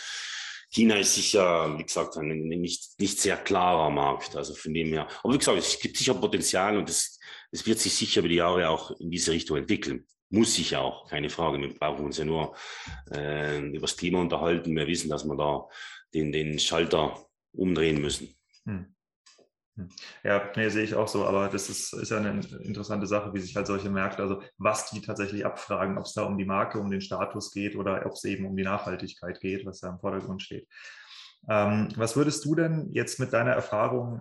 China 0.70 0.96
ist 0.96 1.16
sicher, 1.16 1.76
wie 1.78 1.82
gesagt, 1.82 2.16
ein 2.16 2.28
nicht, 2.28 2.98
nicht 3.00 3.20
sehr 3.20 3.36
klarer 3.36 3.90
Markt. 3.90 4.36
Also 4.36 4.54
von 4.54 4.72
dem 4.72 4.88
her. 4.88 5.08
Aber 5.22 5.34
wie 5.34 5.38
gesagt, 5.38 5.58
es 5.58 5.78
gibt 5.80 5.96
sicher 5.96 6.14
Potenzial 6.14 6.76
und 6.76 6.88
es, 6.88 7.18
es 7.50 7.66
wird 7.66 7.78
sich 7.80 7.92
sicher 7.92 8.20
über 8.20 8.28
die 8.28 8.36
Jahre 8.36 8.68
auch 8.68 8.92
in 9.00 9.10
diese 9.10 9.32
Richtung 9.32 9.56
entwickeln. 9.56 10.06
Muss 10.28 10.54
sich 10.54 10.76
auch, 10.76 11.08
keine 11.08 11.28
Frage. 11.28 11.58
Wir 11.60 11.74
brauchen 11.74 12.04
uns 12.04 12.18
ja 12.18 12.24
nur 12.24 12.54
äh, 13.12 13.58
über 13.58 13.80
das 13.80 13.96
Thema 13.96 14.20
unterhalten. 14.20 14.76
Wir 14.76 14.86
wissen, 14.86 15.10
dass 15.10 15.24
wir 15.24 15.36
da 15.36 15.66
den, 16.14 16.30
den 16.30 16.58
Schalter 16.60 17.26
umdrehen 17.52 18.00
müssen. 18.00 18.36
Hm. 18.64 18.94
Ja, 20.24 20.50
nee, 20.56 20.68
sehe 20.68 20.84
ich 20.84 20.94
auch 20.94 21.08
so, 21.08 21.24
aber 21.24 21.48
das 21.48 21.70
ist, 21.70 21.94
ist 21.94 22.10
ja 22.10 22.18
eine 22.18 22.40
interessante 22.62 23.06
Sache, 23.06 23.32
wie 23.32 23.40
sich 23.40 23.56
halt 23.56 23.66
solche 23.66 23.88
Märkte, 23.88 24.22
also 24.22 24.42
was 24.58 24.90
die 24.90 25.00
tatsächlich 25.00 25.46
abfragen, 25.46 25.96
ob 25.96 26.04
es 26.04 26.12
da 26.12 26.24
um 26.24 26.36
die 26.36 26.44
Marke, 26.44 26.78
um 26.78 26.90
den 26.90 27.00
Status 27.00 27.50
geht 27.50 27.76
oder 27.76 28.04
ob 28.04 28.12
es 28.12 28.24
eben 28.24 28.46
um 28.46 28.56
die 28.56 28.64
Nachhaltigkeit 28.64 29.40
geht, 29.40 29.64
was 29.64 29.80
da 29.80 29.90
im 29.90 29.98
Vordergrund 29.98 30.42
steht. 30.42 30.68
Ähm, 31.48 31.88
was 31.96 32.16
würdest 32.16 32.44
du 32.44 32.54
denn 32.54 32.90
jetzt 32.92 33.18
mit 33.18 33.32
deiner 33.32 33.52
Erfahrung, 33.52 34.20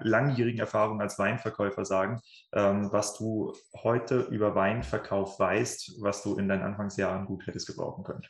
langjährigen 0.00 0.60
Erfahrung 0.60 1.00
als 1.00 1.18
Weinverkäufer 1.18 1.86
sagen, 1.86 2.20
ähm, 2.52 2.92
was 2.92 3.16
du 3.16 3.54
heute 3.82 4.20
über 4.30 4.54
Weinverkauf 4.54 5.38
weißt, 5.38 6.02
was 6.02 6.22
du 6.22 6.36
in 6.36 6.48
deinen 6.48 6.62
Anfangsjahren 6.62 7.24
gut 7.24 7.46
hättest 7.46 7.68
gebrauchen 7.68 8.04
können? 8.04 8.22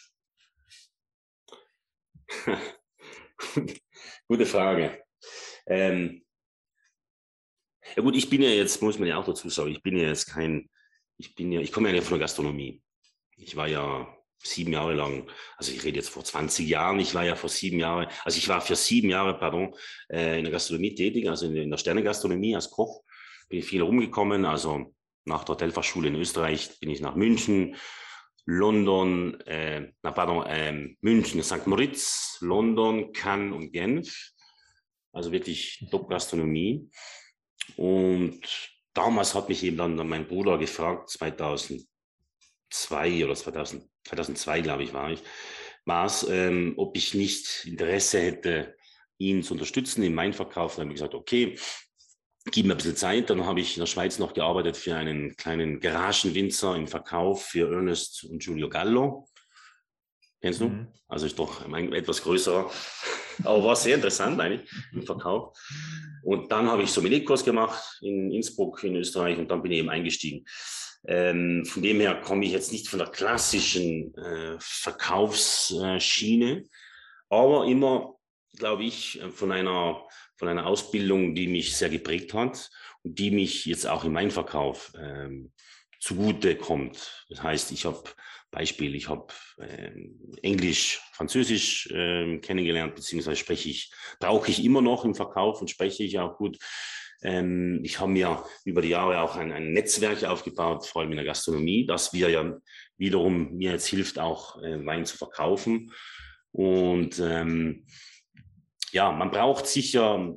Gute 4.28 4.46
Frage. 4.46 5.02
Ähm, 5.66 6.22
ja 7.96 8.02
gut, 8.02 8.16
ich 8.16 8.28
bin 8.30 8.42
ja 8.42 8.50
jetzt, 8.50 8.82
muss 8.82 8.98
man 8.98 9.08
ja 9.08 9.18
auch 9.18 9.24
dazu 9.24 9.48
sagen, 9.48 9.70
ich 9.70 9.82
bin 9.82 9.96
ja 9.96 10.08
jetzt 10.08 10.26
kein, 10.26 10.68
ich 11.16 11.34
bin 11.34 11.52
ja, 11.52 11.60
ich 11.60 11.72
komme 11.72 11.94
ja 11.94 12.02
von 12.02 12.18
der 12.18 12.26
Gastronomie. 12.26 12.82
Ich 13.36 13.56
war 13.56 13.68
ja 13.68 14.06
sieben 14.44 14.72
Jahre 14.72 14.94
lang, 14.94 15.30
also 15.56 15.72
ich 15.72 15.84
rede 15.84 15.96
jetzt 15.96 16.10
vor 16.10 16.24
20 16.24 16.68
Jahren, 16.68 16.98
ich 16.98 17.14
war 17.14 17.24
ja 17.24 17.36
vor 17.36 17.48
sieben 17.48 17.78
Jahren, 17.78 18.08
also 18.24 18.38
ich 18.38 18.48
war 18.48 18.60
für 18.60 18.76
sieben 18.76 19.08
Jahre, 19.08 19.38
pardon, 19.38 19.74
äh, 20.08 20.38
in 20.38 20.44
der 20.44 20.52
Gastronomie 20.52 20.94
tätig, 20.94 21.28
also 21.28 21.46
in, 21.46 21.70
der 21.70 21.78
Sternegastronomie 21.78 22.54
als 22.54 22.70
Koch, 22.70 23.02
bin 23.48 23.62
viel 23.62 23.82
rumgekommen, 23.82 24.44
also 24.44 24.94
nach 25.24 25.44
der 25.44 25.54
Hotelfachschule 25.54 26.08
in 26.08 26.16
Österreich 26.16 26.80
bin 26.80 26.90
ich 26.90 27.00
nach 27.00 27.14
München, 27.14 27.76
London, 28.44 29.40
äh, 29.42 29.92
na 30.02 30.10
pardon, 30.10 30.44
äh, 30.46 30.96
München, 31.00 31.42
St. 31.42 31.66
Moritz, 31.66 32.38
London, 32.40 33.12
Cannes 33.12 33.54
und 33.54 33.72
Genf, 33.72 34.32
also 35.12 35.30
wirklich 35.30 35.86
Top-Gastronomie. 35.90 36.90
Und 37.76 38.40
damals 38.94 39.34
hat 39.34 39.48
mich 39.48 39.62
eben 39.64 39.76
dann 39.76 39.96
mein 40.08 40.26
Bruder 40.26 40.58
gefragt, 40.58 41.10
2002 41.10 41.86
oder 43.24 43.34
2000, 43.34 43.88
2002, 44.04 44.60
glaube 44.60 44.82
ich, 44.84 44.92
war 44.92 45.10
ich, 45.10 45.22
war 45.84 46.06
es, 46.06 46.26
ähm, 46.28 46.74
ob 46.76 46.96
ich 46.96 47.14
nicht 47.14 47.64
Interesse 47.66 48.20
hätte, 48.20 48.76
ihn 49.18 49.42
zu 49.42 49.54
unterstützen 49.54 50.02
im 50.02 50.16
Weinverkauf. 50.16 50.76
Dann 50.76 50.84
habe 50.84 50.92
ich 50.92 51.00
gesagt, 51.00 51.14
okay, 51.14 51.56
gib 52.50 52.66
mir 52.66 52.74
ein 52.74 52.76
bisschen 52.76 52.96
Zeit. 52.96 53.30
Dann 53.30 53.46
habe 53.46 53.60
ich 53.60 53.76
in 53.76 53.80
der 53.80 53.86
Schweiz 53.86 54.18
noch 54.18 54.34
gearbeitet 54.34 54.76
für 54.76 54.94
einen 54.96 55.36
kleinen 55.36 55.80
Garagenwinzer 55.80 56.76
im 56.76 56.88
Verkauf 56.88 57.46
für 57.46 57.72
Ernest 57.72 58.24
und 58.24 58.42
Giulio 58.42 58.68
Gallo. 58.68 59.28
Kennst 60.42 60.60
du? 60.60 60.68
Mhm. 60.68 60.88
Also 61.06 61.26
ist 61.26 61.38
doch 61.38 61.64
ein 61.66 61.92
etwas 61.92 62.22
größerer, 62.22 62.68
aber 63.44 63.64
war 63.64 63.76
sehr 63.76 63.94
interessant 63.94 64.40
eigentlich 64.40 64.68
im 64.92 65.04
Verkauf. 65.04 65.56
Und 66.24 66.50
dann 66.50 66.68
habe 66.68 66.82
ich 66.82 66.90
Sommelier-Kurs 66.90 67.44
gemacht 67.44 67.98
in 68.02 68.32
Innsbruck 68.32 68.82
in 68.84 68.96
Österreich 68.96 69.38
und 69.38 69.50
dann 69.50 69.62
bin 69.62 69.72
ich 69.72 69.78
eben 69.78 69.88
eingestiegen. 69.88 70.44
Ähm, 71.06 71.64
von 71.64 71.82
dem 71.82 72.00
her 72.00 72.20
komme 72.20 72.44
ich 72.44 72.52
jetzt 72.52 72.72
nicht 72.72 72.88
von 72.88 72.98
der 72.98 73.08
klassischen 73.08 74.14
äh, 74.16 74.56
Verkaufsschiene, 74.58 76.64
aber 77.28 77.66
immer, 77.66 78.16
glaube 78.56 78.84
ich, 78.84 79.20
von 79.32 79.52
einer, 79.52 80.06
von 80.36 80.48
einer 80.48 80.66
Ausbildung, 80.66 81.34
die 81.34 81.48
mich 81.48 81.76
sehr 81.76 81.88
geprägt 81.88 82.34
hat 82.34 82.68
und 83.02 83.18
die 83.18 83.30
mich 83.30 83.64
jetzt 83.66 83.86
auch 83.86 84.04
in 84.04 84.12
meinem 84.12 84.30
Verkauf 84.30 84.92
ähm, 85.00 85.52
zugute 85.98 86.56
kommt. 86.56 87.26
Das 87.28 87.42
heißt, 87.42 87.72
ich 87.72 87.84
habe 87.84 88.04
Beispiel, 88.52 88.94
ich 88.94 89.08
habe 89.08 89.26
äh, 89.58 89.90
Englisch, 90.42 91.00
Französisch 91.12 91.90
äh, 91.90 92.38
kennengelernt, 92.38 92.94
beziehungsweise 92.94 93.36
spreche 93.36 93.70
ich, 93.70 93.90
brauche 94.20 94.50
ich 94.50 94.62
immer 94.62 94.82
noch 94.82 95.04
im 95.04 95.14
Verkauf 95.14 95.60
und 95.60 95.70
spreche 95.70 96.04
ich 96.04 96.18
auch 96.18 96.36
gut. 96.36 96.58
Ähm, 97.22 97.80
ich 97.82 97.98
habe 97.98 98.12
mir 98.12 98.44
über 98.64 98.82
die 98.82 98.90
Jahre 98.90 99.20
auch 99.22 99.36
ein, 99.36 99.52
ein, 99.52 99.72
Netzwerk 99.72 100.22
aufgebaut, 100.24 100.86
vor 100.86 101.02
allem 101.02 101.12
in 101.12 101.16
der 101.16 101.24
Gastronomie, 101.24 101.86
das 101.86 102.12
wir 102.12 102.28
ja 102.28 102.58
wiederum 102.98 103.54
mir 103.54 103.72
jetzt 103.72 103.86
hilft, 103.86 104.18
auch 104.18 104.62
äh, 104.62 104.84
Wein 104.84 105.06
zu 105.06 105.16
verkaufen. 105.16 105.90
Und 106.50 107.18
ähm, 107.20 107.86
ja, 108.92 109.12
man 109.12 109.30
braucht 109.30 109.66
sicher 109.66 110.34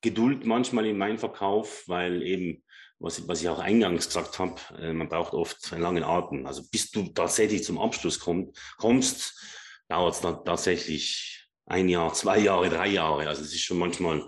Geduld 0.00 0.46
manchmal 0.46 0.86
im 0.86 0.98
Weinverkauf, 0.98 1.84
weil 1.88 2.22
eben 2.22 2.62
was, 2.98 3.26
was 3.28 3.40
ich 3.40 3.48
auch 3.48 3.58
eingangs 3.58 4.06
gesagt 4.06 4.38
habe, 4.38 4.60
äh, 4.80 4.92
man 4.92 5.08
braucht 5.08 5.32
oft 5.32 5.72
einen 5.72 5.82
langen 5.82 6.04
Atem. 6.04 6.46
Also 6.46 6.62
bis 6.70 6.90
du 6.90 7.08
tatsächlich 7.08 7.64
zum 7.64 7.78
Abschluss 7.78 8.18
komm, 8.18 8.52
kommst, 8.76 9.40
dauert 9.88 10.14
es 10.14 10.20
dann 10.20 10.44
tatsächlich 10.44 11.46
ein 11.66 11.88
Jahr, 11.88 12.12
zwei 12.14 12.38
Jahre, 12.38 12.68
drei 12.68 12.88
Jahre. 12.88 13.28
Also 13.28 13.42
es 13.42 13.52
ist 13.52 13.62
schon 13.62 13.78
manchmal 13.78 14.26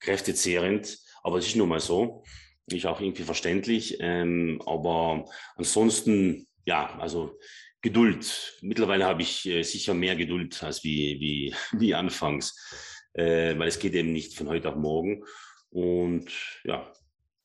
kräftezehrend, 0.00 0.98
aber 1.22 1.38
es 1.38 1.46
ist 1.48 1.56
nun 1.56 1.68
mal 1.68 1.80
so. 1.80 2.24
Ist 2.66 2.86
auch 2.86 3.00
irgendwie 3.00 3.22
verständlich. 3.22 3.96
Ähm, 4.00 4.62
aber 4.66 5.24
ansonsten, 5.56 6.46
ja, 6.66 6.98
also 6.98 7.38
Geduld. 7.80 8.58
Mittlerweile 8.60 9.04
habe 9.04 9.22
ich 9.22 9.46
äh, 9.46 9.62
sicher 9.62 9.94
mehr 9.94 10.16
Geduld 10.16 10.62
als 10.62 10.82
wie, 10.82 11.20
wie, 11.20 11.54
wie 11.80 11.94
anfangs, 11.94 12.56
äh, 13.14 13.56
weil 13.58 13.68
es 13.68 13.78
geht 13.78 13.94
eben 13.94 14.12
nicht 14.12 14.36
von 14.36 14.48
heute 14.48 14.70
auf 14.70 14.76
morgen. 14.76 15.24
Und 15.70 16.30
ja. 16.64 16.92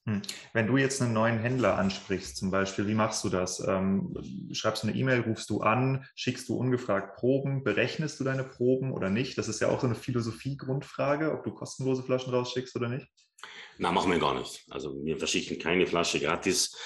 Wenn 0.05 0.67
du 0.67 0.75
jetzt 0.75 1.01
einen 1.01 1.13
neuen 1.13 1.39
Händler 1.39 1.77
ansprichst, 1.77 2.35
zum 2.35 2.51
Beispiel, 2.51 2.87
wie 2.87 2.93
machst 2.93 3.23
du 3.23 3.29
das? 3.29 3.65
Ähm, 3.65 4.13
schreibst 4.51 4.83
du 4.83 4.87
eine 4.87 4.97
E-Mail, 4.97 5.21
rufst 5.21 5.49
du 5.49 5.61
an, 5.61 6.05
schickst 6.15 6.49
du 6.49 6.57
ungefragt 6.57 7.15
Proben, 7.15 7.63
berechnest 7.63 8.19
du 8.19 8.25
deine 8.25 8.43
Proben 8.43 8.91
oder 8.91 9.09
nicht? 9.09 9.37
Das 9.37 9.47
ist 9.47 9.61
ja 9.61 9.69
auch 9.69 9.79
so 9.79 9.87
eine 9.87 9.95
Philosophie-Grundfrage, 9.95 11.31
ob 11.31 11.45
du 11.45 11.51
kostenlose 11.51 12.03
Flaschen 12.03 12.33
rausschickst 12.33 12.75
oder 12.75 12.89
nicht. 12.89 13.07
Na, 13.77 13.93
machen 13.93 14.11
wir 14.11 14.19
gar 14.19 14.37
nicht. 14.37 14.65
Also 14.69 14.93
wir 15.05 15.17
verschicken 15.17 15.57
keine 15.57 15.87
Flasche 15.87 16.19
gratis. 16.19 16.77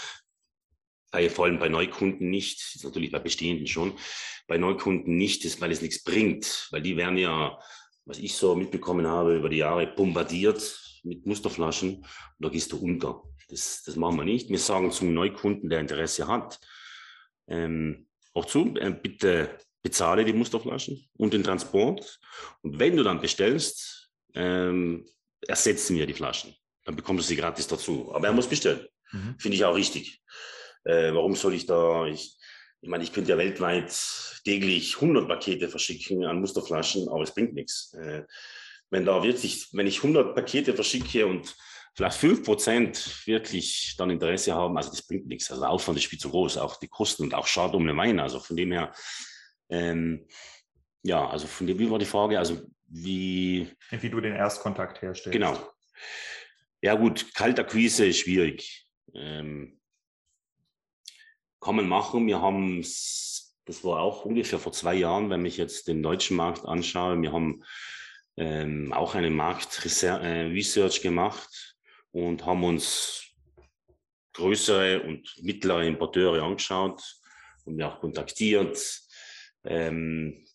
Bei, 1.09 1.28
vor 1.30 1.45
allem 1.45 1.57
bei 1.57 1.70
Neukunden 1.70 2.30
nicht, 2.30 2.84
natürlich 2.84 3.11
bei 3.11 3.20
bestehenden 3.20 3.65
schon. 3.65 3.93
Bei 4.45 4.59
Neukunden 4.59 5.18
nicht, 5.18 5.43
ist, 5.43 5.59
weil 5.59 5.72
es 5.72 5.82
nichts 5.82 6.03
bringt, 6.03 6.68
weil 6.70 6.84
die 6.84 6.97
werden 6.97 7.18
ja, 7.18 7.57
was 8.05 8.20
ich 8.20 8.36
so 8.36 8.55
mitbekommen 8.55 9.07
habe, 9.07 9.36
über 9.36 9.49
die 9.49 9.57
Jahre 9.57 9.88
bombardiert 9.88 10.86
mit 11.08 11.26
Musterflaschen 11.26 11.97
und 11.97 12.05
da 12.39 12.49
gehst 12.49 12.72
du 12.72 12.78
unter. 12.78 13.24
Das, 13.49 13.84
das 13.84 13.95
machen 13.95 14.18
wir 14.18 14.26
nicht. 14.26 14.49
Wir 14.49 14.60
sagen 14.60 14.91
zum 14.91 15.14
Neukunden, 15.14 15.70
der 15.70 15.80
Interesse 15.80 16.28
hat, 16.28 16.60
ähm, 17.47 18.08
auch 18.34 18.45
zu, 18.45 18.76
äh, 18.76 18.91
bitte 18.91 19.58
bezahle 19.82 20.26
die 20.26 20.34
Musterflaschen 20.34 21.08
und 21.18 21.34
den 21.34 21.43
Transport. 21.43 22.20
Und 22.62 22.78
wenn 22.78 22.97
du 22.97 23.03
dann 23.03 23.22
bestellst, 23.22 24.12
ähm, 24.36 25.05
ersetzen 25.47 25.95
wir 25.95 26.05
die 26.05 26.14
Flaschen. 26.14 26.53
Dann 26.84 26.95
bekommst 26.95 27.24
du 27.24 27.28
sie 27.28 27.36
gratis 27.36 27.68
dazu. 27.68 28.14
Aber 28.14 28.28
er 28.28 28.34
muss 28.34 28.47
bestellen. 28.47 28.86
Mhm. 29.12 29.36
Finde 29.39 29.55
ich 29.55 29.66
auch 29.66 29.76
richtig. 29.76 30.22
Äh, 30.84 31.14
warum 31.14 31.36
soll 31.36 31.53
ich 31.53 31.66
da, 31.66 32.05
ich, 32.05 32.38
ich 32.82 32.89
meine, 32.89 33.03
ich 33.03 33.14
könnte 33.14 33.32
ja 33.32 33.38
weltweit 33.38 33.91
täglich 34.43 34.95
100 34.95 35.28
Pakete 35.28 35.70
verschicken 35.70 36.26
an 36.26 36.39
Musterflaschen, 36.39 37.10
aber 37.10 37.24
es 37.24 37.34
bringt 37.34 37.53
nichts. 37.53 37.93
Äh, 37.93 38.24
wenn 38.89 39.05
da 39.05 39.23
wirklich, 39.23 39.67
wenn 39.73 39.88
ich 39.88 39.97
100 39.97 40.35
Pakete 40.35 40.73
verschicke 40.73 41.25
und 41.25 41.55
vielleicht 41.93 42.19
5% 42.19 43.27
wirklich 43.27 43.95
dann 43.97 44.09
Interesse 44.09 44.53
haben, 44.53 44.77
also 44.77 44.91
das 44.91 45.05
bringt 45.05 45.27
nichts. 45.27 45.49
Also 45.49 45.63
der 45.63 45.71
Aufwand 45.71 45.97
ist 45.97 46.07
viel 46.07 46.19
zu 46.19 46.29
groß, 46.29 46.57
auch 46.57 46.77
die 46.77 46.88
Kosten 46.88 47.23
und 47.23 47.33
auch 47.33 47.47
Schade 47.47 47.75
um 47.75 47.88
den 47.88 47.97
Wein. 47.97 48.19
Also 48.19 48.39
von 48.39 48.55
dem 48.55 48.71
her, 48.71 48.91
ähm, 49.69 50.27
ja, 51.03 51.27
also 51.27 51.47
von 51.47 51.67
dem, 51.67 51.79
wie 51.79 51.89
war 51.89 51.99
die 51.99 52.05
Frage? 52.05 52.38
Also 52.39 52.61
wie. 52.85 53.67
Wie 53.89 54.09
du 54.09 54.21
den 54.21 54.35
Erstkontakt 54.35 55.01
herstellst. 55.01 55.33
Genau. 55.33 55.57
Ja, 56.81 56.95
gut, 56.95 57.33
Kaltakquise 57.33 58.05
ist 58.05 58.19
schwierig. 58.19 58.88
Ähm, 59.13 59.79
kann 61.59 61.75
man 61.75 61.88
machen. 61.88 62.27
Wir 62.27 62.39
haben, 62.41 62.81
das 62.81 63.83
war 63.83 63.99
auch 63.99 64.25
ungefähr 64.25 64.59
vor 64.59 64.71
zwei 64.71 64.93
Jahren, 64.95 65.29
wenn 65.29 65.45
ich 65.45 65.57
jetzt 65.57 65.88
den 65.88 66.03
deutschen 66.03 66.38
Markt 66.38 66.65
anschaue, 66.65 67.21
wir 67.21 67.31
haben 67.31 67.63
ähm, 68.38 68.93
auch 68.93 69.15
eine 69.15 69.29
Marktresearch 69.29 70.99
äh, 70.99 71.01
gemacht 71.01 71.75
und 72.11 72.45
haben 72.45 72.63
uns 72.63 73.23
größere 74.33 75.01
und 75.01 75.27
mittlere 75.41 75.83
Importeure 75.83 76.43
angeschaut 76.43 77.01
und 77.65 77.77
wir 77.77 77.88
auch 77.88 77.99
kontaktiert. 77.99 78.79
Ähm, 79.65 80.45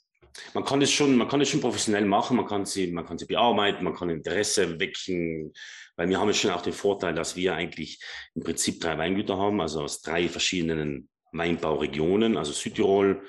man 0.55 0.65
kann 0.65 0.81
es 0.81 0.91
schon, 0.91 1.17
man 1.17 1.29
kann 1.29 1.41
es 1.41 1.51
schon 1.51 1.61
professionell 1.61 2.07
machen, 2.07 2.37
man 2.37 2.47
kann 2.47 2.65
sie, 2.65 2.87
man 2.91 3.05
kann 3.05 3.19
sie 3.19 3.27
bearbeiten, 3.27 3.85
man 3.85 3.95
kann 3.95 4.09
Interesse 4.09 4.79
wecken, 4.81 5.53
weil 5.97 6.09
wir 6.09 6.19
haben 6.19 6.29
ja 6.29 6.35
schon 6.35 6.53
auch 6.53 6.63
den 6.63 6.73
Vorteil, 6.73 7.15
dass 7.15 7.37
wir 7.37 7.55
eigentlich 7.55 8.01
im 8.35 8.43
Prinzip 8.43 8.81
drei 8.81 8.97
Weingüter 8.97 9.37
haben, 9.37 9.61
also 9.61 9.83
aus 9.83 10.01
drei 10.01 10.29
verschiedenen 10.29 11.11
Weinbauregionen, 11.33 12.37
also 12.37 12.53
Südtirol, 12.53 13.23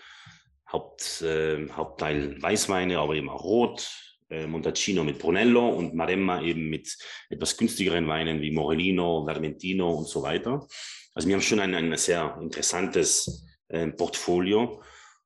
Haupt, 0.72 1.22
äh, 1.24 1.68
Hauptteil 1.70 2.42
Weißweine, 2.42 3.00
aber 3.00 3.16
eben 3.16 3.30
auch 3.30 3.44
Rot, 3.44 4.13
Montalcino 4.48 5.04
mit 5.04 5.20
Brunello 5.20 5.70
und 5.70 5.94
Maremma 5.94 6.42
eben 6.42 6.70
mit 6.70 6.98
etwas 7.30 7.58
günstigeren 7.58 8.08
Weinen 8.08 8.42
wie 8.42 8.52
Morellino, 8.52 9.26
Vermentino 9.26 9.92
und 9.92 10.08
so 10.08 10.22
weiter. 10.24 10.68
Also 11.14 11.28
wir 11.28 11.36
haben 11.36 11.42
schon 11.42 11.60
ein, 11.60 11.76
ein 11.76 11.98
sehr 11.98 12.38
interessantes 12.42 13.46
äh, 13.70 13.88
Portfolio 13.88 14.82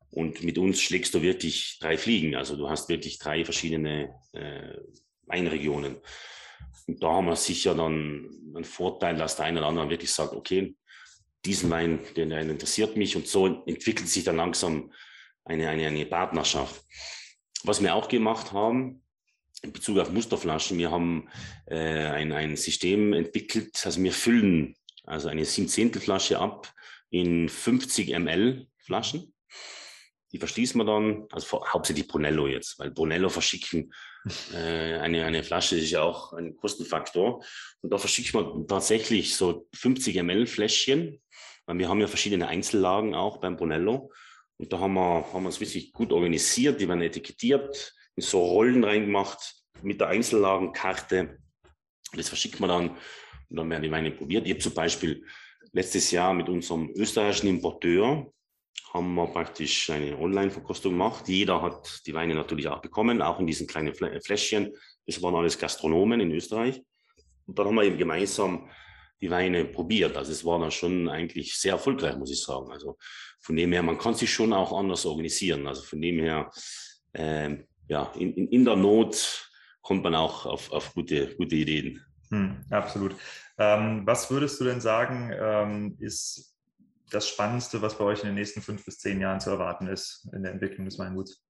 und 0.10 0.44
mit 0.44 0.58
uns 0.58 0.82
schlägst 0.82 1.14
du 1.14 1.22
wirklich 1.22 1.78
drei 1.80 1.98
Fliegen. 1.98 2.36
Also 2.36 2.56
du 2.56 2.70
hast 2.70 2.90
wirklich 2.90 3.20
drei 3.20 3.46
verschiedene 3.46 4.16
äh, 4.34 4.78
Weinregionen. 5.26 5.98
Und 6.88 7.04
da 7.04 7.14
haben 7.14 7.28
wir 7.28 7.36
sicher 7.36 7.76
dann 7.76 8.30
einen 8.56 8.64
Vorteil, 8.64 9.16
dass 9.18 9.36
der 9.36 9.46
eine 9.46 9.60
oder 9.60 9.68
andere 9.68 9.90
wirklich 9.90 10.12
sagt, 10.12 10.34
okay, 10.34 10.76
diesen 11.46 11.70
Wein, 11.70 12.00
den, 12.16 12.30
der 12.30 12.42
interessiert 12.42 12.96
mich. 12.96 13.16
Und 13.16 13.28
so 13.28 13.64
entwickelt 13.66 14.08
sich 14.08 14.24
dann 14.24 14.38
langsam 14.38 14.92
eine, 15.44 15.70
eine, 15.70 15.88
eine 15.88 16.06
Partnerschaft. 16.06 16.84
Was 17.64 17.82
wir 17.82 17.96
auch 17.96 18.08
gemacht 18.08 18.54
haben, 18.54 19.02
in 19.62 19.74
Bezug 19.74 19.98
auf 19.98 20.12
Musterflaschen, 20.12 20.78
wir 20.78 20.92
haben 20.92 21.30
äh, 21.66 21.78
ein, 21.78 22.32
ein 22.32 22.56
System 22.56 23.14
entwickelt, 23.14 23.82
also 23.86 24.02
wir 24.02 24.14
füllen 24.14 24.76
also 25.06 25.30
eine 25.30 25.46
7 25.46 25.68
Zehntel 25.68 26.02
Flasche 26.02 26.38
ab 26.40 26.72
in 27.10 27.50
50 27.50 28.10
ml 28.20 28.68
Flaschen. 28.78 29.34
Die 30.34 30.40
verschließen 30.40 30.80
wir 30.80 30.86
dann, 30.86 31.26
also 31.32 31.66
hauptsächlich 31.66 32.08
Brunello 32.08 32.48
jetzt, 32.48 32.78
weil 32.80 32.92
Brunello 32.92 33.30
verschicken, 33.30 33.94
äh, 34.54 34.98
eine, 34.98 35.26
eine 35.26 35.44
Flasche 35.44 35.78
ist 35.78 35.90
ja 35.92 36.02
auch 36.02 36.34
ein 36.34 36.58
Kostenfaktor. 36.58 37.44
Und 37.82 37.90
da 37.94 37.98
verschickt 37.98 38.34
man 38.34 38.68
tatsächlich 38.68 39.36
so 39.36 39.68
50 39.74 40.22
ml 40.22 40.46
Fläschchen, 40.48 41.22
weil 41.66 41.80
wir 41.80 41.88
haben 41.88 42.02
ja 42.02 42.08
verschiedene 42.08 42.48
Einzellagen 42.48 43.16
auch 43.16 43.38
beim 43.38 43.56
Brunello. 43.56 44.12
Und 44.58 44.74
da 44.74 44.80
haben 44.80 44.94
wir, 44.94 45.26
haben 45.34 45.44
wir 45.44 45.48
uns 45.48 45.60
wirklich 45.60 45.92
gut 45.94 46.12
organisiert, 46.12 46.82
die 46.82 46.88
werden 46.88 47.02
etikettiert, 47.02 47.94
in 48.16 48.24
so 48.24 48.44
Rollen 48.44 48.84
reingemacht 48.84 49.56
mit 49.84 50.02
der 50.02 50.08
Einzellagenkarte. 50.08 51.38
Das 52.14 52.30
verschickt 52.30 52.60
man 52.60 52.70
dann 52.70 52.90
und 53.50 53.58
dann 53.58 53.70
werden 53.70 53.84
die 53.84 53.92
Weine 53.92 54.12
probiert. 54.12 54.46
Ich 54.46 54.54
habe 54.54 54.62
zum 54.62 54.74
Beispiel 54.74 55.26
letztes 55.72 56.12
Jahr 56.12 56.34
mit 56.34 56.50
unserem 56.50 56.90
österreichischen 56.96 57.48
Importeur 57.48 58.32
haben 58.94 59.16
wir 59.16 59.28
praktisch 59.28 59.90
eine 59.90 60.18
Online-Verkostung 60.18 60.94
gemacht. 60.94 61.28
Jeder 61.28 61.62
hat 61.62 62.02
die 62.06 62.14
Weine 62.14 62.36
natürlich 62.36 62.68
auch 62.68 62.82
bekommen, 62.82 63.22
auch 63.22 63.40
in 63.40 63.48
diesen 63.48 63.68
kleinen 63.68 63.94
Fläschchen. 63.94 64.74
Das 65.06 65.22
waren 65.22 65.36
alles 65.36 65.58
Gastronomen 65.58 66.20
in 66.22 66.32
Österreich. 66.32 66.82
Und 67.46 67.60
dann 67.60 67.68
haben 67.68 67.76
wir 67.76 67.84
eben 67.84 67.98
gemeinsam 67.98 68.70
die 69.22 69.30
Weine 69.30 69.66
probiert. 69.66 70.16
Also 70.16 70.32
es 70.32 70.46
war 70.46 70.60
dann 70.60 70.72
schon 70.72 71.10
eigentlich 71.10 71.58
sehr 71.58 71.74
erfolgreich, 71.74 72.16
muss 72.18 72.32
ich 72.32 72.42
sagen. 72.42 72.72
Also 72.72 72.98
von 73.40 73.56
dem 73.56 73.72
her, 73.72 73.84
man 73.84 73.98
kann 73.98 74.14
sich 74.14 74.32
schon 74.32 74.54
auch 74.54 74.78
anders 74.78 75.06
organisieren. 75.06 75.68
Also 75.68 75.82
von 75.82 76.02
dem 76.02 76.20
her, 76.20 76.50
äh, 77.14 77.58
ja, 77.88 78.12
in, 78.16 78.34
in, 78.34 78.48
in, 78.50 78.66
der 78.66 78.76
Not 78.76 79.50
kommt 79.82 80.04
man 80.04 80.16
auch 80.16 80.46
auf, 80.46 80.72
auf 80.72 80.94
gute, 80.94 81.36
gute 81.36 81.56
Ideen. 81.56 82.04
Hm, 82.30 82.66
absolut. 82.70 83.16
Ähm, 83.58 84.04
was 84.06 84.30
würdest 84.30 84.60
du 84.60 84.66
denn 84.66 84.82
sagen, 84.82 85.32
ähm, 85.34 85.98
ist 86.00 86.56
das 87.10 87.28
Spannendste, 87.28 87.82
was 87.82 87.98
bei 87.98 88.04
euch 88.04 88.20
in 88.20 88.28
den 88.28 88.36
nächsten 88.36 88.62
fünf 88.62 88.84
bis 88.86 89.00
zehn 89.00 89.22
Jahren 89.22 89.40
zu 89.40 89.50
erwarten 89.50 89.88
ist 89.88 90.28
in 90.34 90.44
der 90.44 90.52
Entwicklung 90.52 90.86
des 90.86 91.00
Weinguts? 91.00 91.42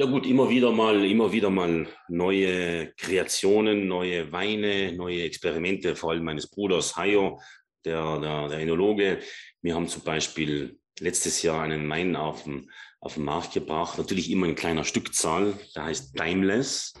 Ja 0.00 0.06
gut, 0.06 0.26
immer 0.26 0.48
wieder 0.48 0.70
mal, 0.70 1.04
immer 1.04 1.32
wieder 1.32 1.50
mal 1.50 1.88
neue 2.06 2.94
Kreationen, 2.94 3.88
neue 3.88 4.30
Weine, 4.30 4.92
neue 4.92 5.24
Experimente, 5.24 5.96
vor 5.96 6.12
allem 6.12 6.22
meines 6.22 6.48
Bruders 6.48 6.96
Hayo, 6.96 7.40
der, 7.84 8.20
der, 8.20 8.46
der 8.46 8.58
Enologe. 8.60 9.18
Wir 9.60 9.74
haben 9.74 9.88
zum 9.88 10.04
Beispiel 10.04 10.78
letztes 11.00 11.42
Jahr 11.42 11.64
einen 11.64 11.90
Wein 11.90 12.14
auf 12.14 12.44
den, 12.44 12.70
auf 13.00 13.14
den 13.14 13.24
Markt 13.24 13.54
gebracht, 13.54 13.98
natürlich 13.98 14.30
immer 14.30 14.46
in 14.46 14.54
kleiner 14.54 14.84
Stückzahl, 14.84 15.58
der 15.74 15.86
heißt 15.86 16.16
Timeless. 16.16 16.94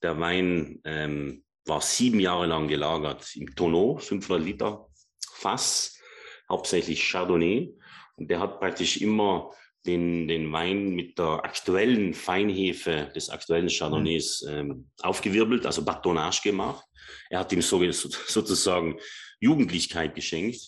Der 0.00 0.18
Wein 0.18 0.80
ähm, 0.84 1.44
war 1.66 1.82
sieben 1.82 2.18
Jahre 2.18 2.46
lang 2.46 2.66
gelagert 2.66 3.30
im 3.36 3.54
Tonneau, 3.54 3.98
500 3.98 4.42
Liter 4.42 4.88
Fass, 5.34 6.00
hauptsächlich 6.48 7.10
Chardonnay. 7.10 7.74
Und 8.16 8.30
der 8.30 8.40
hat 8.40 8.58
praktisch 8.58 9.02
immer 9.02 9.52
den, 9.86 10.28
den 10.28 10.52
Wein 10.52 10.90
mit 10.90 11.18
der 11.18 11.44
aktuellen 11.44 12.14
Feinhefe 12.14 13.10
des 13.14 13.30
aktuellen 13.30 13.68
Chardonnays 13.68 14.42
mhm. 14.42 14.54
ähm, 14.54 14.90
aufgewirbelt, 15.02 15.66
also 15.66 15.84
Batonage 15.84 16.40
gemacht. 16.42 16.84
Er 17.30 17.40
hat 17.40 17.52
ihm 17.52 17.62
so, 17.62 17.80
sozusagen 17.92 18.98
Jugendlichkeit 19.40 20.14
geschenkt. 20.14 20.60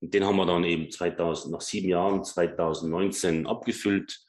Und 0.00 0.14
den 0.14 0.24
haben 0.24 0.36
wir 0.36 0.46
dann 0.46 0.64
eben 0.64 0.90
2000, 0.90 1.52
nach 1.52 1.60
sieben 1.60 1.88
Jahren, 1.88 2.22
2019 2.22 3.46
abgefüllt. 3.46 4.20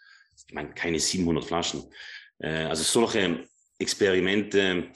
Ich 0.48 0.54
meine, 0.54 0.74
keine 0.74 1.00
700 1.00 1.46
Flaschen. 1.46 1.84
Äh, 2.40 2.66
also 2.66 2.84
solche 2.84 3.46
Experimente 3.78 4.92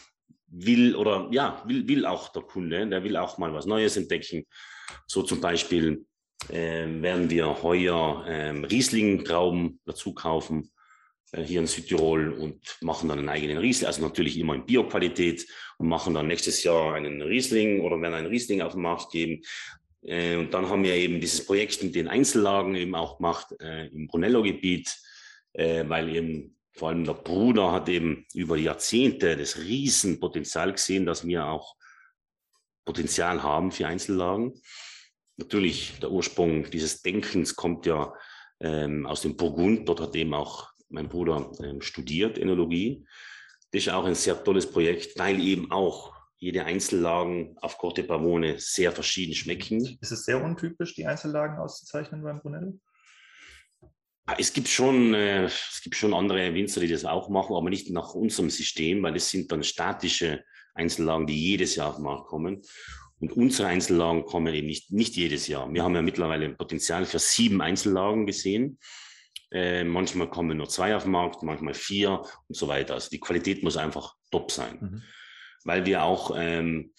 will 0.48 0.96
oder 0.96 1.30
ja, 1.32 1.64
will, 1.68 1.88
will 1.88 2.06
auch 2.06 2.30
der 2.30 2.44
Kunde, 2.44 2.88
der 2.88 3.04
will 3.04 3.18
auch 3.18 3.38
mal 3.38 3.54
was 3.54 3.66
Neues 3.66 3.98
entdecken. 3.98 4.46
So 5.08 5.24
zum 5.24 5.41
Beispiel 5.41 6.06
werden 6.50 7.30
wir 7.30 7.64
heuer 7.64 8.26
ähm, 8.28 8.66
Riesling-Trauben 8.66 9.80
dazu 9.86 10.14
kaufen 10.14 10.74
äh, 11.34 11.44
hier 11.44 11.60
in 11.60 11.68
Südtirol 11.68 12.32
und 12.32 12.78
machen 12.82 13.10
dann 13.10 13.20
einen 13.20 13.30
eigenen 13.30 13.58
Riesling, 13.58 13.88
also 13.88 14.02
natürlich 14.02 14.38
immer 14.38 14.56
in 14.56 14.66
Bioqualität 14.66 15.46
und 15.78 15.88
machen 15.88 16.14
dann 16.14 16.28
nächstes 16.28 16.64
Jahr 16.64 16.94
einen 16.94 17.22
Riesling 17.22 17.82
oder 17.82 18.00
werden 18.02 18.14
einen 18.14 18.28
Riesling 18.28 18.62
auf 18.62 18.74
den 18.74 18.82
Markt 18.82 19.12
geben. 19.12 19.42
Äh, 20.04 20.38
und 20.38 20.54
dann 20.54 20.70
haben 20.70 20.84
wir 20.84 20.94
eben 20.96 21.20
dieses 21.20 21.46
Projekt 21.46 21.84
mit 21.84 21.96
den 21.96 22.08
Einzellagen 22.08 22.76
eben 22.76 22.96
auch 22.96 23.18
gemacht 23.18 23.54
äh, 23.60 23.88
im 23.88 24.08
Brunello-Gebiet, 24.08 24.96
äh, 25.54 25.84
weil 25.88 26.16
eben 26.16 26.58
vor 26.76 26.90
allem 26.90 27.04
der 27.04 27.14
Bruder 27.14 27.72
hat 27.72 27.90
eben 27.90 28.26
über 28.34 28.58
Jahrzehnte 28.58 29.38
das 29.38 29.58
Riesenpotenzial 29.58 30.72
gesehen, 30.72 31.06
dass 31.06 31.26
wir 31.26 31.46
auch 31.46 31.76
Potenzial 32.86 33.44
haben 33.44 33.72
für 33.72 33.88
Einzellagen. 33.88 34.54
Natürlich, 35.38 36.00
der 36.00 36.12
Ursprung 36.12 36.70
dieses 36.70 37.02
Denkens 37.02 37.56
kommt 37.56 37.86
ja 37.86 38.14
ähm, 38.60 39.06
aus 39.06 39.22
dem 39.22 39.36
Burgund. 39.36 39.88
Dort 39.90 40.02
hat 40.02 40.16
eben 40.16 40.34
auch 40.34 40.70
mein 40.90 41.10
Bruder 41.10 41.52
ähm, 41.64 41.82
studiert, 41.82 42.38
Enologie. 42.38 43.06
Das 43.72 43.84
ist 43.84 43.90
auch 43.90 44.06
ein 44.06 44.16
sehr 44.16 44.44
tolles 44.44 44.70
Projekt, 44.70 45.18
weil 45.18 45.40
eben 45.40 45.72
auch 45.72 46.14
jede 46.38 46.66
Einzellagen 46.66 47.58
auf 47.62 47.78
Corte 47.78 48.04
Pavone 48.04 48.60
sehr 48.60 48.92
verschieden 48.92 49.34
schmecken. 49.34 49.98
Ist 50.02 50.12
es 50.12 50.26
sehr 50.26 50.44
untypisch, 50.44 50.94
die 50.94 51.06
Einzellagen 51.06 51.58
auszuzeichnen 51.58 52.22
beim 52.22 52.40
Brunello? 52.40 52.80
Ah, 54.26 54.36
es 54.38 54.54
gibt 54.54 54.68
schon, 54.68 55.14
äh, 55.14 55.46
es 55.46 55.82
gibt 55.84 55.96
schon 55.96 56.14
andere 56.14 56.54
Winzer, 56.54 56.80
die 56.80 56.88
das 56.88 57.04
auch 57.06 57.30
machen, 57.30 57.56
aber 57.56 57.70
nicht 57.70 57.90
nach 57.90 58.14
unserem 58.14 58.50
System, 58.50 59.02
weil 59.04 59.14
das 59.14 59.30
sind 59.30 59.52
dann 59.52 59.64
statische 59.64 60.44
Einzellagen, 60.76 61.28
die 61.28 61.38
jedes 61.38 61.76
Jahr 61.76 61.90
auf 61.90 61.96
den 61.96 62.06
Markt 62.06 62.28
kommen. 62.28 62.62
Und 63.24 63.32
unsere 63.38 63.69
Einzellagen 63.69 64.26
kommen 64.26 64.53
eben 64.53 64.67
nicht, 64.67 64.91
nicht 64.91 65.15
jedes 65.15 65.47
Jahr. 65.47 65.74
Wir 65.74 65.82
haben 65.82 65.95
ja 65.95 66.01
mittlerweile 66.01 66.43
ein 66.43 66.57
Potenzial 66.57 67.05
für 67.05 67.19
sieben 67.19 67.61
Einzellagen 67.61 68.26
gesehen. 68.26 68.78
Äh, 69.49 69.86
manchmal 69.86 70.30
kommen 70.30 70.57
nur 70.57 70.67
zwei 70.67 70.93
auf 70.93 71.03
den 71.03 71.13
Markt, 71.13 71.41
manchmal 71.41 71.74
vier 71.74 72.21
und 72.49 72.57
so 72.57 72.67
weiter. 72.67 72.95
Also 72.95 73.09
die 73.09 73.21
Qualität 73.21 73.63
muss 73.63 73.78
einfach 73.78 74.13
top 74.30 74.51
sein, 74.51 74.78
mhm. 74.82 75.03
weil 75.63 75.86
wir 75.86 76.03
auch 76.03 76.36
ähm, 76.38 76.91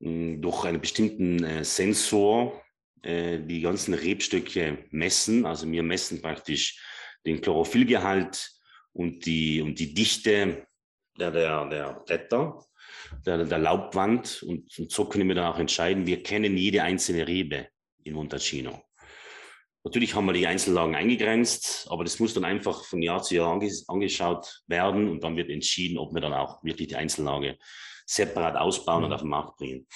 durch 0.00 0.66
einen 0.66 0.82
bestimmten 0.82 1.42
äh, 1.44 1.64
Sensor 1.64 2.60
äh, 3.00 3.38
die 3.38 3.62
ganzen 3.62 3.94
Rebstöcke 3.94 4.84
messen. 4.90 5.46
Also 5.46 5.66
wir 5.72 5.82
messen 5.82 6.20
praktisch 6.20 6.78
den 7.24 7.40
Chlorophyllgehalt 7.40 8.50
und 8.92 9.24
die, 9.24 9.62
und 9.62 9.78
die 9.78 9.94
Dichte 9.94 10.66
der, 11.18 11.30
der, 11.30 11.64
der 11.70 12.02
Blätter 12.04 12.66
der, 13.26 13.44
der 13.44 13.58
Laubwand 13.58 14.42
und, 14.42 14.78
und, 14.78 14.90
so 14.90 15.04
können 15.04 15.28
wir 15.28 15.34
dann 15.34 15.52
auch 15.52 15.58
entscheiden. 15.58 16.06
Wir 16.06 16.22
kennen 16.22 16.56
jede 16.56 16.82
einzelne 16.82 17.26
Rebe 17.26 17.68
in 18.04 18.14
Montalcino. 18.14 18.82
Natürlich 19.82 20.14
haben 20.14 20.26
wir 20.26 20.34
die 20.34 20.46
Einzellagen 20.46 20.94
eingegrenzt, 20.94 21.86
aber 21.90 22.04
das 22.04 22.18
muss 22.18 22.34
dann 22.34 22.44
einfach 22.44 22.84
von 22.84 23.00
Jahr 23.00 23.22
zu 23.22 23.34
Jahr 23.34 23.50
anges 23.50 23.88
angeschaut 23.88 24.62
werden 24.66 25.08
und 25.08 25.24
dann 25.24 25.36
wird 25.36 25.48
entschieden, 25.48 25.96
ob 25.98 26.12
wir 26.12 26.20
dann 26.20 26.34
auch 26.34 26.62
wirklich 26.62 26.88
die 26.88 26.96
Einzellage 26.96 27.56
separat 28.04 28.56
ausbauen 28.56 29.04
und 29.04 29.10
mhm. 29.10 29.14
auf 29.14 29.20
den 29.22 29.30
Markt 29.30 29.56
bringen. 29.56 29.86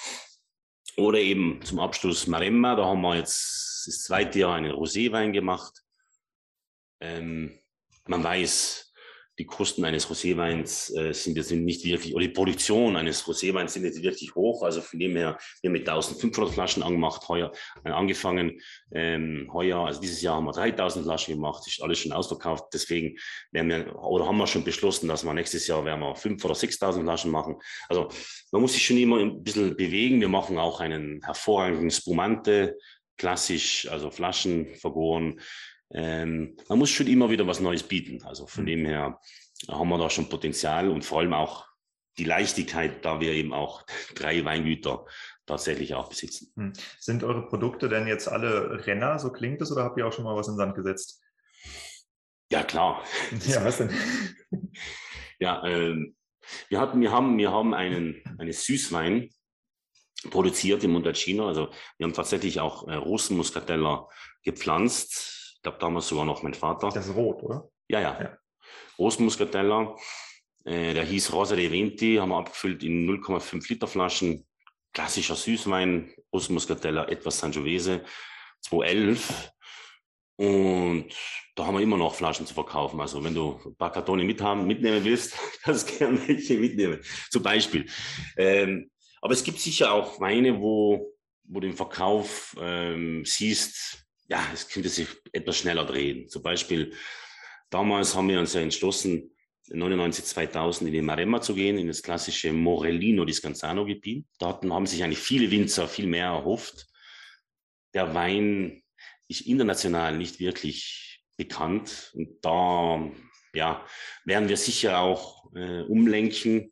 Oder 0.97 1.19
eben 1.19 1.61
zum 1.63 1.79
Abschluss 1.79 2.25
Maremma, 2.25 2.75
da 2.75 2.85
haben 2.85 3.01
wir 3.01 3.17
jetzt 3.17 3.83
das 3.85 4.03
zweite 4.03 4.39
Jahr 4.39 4.55
einen 4.55 4.71
Roséwein 4.71 5.31
gemacht. 5.31 5.83
Ähm, 7.01 7.59
man 8.07 8.23
weiß, 8.23 8.84
die 9.37 9.45
Kosten 9.45 9.83
eines 9.83 10.09
Roséweins 10.09 10.95
äh, 10.95 11.13
sind 11.13 11.35
jetzt 11.35 11.51
nicht 11.51 11.83
wirklich, 11.83 12.15
oder 12.15 12.25
die 12.25 12.33
Produktion 12.33 12.95
eines 12.95 13.25
Roséweins 13.27 13.69
sind 13.69 13.83
jetzt 13.83 14.01
wirklich 14.01 14.33
hoch. 14.33 14.63
Also 14.63 14.81
von 14.81 14.99
dem 14.99 15.15
her, 15.15 15.37
wir 15.61 15.69
haben 15.69 15.73
mit 15.73 15.87
1500 15.87 16.53
Flaschen 16.53 16.83
angemacht, 16.83 17.27
heuer, 17.27 17.51
äh, 17.83 17.89
angefangen, 17.89 18.61
ähm, 18.93 19.49
heuer, 19.51 19.85
also 19.85 19.99
dieses 19.99 20.21
Jahr 20.21 20.35
haben 20.35 20.45
wir 20.45 20.53
3000 20.53 21.05
Flaschen 21.05 21.35
gemacht, 21.35 21.67
ist 21.67 21.81
alles 21.81 21.99
schon 21.99 22.13
ausverkauft. 22.13 22.65
Deswegen 22.73 23.17
werden 23.51 23.69
wir, 23.69 23.95
oder 23.99 24.25
haben 24.25 24.37
wir 24.37 24.47
schon 24.47 24.63
beschlossen, 24.63 25.09
dass 25.09 25.25
wir 25.25 25.33
nächstes 25.33 25.67
Jahr 25.67 25.83
werden 25.83 25.99
wir 25.99 26.15
5.000 26.15 26.45
oder 26.45 26.55
6000 26.55 27.03
Flaschen 27.03 27.31
machen. 27.31 27.57
Also 27.89 28.09
man 28.51 28.61
muss 28.61 28.73
sich 28.73 28.85
schon 28.85 28.97
immer 28.97 29.19
ein 29.19 29.43
bisschen 29.43 29.75
bewegen. 29.75 30.21
Wir 30.21 30.29
machen 30.29 30.57
auch 30.57 30.79
einen 30.79 31.21
hervorragenden 31.23 31.91
Spumante, 31.91 32.77
klassisch, 33.17 33.87
also 33.89 34.11
Flaschen 34.11 34.75
vergoren 34.75 35.39
ähm, 35.91 36.57
man 36.67 36.79
muss 36.79 36.89
schon 36.89 37.07
immer 37.07 37.29
wieder 37.29 37.47
was 37.47 37.59
Neues 37.59 37.83
bieten. 37.83 38.23
Also 38.23 38.47
von 38.47 38.63
mhm. 38.63 38.67
dem 38.67 38.85
her 38.85 39.19
haben 39.69 39.89
wir 39.89 39.97
da 39.97 40.09
schon 40.09 40.29
Potenzial 40.29 40.89
und 40.89 41.05
vor 41.05 41.19
allem 41.19 41.33
auch 41.33 41.67
die 42.17 42.23
Leichtigkeit, 42.23 43.03
da 43.03 43.19
wir 43.19 43.33
eben 43.33 43.53
auch 43.53 43.85
drei 44.15 44.43
Weingüter 44.45 45.05
tatsächlich 45.45 45.93
auch 45.93 46.09
besitzen. 46.09 46.51
Mhm. 46.55 46.73
Sind 46.99 47.23
eure 47.23 47.47
Produkte 47.47 47.89
denn 47.89 48.07
jetzt 48.07 48.27
alle 48.27 48.85
Renner, 48.85 49.19
so 49.19 49.31
klingt 49.31 49.61
es, 49.61 49.71
oder 49.71 49.83
habt 49.83 49.97
ihr 49.97 50.07
auch 50.07 50.13
schon 50.13 50.23
mal 50.23 50.35
was 50.35 50.47
in 50.47 50.53
den 50.53 50.57
Sand 50.57 50.75
gesetzt? 50.75 51.21
Ja, 52.51 52.63
klar. 52.63 53.03
Ja, 53.45 53.63
was 53.63 53.77
denn? 53.77 53.91
ja, 55.39 55.63
ähm, 55.65 56.15
wir, 56.69 56.79
hatten, 56.79 57.01
wir 57.01 57.11
haben, 57.11 57.37
wir 57.37 57.51
haben 57.51 57.73
einen, 57.73 58.23
einen 58.37 58.53
Süßwein 58.53 59.29
produziert 60.31 60.83
im 60.83 60.91
Montalcino. 60.91 61.47
Also 61.47 61.69
wir 61.97 62.05
haben 62.05 62.13
tatsächlich 62.13 62.59
auch 62.59 62.87
äh, 62.87 62.95
Rosenmuskateller 62.95 64.07
gepflanzt 64.43 65.34
glaube 65.65 65.79
damals 65.79 66.07
sogar 66.07 66.25
noch 66.25 66.43
mein 66.43 66.53
Vater. 66.53 66.89
Das 66.89 67.07
ist 67.07 67.15
rot, 67.15 67.41
oder? 67.41 67.67
Ja, 67.87 67.99
ja. 67.99 68.21
ja. 68.21 68.37
Großmuscatella, 68.97 69.95
äh, 70.63 70.93
der 70.93 71.03
hieß 71.03 71.33
Rosa 71.33 71.55
de 71.55 71.71
Venti, 71.71 72.15
haben 72.15 72.29
wir 72.29 72.37
abgefüllt 72.37 72.83
in 72.83 73.09
0,5 73.09 73.67
Liter 73.69 73.87
Flaschen. 73.87 74.47
Klassischer 74.93 75.35
Süßwein, 75.35 76.13
Großmuscatella, 76.31 77.09
etwas 77.09 77.39
Sangiovese, 77.39 78.05
211. 78.61 79.51
Und 80.37 81.07
da 81.55 81.65
haben 81.65 81.75
wir 81.75 81.81
immer 81.81 81.97
noch 81.97 82.15
Flaschen 82.15 82.45
zu 82.45 82.53
verkaufen. 82.53 83.01
Also 83.01 83.23
wenn 83.23 83.33
du 83.33 83.59
ein 83.65 83.75
paar 83.75 83.91
Kartone 83.91 84.23
mithaben, 84.23 84.67
mitnehmen 84.67 85.03
willst, 85.03 85.37
kannst 85.63 85.89
du 85.89 85.97
gerne 85.97 86.27
welche 86.27 86.57
mitnehmen. 86.57 87.01
Zum 87.31 87.41
Beispiel. 87.43 87.87
Ähm, 88.37 88.89
aber 89.21 89.33
es 89.33 89.43
gibt 89.43 89.59
sicher 89.59 89.91
auch 89.91 90.19
Weine, 90.19 90.61
wo, 90.61 91.11
wo 91.43 91.59
du 91.59 91.67
im 91.67 91.75
Verkauf 91.75 92.55
ähm, 92.59 93.25
siehst, 93.25 94.04
ja, 94.27 94.45
es 94.53 94.67
könnte 94.67 94.89
sich 94.89 95.07
etwas 95.31 95.57
schneller 95.57 95.85
drehen. 95.85 96.27
Zum 96.29 96.41
Beispiel, 96.41 96.93
damals 97.69 98.15
haben 98.15 98.29
wir 98.29 98.39
uns 98.39 98.53
ja 98.53 98.61
entschlossen, 98.61 99.31
99, 99.67 100.25
2000 100.25 100.87
in 100.87 100.93
die 100.93 101.01
Maremma 101.01 101.41
zu 101.41 101.55
gehen, 101.55 101.77
in 101.77 101.87
das 101.87 102.03
klassische 102.03 102.53
Morellino 102.53 103.25
di 103.25 103.33
Scanzano-Gebiet. 103.33 104.25
Dort 104.37 104.63
haben 104.63 104.85
sich 104.85 105.03
eigentlich 105.03 105.19
viele 105.19 105.49
Winzer 105.49 105.87
viel 105.87 106.05
mehr 106.05 106.27
erhofft. 106.27 106.87
Der 107.93 108.13
Wein 108.13 108.83
ist 109.27 109.41
international 109.41 110.17
nicht 110.17 110.39
wirklich 110.39 111.23
bekannt. 111.35 112.11
Und 112.13 112.45
da 112.45 113.09
ja, 113.53 113.85
werden 114.23 114.49
wir 114.49 114.57
sicher 114.57 114.99
auch 114.99 115.51
äh, 115.55 115.81
umlenken 115.81 116.71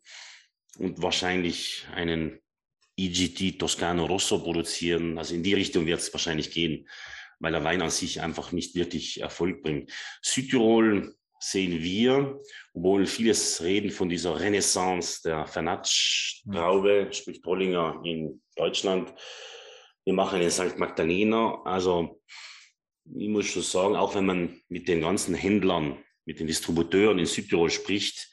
und 0.78 1.01
wahrscheinlich 1.01 1.88
einen 1.93 2.39
IGT 2.95 3.58
Toscano 3.58 4.06
Rosso 4.06 4.38
produzieren. 4.38 5.18
Also 5.18 5.34
in 5.34 5.41
die 5.41 5.56
Richtung 5.56 5.88
wird 5.88 5.99
es 5.99 6.14
wahrscheinlich 6.14 6.51
gehen 6.51 6.88
weil 7.44 7.52
der 7.52 7.64
Wein 7.66 7.82
an 7.82 7.89
sich 7.89 8.22
einfach 8.22 8.54
nicht 8.54 8.74
wirklich 8.74 9.20
Erfolg 9.20 9.62
bringt. 9.62 9.91
Südtirol 10.22 11.14
sehen 11.39 11.84
wir, 11.84 12.39
obwohl 12.74 13.06
vieles 13.06 13.62
reden 13.62 13.91
von 13.91 14.08
dieser 14.08 14.39
Renaissance 14.39 15.22
der 15.24 15.46
Fernatsch-Traube, 15.46 17.10
sprich 17.12 17.41
Trollinger 17.41 18.02
in 18.06 18.41
Deutschland. 18.56 19.14
Wir 20.06 20.14
machen 20.14 20.39
einen 20.39 20.52
St. 20.52 20.78
Magdalena. 20.78 21.62
Also 21.66 22.22
ich 23.14 23.28
muss 23.28 23.48
schon 23.48 23.62
sagen, 23.62 23.98
auch 23.98 24.16
wenn 24.16 24.26
man 24.26 24.62
mit 24.70 24.88
den 24.88 25.02
ganzen 25.02 25.36
Händlern, 25.36 26.02
mit 26.24 26.39
den 26.39 26.48
Distributeuren 26.48 27.20
in 27.20 27.26
Südtirol 27.26 27.70
spricht, 27.70 28.32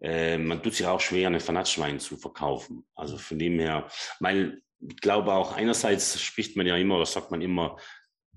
äh, 0.00 0.36
man 0.36 0.60
tut 0.60 0.74
sich 0.74 0.86
auch 0.86 1.00
schwer, 1.00 1.28
einen 1.28 1.38
Fernatschwein 1.38 2.00
zu 2.00 2.16
verkaufen. 2.16 2.84
Also 2.96 3.18
von 3.18 3.38
dem 3.38 3.60
her, 3.60 3.86
weil 4.18 4.60
ich 4.80 4.96
glaube 4.96 5.32
auch 5.32 5.52
einerseits 5.52 6.20
spricht 6.20 6.56
man 6.56 6.66
ja 6.66 6.76
immer 6.76 6.96
oder 6.96 7.06
sagt 7.06 7.30
man 7.30 7.40
immer, 7.40 7.76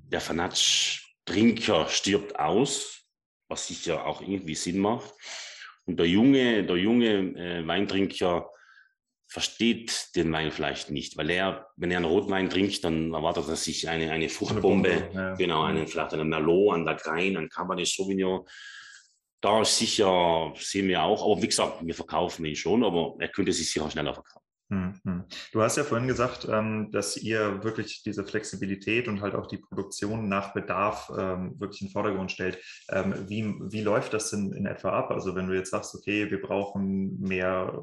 der 0.10 0.22
Fanatsch-Trinker 0.22 1.88
stirbt 1.88 2.40
aus, 2.40 3.04
was 3.48 3.68
sicher 3.68 4.06
auch 4.06 4.22
irgendwie 4.22 4.56
Sinn 4.56 4.80
macht. 4.80 5.14
Und 5.86 5.98
der 5.98 6.08
junge, 6.08 6.64
der 6.64 6.78
junge 6.78 7.10
äh, 7.36 7.68
Weintrinker 7.68 8.50
versteht 9.28 10.16
den 10.16 10.32
Wein 10.32 10.52
vielleicht 10.52 10.92
nicht, 10.92 11.18
weil 11.18 11.30
er, 11.30 11.68
wenn 11.76 11.92
er 11.92 11.98
einen 11.98 12.06
Rotwein 12.06 12.50
trinkt, 12.50 12.84
dann 12.84 13.14
erwartet 13.14 13.48
er 13.48 13.56
sich 13.56 13.90
eine, 13.90 14.12
eine 14.12 14.30
Fruchtbombe, 14.30 14.90
eine 14.90 15.14
ja. 15.14 15.36
genau, 15.36 15.64
einen, 15.64 15.88
vielleicht 15.88 16.14
einen 16.14 16.30
Merlot, 16.30 16.76
einen 16.76 16.86
Lagrein, 16.86 17.36
einen 17.36 17.50
Cabernet 17.50 17.88
Sauvignon. 17.88 18.46
Da 19.42 19.66
sicher 19.66 20.54
sehen 20.56 20.88
wir 20.88 21.04
auch, 21.04 21.24
aber 21.24 21.42
wie 21.42 21.48
gesagt, 21.48 21.86
wir 21.86 21.94
verkaufen 21.94 22.46
ihn 22.46 22.56
schon, 22.56 22.84
aber 22.84 23.16
er 23.20 23.28
könnte 23.28 23.52
sich 23.52 23.70
sicher 23.70 23.90
schneller 23.92 24.14
verkaufen. 24.14 24.45
Hm, 24.72 25.00
hm. 25.04 25.26
Du 25.52 25.62
hast 25.62 25.78
ja 25.78 25.84
vorhin 25.84 26.08
gesagt, 26.08 26.48
ähm, 26.50 26.90
dass 26.92 27.18
ihr 27.18 27.64
wirklich 27.64 28.02
diese 28.02 28.24
Flexibilität 28.24 29.08
und 29.08 29.22
halt 29.22 29.36
auch 29.36 29.46
die 29.46 29.60
Produktion 29.60 30.28
nach 30.28 30.54
Bedarf 30.54 31.12
ähm, 31.16 31.60
wirklich 31.60 31.82
in 31.82 31.88
den 31.88 31.94
Vordergrund 31.94 32.32
stellt. 32.32 32.60
Ähm, 32.90 33.14
wie, 33.28 33.44
wie 33.72 33.82
läuft 33.82 34.14
das 34.14 34.32
denn 34.32 34.52
in 34.54 34.66
etwa 34.66 34.90
ab? 34.90 35.12
Also 35.12 35.36
wenn 35.36 35.48
du 35.48 35.54
jetzt 35.54 35.70
sagst, 35.70 35.94
okay, 35.94 36.32
wir 36.32 36.42
brauchen 36.42 37.20
mehr 37.20 37.80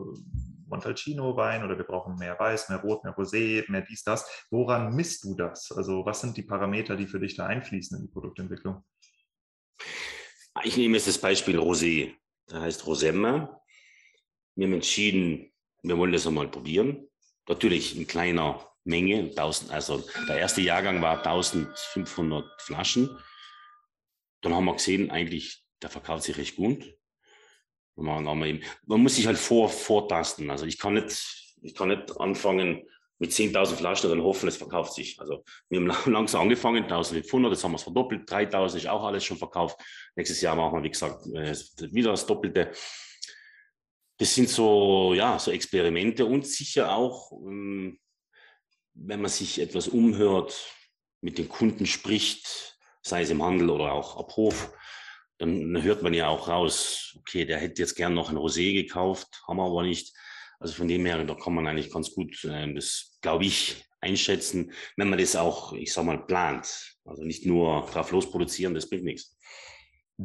Montalcino-Wein 0.66 1.62
oder 1.62 1.78
wir 1.78 1.85
brauchen 1.85 2.16
mehr 2.16 2.37
Weiß, 2.39 2.68
mehr 2.68 2.80
Rot, 2.80 3.05
mehr 3.05 3.14
Rosé, 3.14 3.70
mehr 3.70 3.83
dies, 3.83 4.03
das. 4.03 4.47
Woran 4.51 4.97
misst 4.97 5.22
du 5.22 5.37
das? 5.37 5.70
Also 5.70 6.05
was 6.05 6.20
sind 6.20 6.37
die 6.37 6.43
Parameter, 6.43 6.97
die 6.97 7.07
für 7.07 7.20
dich 7.20 7.37
da 7.37 7.47
einfließen 7.47 7.97
in 7.97 8.07
die 8.07 8.12
Produktentwicklung? 8.12 8.83
Ich 10.64 10.76
nehme 10.76 10.97
jetzt 10.97 11.07
das 11.07 11.18
Beispiel 11.18 11.61
Rosé. 11.61 12.14
Da 12.49 12.62
heißt 12.62 12.87
Rosemma. 12.87 13.61
Wir 14.57 14.66
haben 14.66 14.74
entschieden, 14.74 15.52
wir 15.83 15.99
wollen 15.99 16.12
das 16.12 16.26
einmal 16.26 16.49
probieren. 16.49 17.09
Natürlich 17.49 17.97
in 17.97 18.07
kleiner 18.07 18.66
Menge, 18.85 19.30
1000, 19.30 19.70
also 19.70 20.05
der 20.28 20.39
erste 20.39 20.61
Jahrgang 20.61 21.03
war 21.03 21.18
1500 21.18 22.45
Flaschen. 22.61 23.18
Dann 24.41 24.55
haben 24.55 24.64
wir 24.64 24.74
gesehen, 24.74 25.11
eigentlich, 25.11 25.64
der 25.83 25.91
verkauft 25.91 26.24
sich 26.24 26.37
recht 26.37 26.57
gut. 26.57 26.97
Man, 27.95 28.24
man 28.24 29.01
muss 29.03 29.16
sich 29.16 29.26
halt 29.26 29.39
vor, 29.39 29.68
vortasten. 29.68 30.51
Also 30.51 30.66
ich 30.66 30.78
kann 30.78 30.95
nicht, 30.95 31.57
ich 31.62 31.74
kann 31.74 31.89
nicht 31.89 32.18
anfangen 32.18 32.83
mit 33.18 33.30
10.000 33.30 33.76
Flaschen 33.76 34.11
und 34.11 34.18
dann 34.18 34.26
hoffen, 34.26 34.49
es 34.49 34.57
verkauft 34.57 34.95
sich. 34.95 35.20
Also 35.20 35.45
wir 35.68 35.80
haben 35.80 35.87
langsam 36.12 36.43
angefangen, 36.43 36.85
1.500, 36.85 37.51
jetzt 37.51 37.62
haben 37.62 37.72
wir 37.72 37.76
es 37.76 37.83
verdoppelt, 37.83 38.28
3.000 38.28 38.76
ist 38.76 38.89
auch 38.89 39.05
alles 39.05 39.24
schon 39.24 39.37
verkauft. 39.37 39.78
Nächstes 40.16 40.41
Jahr 40.41 40.57
machen 40.57 40.78
wir, 40.78 40.83
wie 40.83 40.91
gesagt, 40.91 41.26
äh, 41.26 41.55
wieder 41.93 42.11
das 42.11 42.26
Doppelte 42.26 42.72
das 44.23 44.37
sind 44.37 44.49
so, 44.49 45.14
ja, 45.14 45.37
so 45.37 45.51
Experimente 45.51 46.25
und 46.25 46.47
sicher 46.47 46.95
auch, 46.95 47.33
ähm, 47.45 47.99
wenn 48.95 49.20
man 49.20 49.31
sich 49.31 49.61
etwas 49.61 49.89
umhört, 49.89 50.73
mit 51.23 51.39
den 51.39 51.49
Kunden 51.49 51.87
spricht, 51.87 52.79
sei 53.03 53.23
es 53.23 53.31
im 53.31 53.43
Handel 53.43 53.68
oder 53.68 53.93
auch 53.93 54.16
ab 54.16 54.37
Hof, 54.37 54.73
dann 55.39 55.83
hört 55.83 56.05
man 56.05 56.14
ja 56.14 56.29
auch 56.29 56.47
raus, 56.47 57.16
okay, 57.18 57.45
der 57.45 57.59
hätte 57.59 57.83
jetzt 57.83 57.97
gern 57.97 58.14
noch 58.14 58.31
ein 58.31 58.37
Rosé 58.37 58.73
gekauft, 58.73 59.43
haben 59.49 59.57
wir 59.57 59.66
aber 59.66 59.83
nicht. 59.83 60.14
Also 60.61 60.75
von 60.75 60.87
dem 60.87 61.05
her, 61.05 61.25
da 61.25 61.35
kann 61.35 61.55
man 61.55 61.66
eigentlich 61.66 61.91
ganz 61.91 62.14
gut, 62.14 62.45
äh, 62.45 62.73
das 62.73 63.18
glaube 63.23 63.45
ich, 63.45 63.85
einschätzen, 64.01 64.73
wenn 64.97 65.11
man 65.11 65.18
das 65.18 65.35
auch, 65.35 65.73
ich 65.73 65.93
sag 65.93 66.05
mal, 66.05 66.25
plant. 66.27 66.95
Also 67.05 67.25
nicht 67.25 67.45
nur 67.45 67.89
drauf 67.93 68.12
losproduzieren, 68.12 68.75
das 68.75 68.89
bringt 68.89 69.03
nichts. 69.03 69.37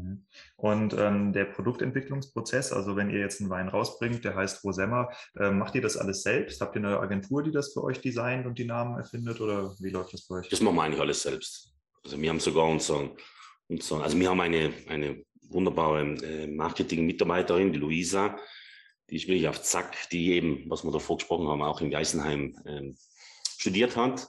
Mhm. 0.03 0.25
Und 0.55 0.93
ähm, 0.97 1.33
der 1.33 1.45
Produktentwicklungsprozess, 1.45 2.71
also 2.71 2.95
wenn 2.95 3.09
ihr 3.09 3.19
jetzt 3.19 3.41
einen 3.41 3.49
Wein 3.49 3.67
rausbringt, 3.67 4.23
der 4.23 4.35
heißt 4.35 4.63
Rosemma, 4.63 5.09
äh, 5.37 5.51
macht 5.51 5.75
ihr 5.75 5.81
das 5.81 5.97
alles 5.97 6.23
selbst? 6.23 6.61
Habt 6.61 6.75
ihr 6.75 6.83
eine 6.83 6.99
Agentur, 6.99 7.43
die 7.43 7.51
das 7.51 7.73
für 7.73 7.83
euch 7.83 8.01
designt 8.01 8.45
und 8.45 8.57
die 8.57 8.65
Namen 8.65 8.97
erfindet 8.97 9.41
oder 9.41 9.73
wie 9.79 9.89
läuft 9.89 10.13
das 10.13 10.27
bei 10.27 10.35
euch? 10.35 10.49
Das 10.49 10.61
machen 10.61 10.75
wir 10.75 10.83
eigentlich 10.83 11.01
alles 11.01 11.21
selbst. 11.23 11.73
Also 12.03 12.21
wir 12.21 12.29
haben 12.29 12.39
sogar 12.39 12.65
unseren, 12.65 13.11
unseren 13.67 14.01
also 14.01 14.17
wir 14.19 14.29
haben 14.29 14.41
eine, 14.41 14.73
eine 14.87 15.23
wunderbare 15.49 16.01
äh, 16.01 16.47
Marketing-Mitarbeiterin, 16.47 17.73
die 17.73 17.79
Luisa, 17.79 18.37
die 19.09 19.15
ist 19.15 19.27
wirklich 19.27 19.47
auf 19.47 19.61
Zack, 19.61 20.09
die 20.11 20.33
eben, 20.33 20.69
was 20.69 20.83
wir 20.83 20.91
davor 20.91 21.17
gesprochen 21.17 21.47
haben, 21.47 21.61
auch 21.61 21.81
in 21.81 21.89
Geisenheim 21.91 22.55
äh, 22.65 22.93
studiert 23.57 23.95
hat. 23.95 24.27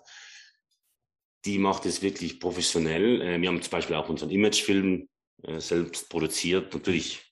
Die 1.45 1.59
macht 1.59 1.87
es 1.87 2.03
wirklich 2.03 2.41
professionell. 2.41 3.21
Äh, 3.23 3.41
wir 3.41 3.49
haben 3.49 3.63
zum 3.63 3.71
Beispiel 3.71 3.97
auch 3.97 4.09
unseren 4.09 4.31
Imagefilm 4.31 5.09
äh, 5.43 5.61
selbst 5.61 6.09
produziert. 6.09 6.73
Natürlich 6.75 7.25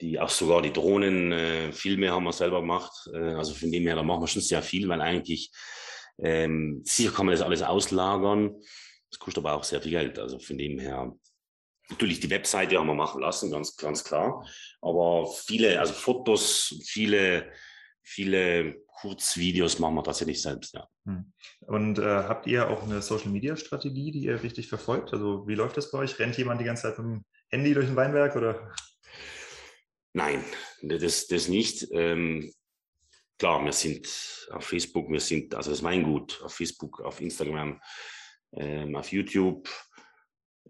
die 0.00 0.20
auch 0.20 0.30
sogar 0.30 0.62
die 0.62 0.72
Drohnen, 0.72 1.32
äh, 1.32 1.72
viel 1.72 1.96
mehr 1.96 2.12
haben 2.12 2.24
wir 2.24 2.32
selber 2.32 2.60
gemacht. 2.60 2.92
Äh, 3.12 3.34
also 3.34 3.54
von 3.54 3.72
dem 3.72 3.84
her, 3.84 3.96
da 3.96 4.02
machen 4.02 4.22
wir 4.22 4.28
schon 4.28 4.42
sehr 4.42 4.62
viel, 4.62 4.88
weil 4.88 5.00
eigentlich 5.00 5.50
Ähm, 6.20 6.82
sicher 6.84 7.12
kann 7.12 7.26
man 7.26 7.34
das 7.36 7.42
alles 7.42 7.62
auslagern. 7.62 8.52
Das 9.08 9.20
kostet 9.20 9.44
aber 9.44 9.54
auch 9.54 9.62
sehr 9.62 9.80
viel 9.80 9.92
Geld. 9.92 10.18
Also 10.18 10.40
von 10.40 10.58
dem 10.58 10.80
her, 10.80 11.14
natürlich 11.90 12.18
die 12.18 12.30
Webseite 12.30 12.76
haben 12.76 12.88
wir 12.88 12.94
machen 12.94 13.20
lassen, 13.20 13.52
ganz, 13.52 13.76
ganz 13.76 14.02
klar. 14.02 14.44
Aber 14.80 15.32
viele, 15.32 15.78
also 15.78 15.92
Fotos, 15.92 16.74
viele, 16.88 17.52
viele 18.02 18.82
Kurzvideos 19.00 19.78
machen 19.78 19.94
wir 19.94 20.02
tatsächlich 20.02 20.42
selbst, 20.42 20.74
ja. 20.74 20.88
Hm. 21.04 21.32
Und 21.60 21.98
äh, 21.98 22.02
habt 22.02 22.46
ihr 22.46 22.68
auch 22.68 22.82
eine 22.82 23.00
Social 23.00 23.30
Media 23.30 23.56
Strategie, 23.56 24.10
die 24.10 24.24
ihr 24.24 24.42
richtig 24.42 24.68
verfolgt? 24.68 25.12
Also 25.12 25.46
wie 25.46 25.54
läuft 25.54 25.76
das 25.76 25.90
bei 25.90 25.98
euch? 25.98 26.18
Rennt 26.18 26.36
jemand 26.36 26.60
die 26.60 26.64
ganze 26.64 26.82
Zeit 26.82 26.98
mit 26.98 27.06
dem 27.06 27.24
Handy 27.48 27.74
durch 27.74 27.86
ein 27.86 27.96
Weinberg 27.96 28.34
oder? 28.34 28.72
Nein, 30.12 30.44
das, 30.82 31.28
das 31.28 31.48
nicht. 31.48 31.86
Ähm, 31.92 32.52
klar, 33.38 33.64
wir 33.64 33.72
sind 33.72 34.48
auf 34.50 34.64
Facebook, 34.64 35.10
wir 35.10 35.20
sind, 35.20 35.54
also 35.54 35.70
das 35.70 35.82
Weingut 35.82 36.42
auf 36.42 36.54
Facebook, 36.54 37.00
auf 37.00 37.20
Instagram, 37.20 37.80
ähm, 38.52 38.96
auf 38.96 39.12
YouTube. 39.12 39.68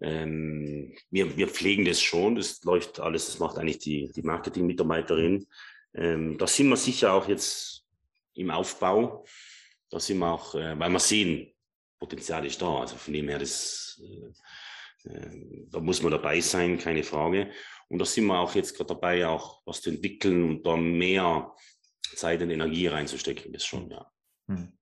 Ähm, 0.01 0.95
wir, 1.09 1.35
wir 1.35 1.47
pflegen 1.47 1.83
das 1.83 1.99
schon, 1.99 2.35
das 2.35 2.63
läuft 2.63 2.99
alles, 2.99 3.25
das 3.25 3.39
macht 3.39 3.57
eigentlich 3.57 3.79
die, 3.79 4.11
die 4.15 4.21
Marketing-Mitarbeiterin. 4.21 5.47
Ähm, 5.95 6.37
da 6.37 6.45
sind 6.45 6.69
wir 6.69 6.77
sicher 6.77 7.13
auch 7.13 7.27
jetzt 7.27 7.78
im 8.39 8.51
Aufbau. 8.51 9.25
Da 9.89 9.99
sind 9.99 10.19
wir 10.19 10.31
auch, 10.31 10.55
äh, 10.55 10.77
weil 10.79 10.89
wir 10.89 10.99
sehen, 10.99 11.53
Potenzial 11.99 12.45
ist 12.45 12.61
da. 12.61 12.79
Also 12.79 12.95
von 12.95 13.13
dem 13.13 13.27
her, 13.27 13.39
das, 13.39 14.01
äh, 15.05 15.09
äh, 15.09 15.67
da 15.69 15.79
muss 15.79 16.01
man 16.01 16.11
dabei 16.11 16.39
sein, 16.41 16.77
keine 16.77 17.03
Frage. 17.03 17.51
Und 17.89 17.99
da 17.99 18.05
sind 18.05 18.25
wir 18.27 18.39
auch 18.39 18.55
jetzt 18.55 18.75
gerade 18.75 18.93
dabei, 18.93 19.27
auch 19.27 19.61
was 19.65 19.81
zu 19.81 19.89
entwickeln 19.89 20.49
und 20.49 20.63
da 20.65 20.77
mehr 20.77 21.53
Zeit 22.15 22.41
und 22.41 22.51
Energie 22.51 22.87
reinzustecken, 22.87 23.51
das 23.51 23.65
schon, 23.65 23.89
ja. 23.89 24.11
Hm. 24.47 24.77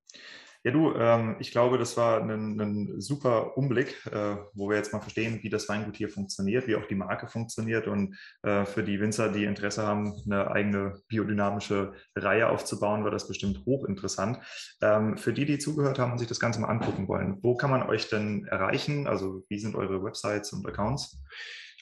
Ja, 0.63 0.71
du, 0.71 0.93
ähm, 0.95 1.35
ich 1.39 1.51
glaube, 1.51 1.77
das 1.77 1.97
war 1.97 2.21
ein, 2.21 2.59
ein 2.59 3.01
super 3.01 3.57
Umblick, 3.57 4.05
äh, 4.07 4.37
wo 4.53 4.69
wir 4.69 4.77
jetzt 4.77 4.93
mal 4.93 4.99
verstehen, 4.99 5.39
wie 5.41 5.49
das 5.49 5.69
Weingut 5.69 5.97
hier 5.97 6.09
funktioniert, 6.09 6.67
wie 6.67 6.75
auch 6.75 6.85
die 6.87 6.95
Marke 6.95 7.27
funktioniert 7.27 7.87
und 7.87 8.17
äh, 8.43 8.65
für 8.65 8.83
die 8.83 8.99
Winzer, 8.99 9.29
die 9.29 9.45
Interesse 9.45 9.85
haben, 9.85 10.13
eine 10.25 10.51
eigene 10.51 10.99
biodynamische 11.07 11.93
Reihe 12.15 12.49
aufzubauen, 12.49 13.03
war 13.03 13.11
das 13.11 13.27
bestimmt 13.27 13.65
hochinteressant. 13.65 14.39
Ähm, 14.81 15.17
für 15.17 15.33
die, 15.33 15.45
die 15.45 15.59
zugehört 15.59 15.99
haben 15.99 16.11
und 16.11 16.17
sich 16.17 16.27
das 16.27 16.39
Ganze 16.39 16.59
mal 16.59 16.69
angucken 16.69 17.07
wollen, 17.07 17.37
wo 17.41 17.55
kann 17.55 17.69
man 17.69 17.83
euch 17.83 18.09
denn 18.09 18.45
erreichen? 18.45 19.07
Also 19.07 19.43
wie 19.49 19.59
sind 19.59 19.75
eure 19.75 20.03
Websites 20.03 20.53
und 20.53 20.67
Accounts? 20.67 21.19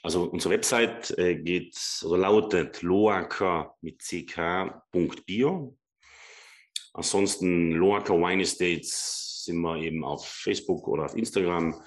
Also 0.03 0.25
unsere 0.25 0.53
Website 0.53 1.17
äh, 1.17 1.35
geht 1.35 1.75
oder 2.05 2.19
lautet 2.19 2.83
loaker 2.83 3.75
mit 3.81 3.97
ck.bio. 3.97 5.75
Ansonsten 6.95 7.71
Loaker 7.71 8.15
Wine 8.15 8.43
Estates 8.43 9.43
sind 9.45 9.59
wir 9.61 9.77
eben 9.77 10.03
auf 10.03 10.25
Facebook 10.25 10.87
oder 10.87 11.05
auf 11.05 11.15
Instagram 11.15 11.81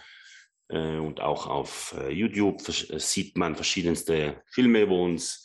äh, 0.69 0.99
und 0.99 1.21
auch 1.21 1.47
auf 1.47 1.95
äh, 1.99 2.13
YouTube 2.13 2.61
äh, 2.69 2.99
sieht 2.99 3.37
man 3.37 3.57
verschiedenste 3.57 4.43
Filme 4.47 4.83
über 4.83 4.97
uns. 4.97 5.45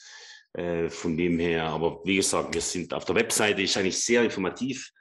Äh, 0.54 0.90
von 0.90 1.18
dem 1.18 1.40
her, 1.40 1.64
aber 1.64 2.02
wie 2.06 2.18
gesagt, 2.18 2.54
wir 2.54 2.62
sind 2.62 2.94
auf 2.94 3.06
der 3.06 3.16
Webseite, 3.16 3.64
ist 3.64 3.76
eigentlich 3.76 4.04
sehr 4.04 4.24
informativ, 4.24 4.92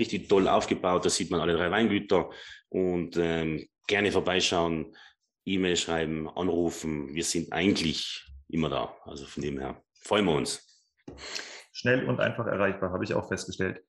richtig 0.00 0.26
toll 0.26 0.48
aufgebaut. 0.48 1.04
Da 1.04 1.10
sieht 1.10 1.30
man 1.30 1.40
alle 1.40 1.54
drei 1.54 1.70
Weingüter 1.70 2.30
und 2.70 3.18
ähm, 3.18 3.68
gerne 3.86 4.10
vorbeischauen. 4.10 4.96
E-Mail 5.44 5.76
schreiben, 5.76 6.30
anrufen. 6.30 7.14
Wir 7.14 7.24
sind 7.24 7.52
eigentlich 7.52 8.24
immer 8.48 8.70
da. 8.70 8.96
Also 9.04 9.26
von 9.26 9.42
dem 9.42 9.58
her 9.58 9.82
freuen 10.00 10.24
wir 10.24 10.34
uns. 10.34 10.82
Schnell 11.72 12.08
und 12.08 12.20
einfach 12.20 12.46
erreichbar, 12.46 12.92
habe 12.92 13.04
ich 13.04 13.12
auch 13.12 13.28
festgestellt. 13.28 13.82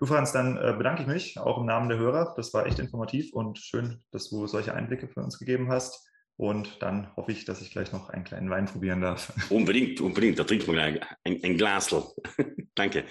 Du, 0.00 0.06
Franz, 0.06 0.32
dann 0.32 0.56
äh, 0.56 0.74
bedanke 0.78 1.02
ich 1.02 1.08
mich 1.08 1.38
auch 1.38 1.58
im 1.58 1.66
Namen 1.66 1.90
der 1.90 1.98
Hörer. 1.98 2.32
Das 2.34 2.54
war 2.54 2.64
echt 2.64 2.78
informativ 2.78 3.34
und 3.34 3.58
schön, 3.58 4.02
dass 4.12 4.30
du 4.30 4.46
solche 4.46 4.72
Einblicke 4.72 5.08
für 5.08 5.20
uns 5.20 5.38
gegeben 5.38 5.68
hast. 5.70 6.08
Und 6.36 6.80
dann 6.80 7.14
hoffe 7.16 7.32
ich, 7.32 7.44
dass 7.44 7.60
ich 7.60 7.70
gleich 7.70 7.92
noch 7.92 8.08
einen 8.08 8.24
kleinen 8.24 8.48
Wein 8.48 8.64
probieren 8.64 9.02
darf. 9.02 9.30
Unbedingt, 9.50 10.00
unbedingt. 10.00 10.38
Da 10.38 10.44
trinkt 10.44 10.66
man 10.66 10.76
gleich 10.76 11.00
ein, 11.24 11.38
ein 11.44 11.58
Glasl. 11.58 12.02
Danke. 12.74 13.04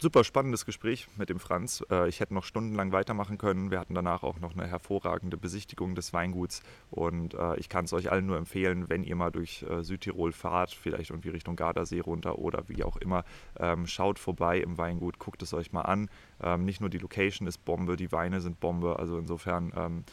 Super 0.00 0.22
spannendes 0.22 0.64
Gespräch 0.64 1.08
mit 1.16 1.28
dem 1.28 1.40
Franz. 1.40 1.84
Äh, 1.90 2.08
ich 2.08 2.20
hätte 2.20 2.32
noch 2.32 2.44
stundenlang 2.44 2.92
weitermachen 2.92 3.36
können. 3.36 3.70
Wir 3.70 3.80
hatten 3.80 3.94
danach 3.94 4.22
auch 4.22 4.38
noch 4.38 4.54
eine 4.54 4.66
hervorragende 4.66 5.36
Besichtigung 5.36 5.94
des 5.94 6.12
Weinguts 6.12 6.62
und 6.90 7.34
äh, 7.34 7.56
ich 7.56 7.68
kann 7.68 7.84
es 7.84 7.92
euch 7.92 8.10
allen 8.10 8.26
nur 8.26 8.36
empfehlen, 8.36 8.88
wenn 8.88 9.02
ihr 9.02 9.16
mal 9.16 9.30
durch 9.30 9.64
äh, 9.64 9.82
Südtirol 9.82 10.32
fahrt, 10.32 10.70
vielleicht 10.70 11.10
irgendwie 11.10 11.30
Richtung 11.30 11.56
Gardasee 11.56 12.00
runter 12.00 12.38
oder 12.38 12.68
wie 12.68 12.84
auch 12.84 12.96
immer, 12.96 13.24
ähm, 13.58 13.86
schaut 13.86 14.18
vorbei 14.18 14.60
im 14.60 14.78
Weingut, 14.78 15.18
guckt 15.18 15.42
es 15.42 15.52
euch 15.52 15.72
mal 15.72 15.82
an. 15.82 16.08
Ähm, 16.40 16.64
nicht 16.64 16.80
nur 16.80 16.90
die 16.90 16.98
Location 16.98 17.48
ist 17.48 17.64
Bombe, 17.64 17.96
die 17.96 18.12
Weine 18.12 18.40
sind 18.40 18.60
Bombe, 18.60 18.98
also 18.98 19.18
insofern 19.18 19.72
ähm, 19.76 20.04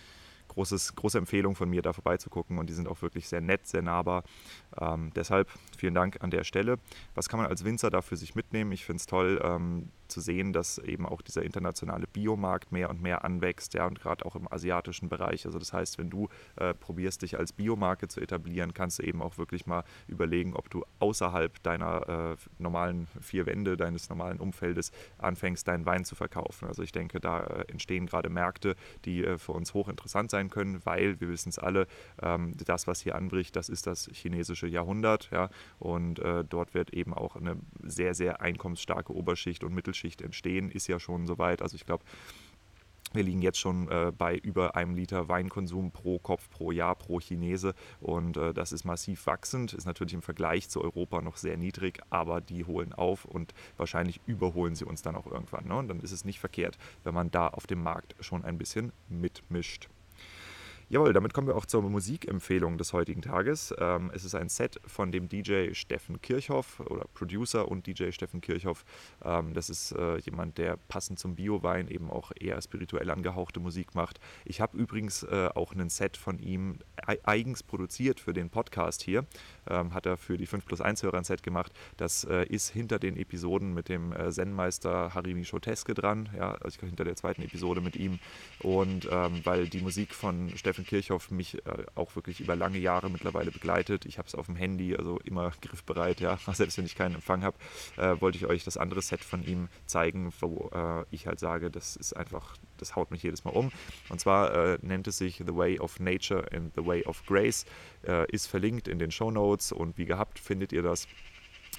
großes, 0.56 0.95
große 0.95 1.18
Empfehlung 1.18 1.56
von 1.56 1.70
mir, 1.70 1.82
da 1.82 1.93
vorbeizugucken 1.93 2.58
und 2.58 2.70
die 2.70 2.74
sind 2.74 2.88
auch 2.88 3.01
wirklich 3.01 3.28
sehr 3.28 3.41
nett, 3.41 3.68
sehr 3.68 3.82
nahbar. 3.82 4.24
Ähm, 4.80 5.12
deshalb 5.16 5.49
vielen 5.78 5.93
Dank 5.93 6.24
an 6.24 6.32
der 6.32 6.43
Stelle. 6.43 6.78
Was 7.14 7.30
kann 7.30 7.39
man 7.39 7.47
als 7.47 7.64
Winzer 7.64 7.89
da 7.89 8.01
für 8.01 8.18
sich 8.18 8.36
mitnehmen? 8.36 8.72
Ich 8.72 8.86
finde 8.86 9.01
es 9.01 9.06
toll, 9.06 9.39
ähm, 9.43 9.89
zu 10.08 10.22
sehen, 10.22 10.53
dass 10.53 10.78
eben 10.78 11.06
auch 11.06 11.22
dieser 11.22 11.43
internationale 11.43 12.08
Biomarkt 12.08 12.72
mehr 12.72 12.89
und 12.89 13.01
mehr 13.01 13.26
anwächst, 13.26 13.74
ja, 13.74 13.86
und 13.86 13.99
gerade 13.99 14.26
auch 14.26 14.36
im 14.36 14.51
asiatischen 14.51 15.10
Bereich. 15.10 15.45
Also 15.45 15.60
das 15.60 15.74
heißt, 15.74 15.97
wenn 15.97 16.10
du 16.10 16.30
äh, 16.56 16.74
probierst, 16.74 17.22
dich 17.22 17.38
als 17.38 17.53
Biomarke 17.53 18.08
zu 18.08 18.22
etablieren, 18.22 18.74
kannst 18.74 18.99
du 18.99 19.03
eben 19.03 19.22
auch 19.22 19.38
wirklich 19.38 19.66
mal 19.66 19.84
überlegen, 20.08 20.53
ob 20.53 20.70
du 20.70 20.84
außerhalb 20.99 21.62
deiner 21.64 22.34
äh, 22.34 22.36
normalen 22.60 23.08
vier 23.20 23.45
Wände, 23.45 23.78
deines 23.78 24.10
normalen 24.10 24.39
Umfeldes 24.39 24.91
anfängst, 25.18 25.68
deinen 25.68 25.86
Wein 25.86 26.06
zu 26.06 26.16
verkaufen. 26.16 26.68
Also 26.68 26.84
ich 26.84 26.91
denke, 26.91 27.20
da 27.20 27.41
äh, 27.41 27.72
entstehen 27.72 28.06
gerade 28.06 28.30
Märkte, 28.30 28.76
die 29.06 29.24
äh, 29.24 29.38
für 29.38 29.53
uns 29.53 29.74
hochinteressant 29.74 30.32
sein 30.32 30.49
können, 30.49 30.86
weil 30.86 31.20
wir 31.20 31.30
wissen 31.30 31.49
es 31.49 31.60
alle, 31.60 31.88
ähm, 32.22 32.53
das, 32.66 32.88
was 32.88 33.01
hier 33.01 33.16
anbricht, 33.16 33.56
das 33.56 33.70
ist 33.70 33.88
das 33.88 34.10
chinesische 34.14 34.68
Jahrhundert, 34.68 35.30
ja, 35.32 35.49
und 35.80 36.20
äh, 36.20 36.43
dort 36.43 36.74
wird 36.74 36.93
eben 36.93 37.14
auch 37.14 37.36
eine 37.36 37.58
sehr, 37.82 38.14
sehr 38.14 38.41
einkommensstarke 38.41 39.14
Oberschicht 39.14 39.64
und 39.64 39.74
Mittelschicht 39.74 39.95
Mittelschicht 39.96 40.22
entstehen, 40.22 40.70
ist 40.70 40.88
ja 40.88 41.00
schon 41.00 41.26
soweit. 41.26 41.62
Also 41.62 41.76
ich 41.76 41.86
glaube, 41.86 42.04
wir 43.14 43.24
liegen 43.24 43.41
jetzt 43.41 43.60
schon 43.60 43.89
äh, 43.89 44.12
bei 44.12 44.36
über 44.36 44.76
einem 44.76 44.93
Liter 44.93 45.30
Weinkonsum 45.30 45.91
pro 45.91 46.20
Kopf 46.20 46.50
pro 46.50 46.72
Jahr 46.72 46.96
pro 46.96 47.22
Chinese 47.22 47.74
und 48.02 48.36
äh, 48.36 48.54
das 48.54 48.74
ist 48.74 48.84
massiv 48.84 49.26
wachsend, 49.26 49.72
ist 49.74 49.86
natürlich 49.86 50.14
im 50.14 50.22
Vergleich 50.22 50.68
zu 50.70 50.82
Europa 50.82 51.22
noch 51.22 51.38
sehr 51.38 51.56
niedrig, 51.56 52.02
aber 52.10 52.41
die 52.41 52.66
holen 52.66 52.91
auf 52.91 53.24
und 53.24 53.54
wahrscheinlich 53.78 54.20
überholen 54.26 54.76
sie 54.76 54.84
uns 54.84 55.02
dann 55.02 55.16
auch 55.16 55.28
irgendwann. 55.28 55.66
Ne? 55.68 55.78
Und 55.78 55.88
dann 55.88 56.02
ist 56.02 56.12
es 56.12 56.26
nicht 56.26 56.39
verkehrt, 56.39 56.78
wenn 57.06 57.14
man 57.14 57.32
da 57.32 57.48
auf 57.48 57.68
dem 57.68 57.82
Markt 57.82 58.16
schon 58.20 58.43
ein 58.43 58.58
bisschen 58.58 58.91
mitmischt. 59.08 59.88
Jawohl, 60.88 61.13
damit 61.13 61.33
kommen 61.33 61.47
wir 61.47 61.55
auch 61.55 61.65
zur 61.65 61.81
Musikempfehlung 61.81 62.77
des 62.77 62.93
heutigen 62.93 63.23
Tages. 63.23 63.73
Ähm, 63.79 64.11
es 64.13 64.23
ist 64.23 64.36
ein 64.36 64.49
Set 64.49 64.79
von 64.86 65.11
dem 65.11 65.27
DJ 65.27 65.73
Steffen 65.73 66.21
Kirchhoff 66.21 66.79
oder 66.79 67.05
Producer 67.15 67.67
und 67.67 67.88
DJ 67.88 68.11
Steffen 68.11 68.39
Kirchhoff. 68.39 68.86
Ähm, 69.23 69.55
das 69.55 69.71
ist 69.71 69.93
äh, 69.93 70.17
jemand, 70.17 70.59
der 70.59 70.77
passend 70.88 71.17
zum 71.17 71.36
Biowein 71.36 71.88
eben 71.88 72.11
auch 72.11 72.31
eher 72.39 72.61
spirituell 72.61 73.09
angehauchte 73.09 73.59
Musik 73.59 73.95
macht. 73.95 74.19
Ich 74.45 74.61
habe 74.61 74.77
übrigens 74.77 75.23
äh, 75.23 75.49
auch 75.55 75.73
ein 75.73 75.89
Set 75.89 76.17
von 76.17 76.38
ihm 76.38 76.77
eigens 77.23 77.63
produziert 77.63 78.19
für 78.19 78.33
den 78.33 78.51
Podcast 78.51 79.01
hier. 79.01 79.25
Ähm, 79.70 79.93
hat 79.93 80.05
er 80.05 80.18
für 80.18 80.38
die 80.38 80.45
5 80.45 80.66
plus 80.66 80.82
1 80.82 81.03
Hörer 81.03 81.18
ein 81.18 81.24
Set 81.24 81.43
gemacht. 81.43 81.72
Das 81.97 82.24
äh, 82.24 82.45
ist 82.45 82.70
hinter 82.70 82.99
den 82.99 83.18
Episoden 83.18 83.74
mit 83.74 83.89
dem 83.89 84.13
äh, 84.13 84.32
Zen-Meister 84.32 85.13
Harimi 85.13 85.45
Schoteske 85.45 85.93
dran, 85.93 86.30
ja, 86.38 86.55
also 86.55 86.80
hinter 86.82 87.03
der 87.03 87.16
zweiten 87.16 87.41
Episode 87.41 87.82
mit 87.82 87.95
ihm. 87.95 88.20
Und 88.59 89.07
ähm, 89.11 89.41
weil 89.43 89.68
die 89.68 89.82
Musik 89.82 90.13
von 90.13 90.55
Steffen 90.55 90.86
Kirchhoff 90.86 91.32
mich 91.32 91.55
äh, 91.66 91.86
auch 91.95 92.16
wirklich 92.16 92.39
über 92.39 92.55
lange 92.55 92.78
Jahre 92.78 93.09
mittlerweile 93.09 93.51
begleitet. 93.51 94.05
Ich 94.05 94.18
habe 94.18 94.28
es 94.28 94.36
auf 94.36 94.47
dem 94.47 94.55
Handy, 94.55 94.95
also 94.95 95.20
immer 95.20 95.51
griffbereit, 95.61 96.20
ja, 96.20 96.38
selbst 96.53 96.78
wenn 96.78 96.86
ich 96.86 96.95
keinen 96.95 97.16
Empfang 97.16 97.43
habe, 97.43 97.57
äh, 97.97 98.20
wollte 98.22 98.38
ich 98.38 98.45
euch 98.45 98.63
das 98.63 98.78
andere 98.78 99.01
Set 99.01 99.24
von 99.24 99.43
ihm 99.43 99.70
zeigen, 99.86 100.34
wo 100.39 100.70
äh, 100.74 101.05
ich 101.11 101.28
halt 101.28 101.39
sage, 101.39 101.72
das 101.72 101.95
ist 101.95 102.13
einfach, 102.13 102.55
das 102.78 102.95
haut 102.95 103.11
mich 103.11 103.23
jedes 103.23 103.43
Mal 103.43 103.51
um. 103.51 103.71
Und 104.09 104.19
zwar 104.19 104.53
äh, 104.53 104.78
nennt 104.82 105.07
es 105.07 105.17
sich 105.17 105.38
The 105.38 105.55
Way 105.55 105.80
of 105.80 105.99
Nature 105.99 106.45
and 106.53 106.73
The 106.76 106.86
Way 106.86 107.05
of 107.05 107.26
Grace, 107.26 107.65
äh, 108.07 108.30
ist 108.32 108.47
verlinkt 108.47 108.88
in 108.88 108.99
den 108.99 109.11
Show 109.11 109.32
Notes 109.32 109.71
und 109.71 109.97
wie 109.97 110.05
gehabt 110.05 110.39
findet 110.39 110.71
ihr 110.71 110.82
das 110.82 111.07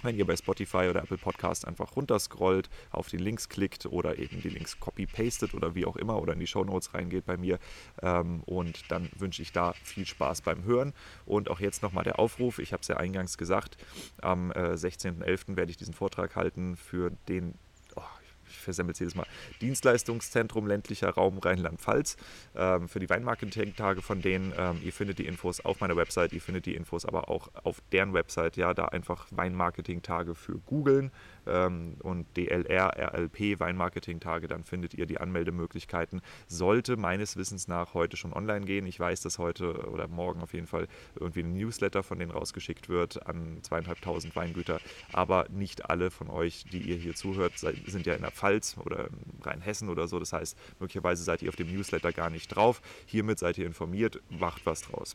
wenn 0.02 0.16
ihr 0.16 0.26
bei 0.26 0.36
Spotify 0.36 0.88
oder 0.88 1.02
Apple 1.02 1.18
Podcast 1.18 1.66
einfach 1.66 1.96
runterscrollt, 1.96 2.68
auf 2.90 3.08
die 3.08 3.16
Links 3.16 3.48
klickt 3.48 3.86
oder 3.86 4.18
eben 4.18 4.40
die 4.40 4.48
Links 4.48 4.78
copy-pastet 4.78 5.54
oder 5.54 5.74
wie 5.74 5.86
auch 5.86 5.96
immer 5.96 6.20
oder 6.20 6.34
in 6.34 6.40
die 6.40 6.46
Show 6.46 6.64
Notes 6.64 6.94
reingeht 6.94 7.26
bei 7.26 7.36
mir. 7.36 7.58
Ähm, 8.02 8.42
und 8.44 8.90
dann 8.90 9.10
wünsche 9.16 9.42
ich 9.42 9.52
da 9.52 9.72
viel 9.82 10.06
Spaß 10.06 10.42
beim 10.42 10.64
Hören. 10.64 10.92
Und 11.24 11.50
auch 11.50 11.60
jetzt 11.60 11.82
nochmal 11.82 12.04
der 12.04 12.18
Aufruf, 12.18 12.58
ich 12.58 12.72
habe 12.72 12.82
es 12.82 12.88
ja 12.88 12.96
eingangs 12.96 13.38
gesagt, 13.38 13.76
am 14.20 14.50
äh, 14.52 14.74
16.11. 14.74 15.56
werde 15.56 15.70
ich 15.70 15.76
diesen 15.76 15.94
Vortrag 15.94 16.36
halten 16.36 16.76
für 16.76 17.10
den 17.28 17.54
versemmel 18.66 18.92
es 18.92 18.98
jedes 18.98 19.14
Mal, 19.14 19.26
Dienstleistungszentrum 19.60 20.66
ländlicher 20.66 21.10
Raum 21.10 21.38
Rheinland-Pfalz 21.38 22.16
ähm, 22.54 22.88
für 22.88 22.98
die 22.98 23.08
Weinmarketing-Tage 23.08 24.02
von 24.02 24.20
denen. 24.20 24.52
Ähm, 24.56 24.80
ihr 24.84 24.92
findet 24.92 25.18
die 25.18 25.26
Infos 25.26 25.64
auf 25.64 25.80
meiner 25.80 25.96
Website, 25.96 26.32
ihr 26.32 26.42
findet 26.42 26.66
die 26.66 26.74
Infos 26.74 27.06
aber 27.06 27.28
auch 27.28 27.48
auf 27.64 27.80
deren 27.92 28.12
Website. 28.12 28.56
Ja, 28.56 28.74
da 28.74 28.86
einfach 28.86 29.26
Weinmarketing-Tage 29.30 30.34
für 30.34 30.58
googeln 30.58 31.10
ähm, 31.46 31.96
und 32.02 32.26
DLR, 32.36 33.14
RLP, 33.14 33.60
Weinmarketing-Tage, 33.60 34.48
dann 34.48 34.64
findet 34.64 34.94
ihr 34.94 35.06
die 35.06 35.18
Anmeldemöglichkeiten. 35.18 36.20
Sollte 36.46 36.96
meines 36.96 37.36
Wissens 37.36 37.68
nach 37.68 37.94
heute 37.94 38.16
schon 38.16 38.32
online 38.32 38.66
gehen. 38.66 38.86
Ich 38.86 38.98
weiß, 38.98 39.20
dass 39.22 39.38
heute 39.38 39.88
oder 39.88 40.08
morgen 40.08 40.40
auf 40.42 40.52
jeden 40.52 40.66
Fall 40.66 40.88
irgendwie 41.18 41.40
ein 41.40 41.52
Newsletter 41.52 42.02
von 42.02 42.18
denen 42.18 42.30
rausgeschickt 42.30 42.88
wird 42.88 43.26
an 43.26 43.58
zweieinhalbtausend 43.62 44.34
Weingüter. 44.36 44.80
Aber 45.12 45.46
nicht 45.50 45.88
alle 45.90 46.10
von 46.10 46.30
euch, 46.30 46.64
die 46.72 46.80
ihr 46.80 46.96
hier 46.96 47.14
zuhört, 47.14 47.58
sind 47.58 48.06
ja 48.06 48.14
in 48.14 48.22
der 48.22 48.32
Pfalz 48.32 48.76
oder 48.78 49.08
in 49.08 49.42
Rheinhessen 49.42 49.88
oder 49.88 50.08
so. 50.08 50.18
Das 50.18 50.32
heißt, 50.32 50.56
möglicherweise 50.80 51.22
seid 51.22 51.42
ihr 51.42 51.48
auf 51.48 51.56
dem 51.56 51.72
Newsletter 51.72 52.12
gar 52.12 52.30
nicht 52.30 52.48
drauf. 52.48 52.80
Hiermit 53.06 53.38
seid 53.38 53.58
ihr 53.58 53.66
informiert, 53.66 54.20
macht 54.30 54.66
was 54.66 54.82
draus. 54.82 55.14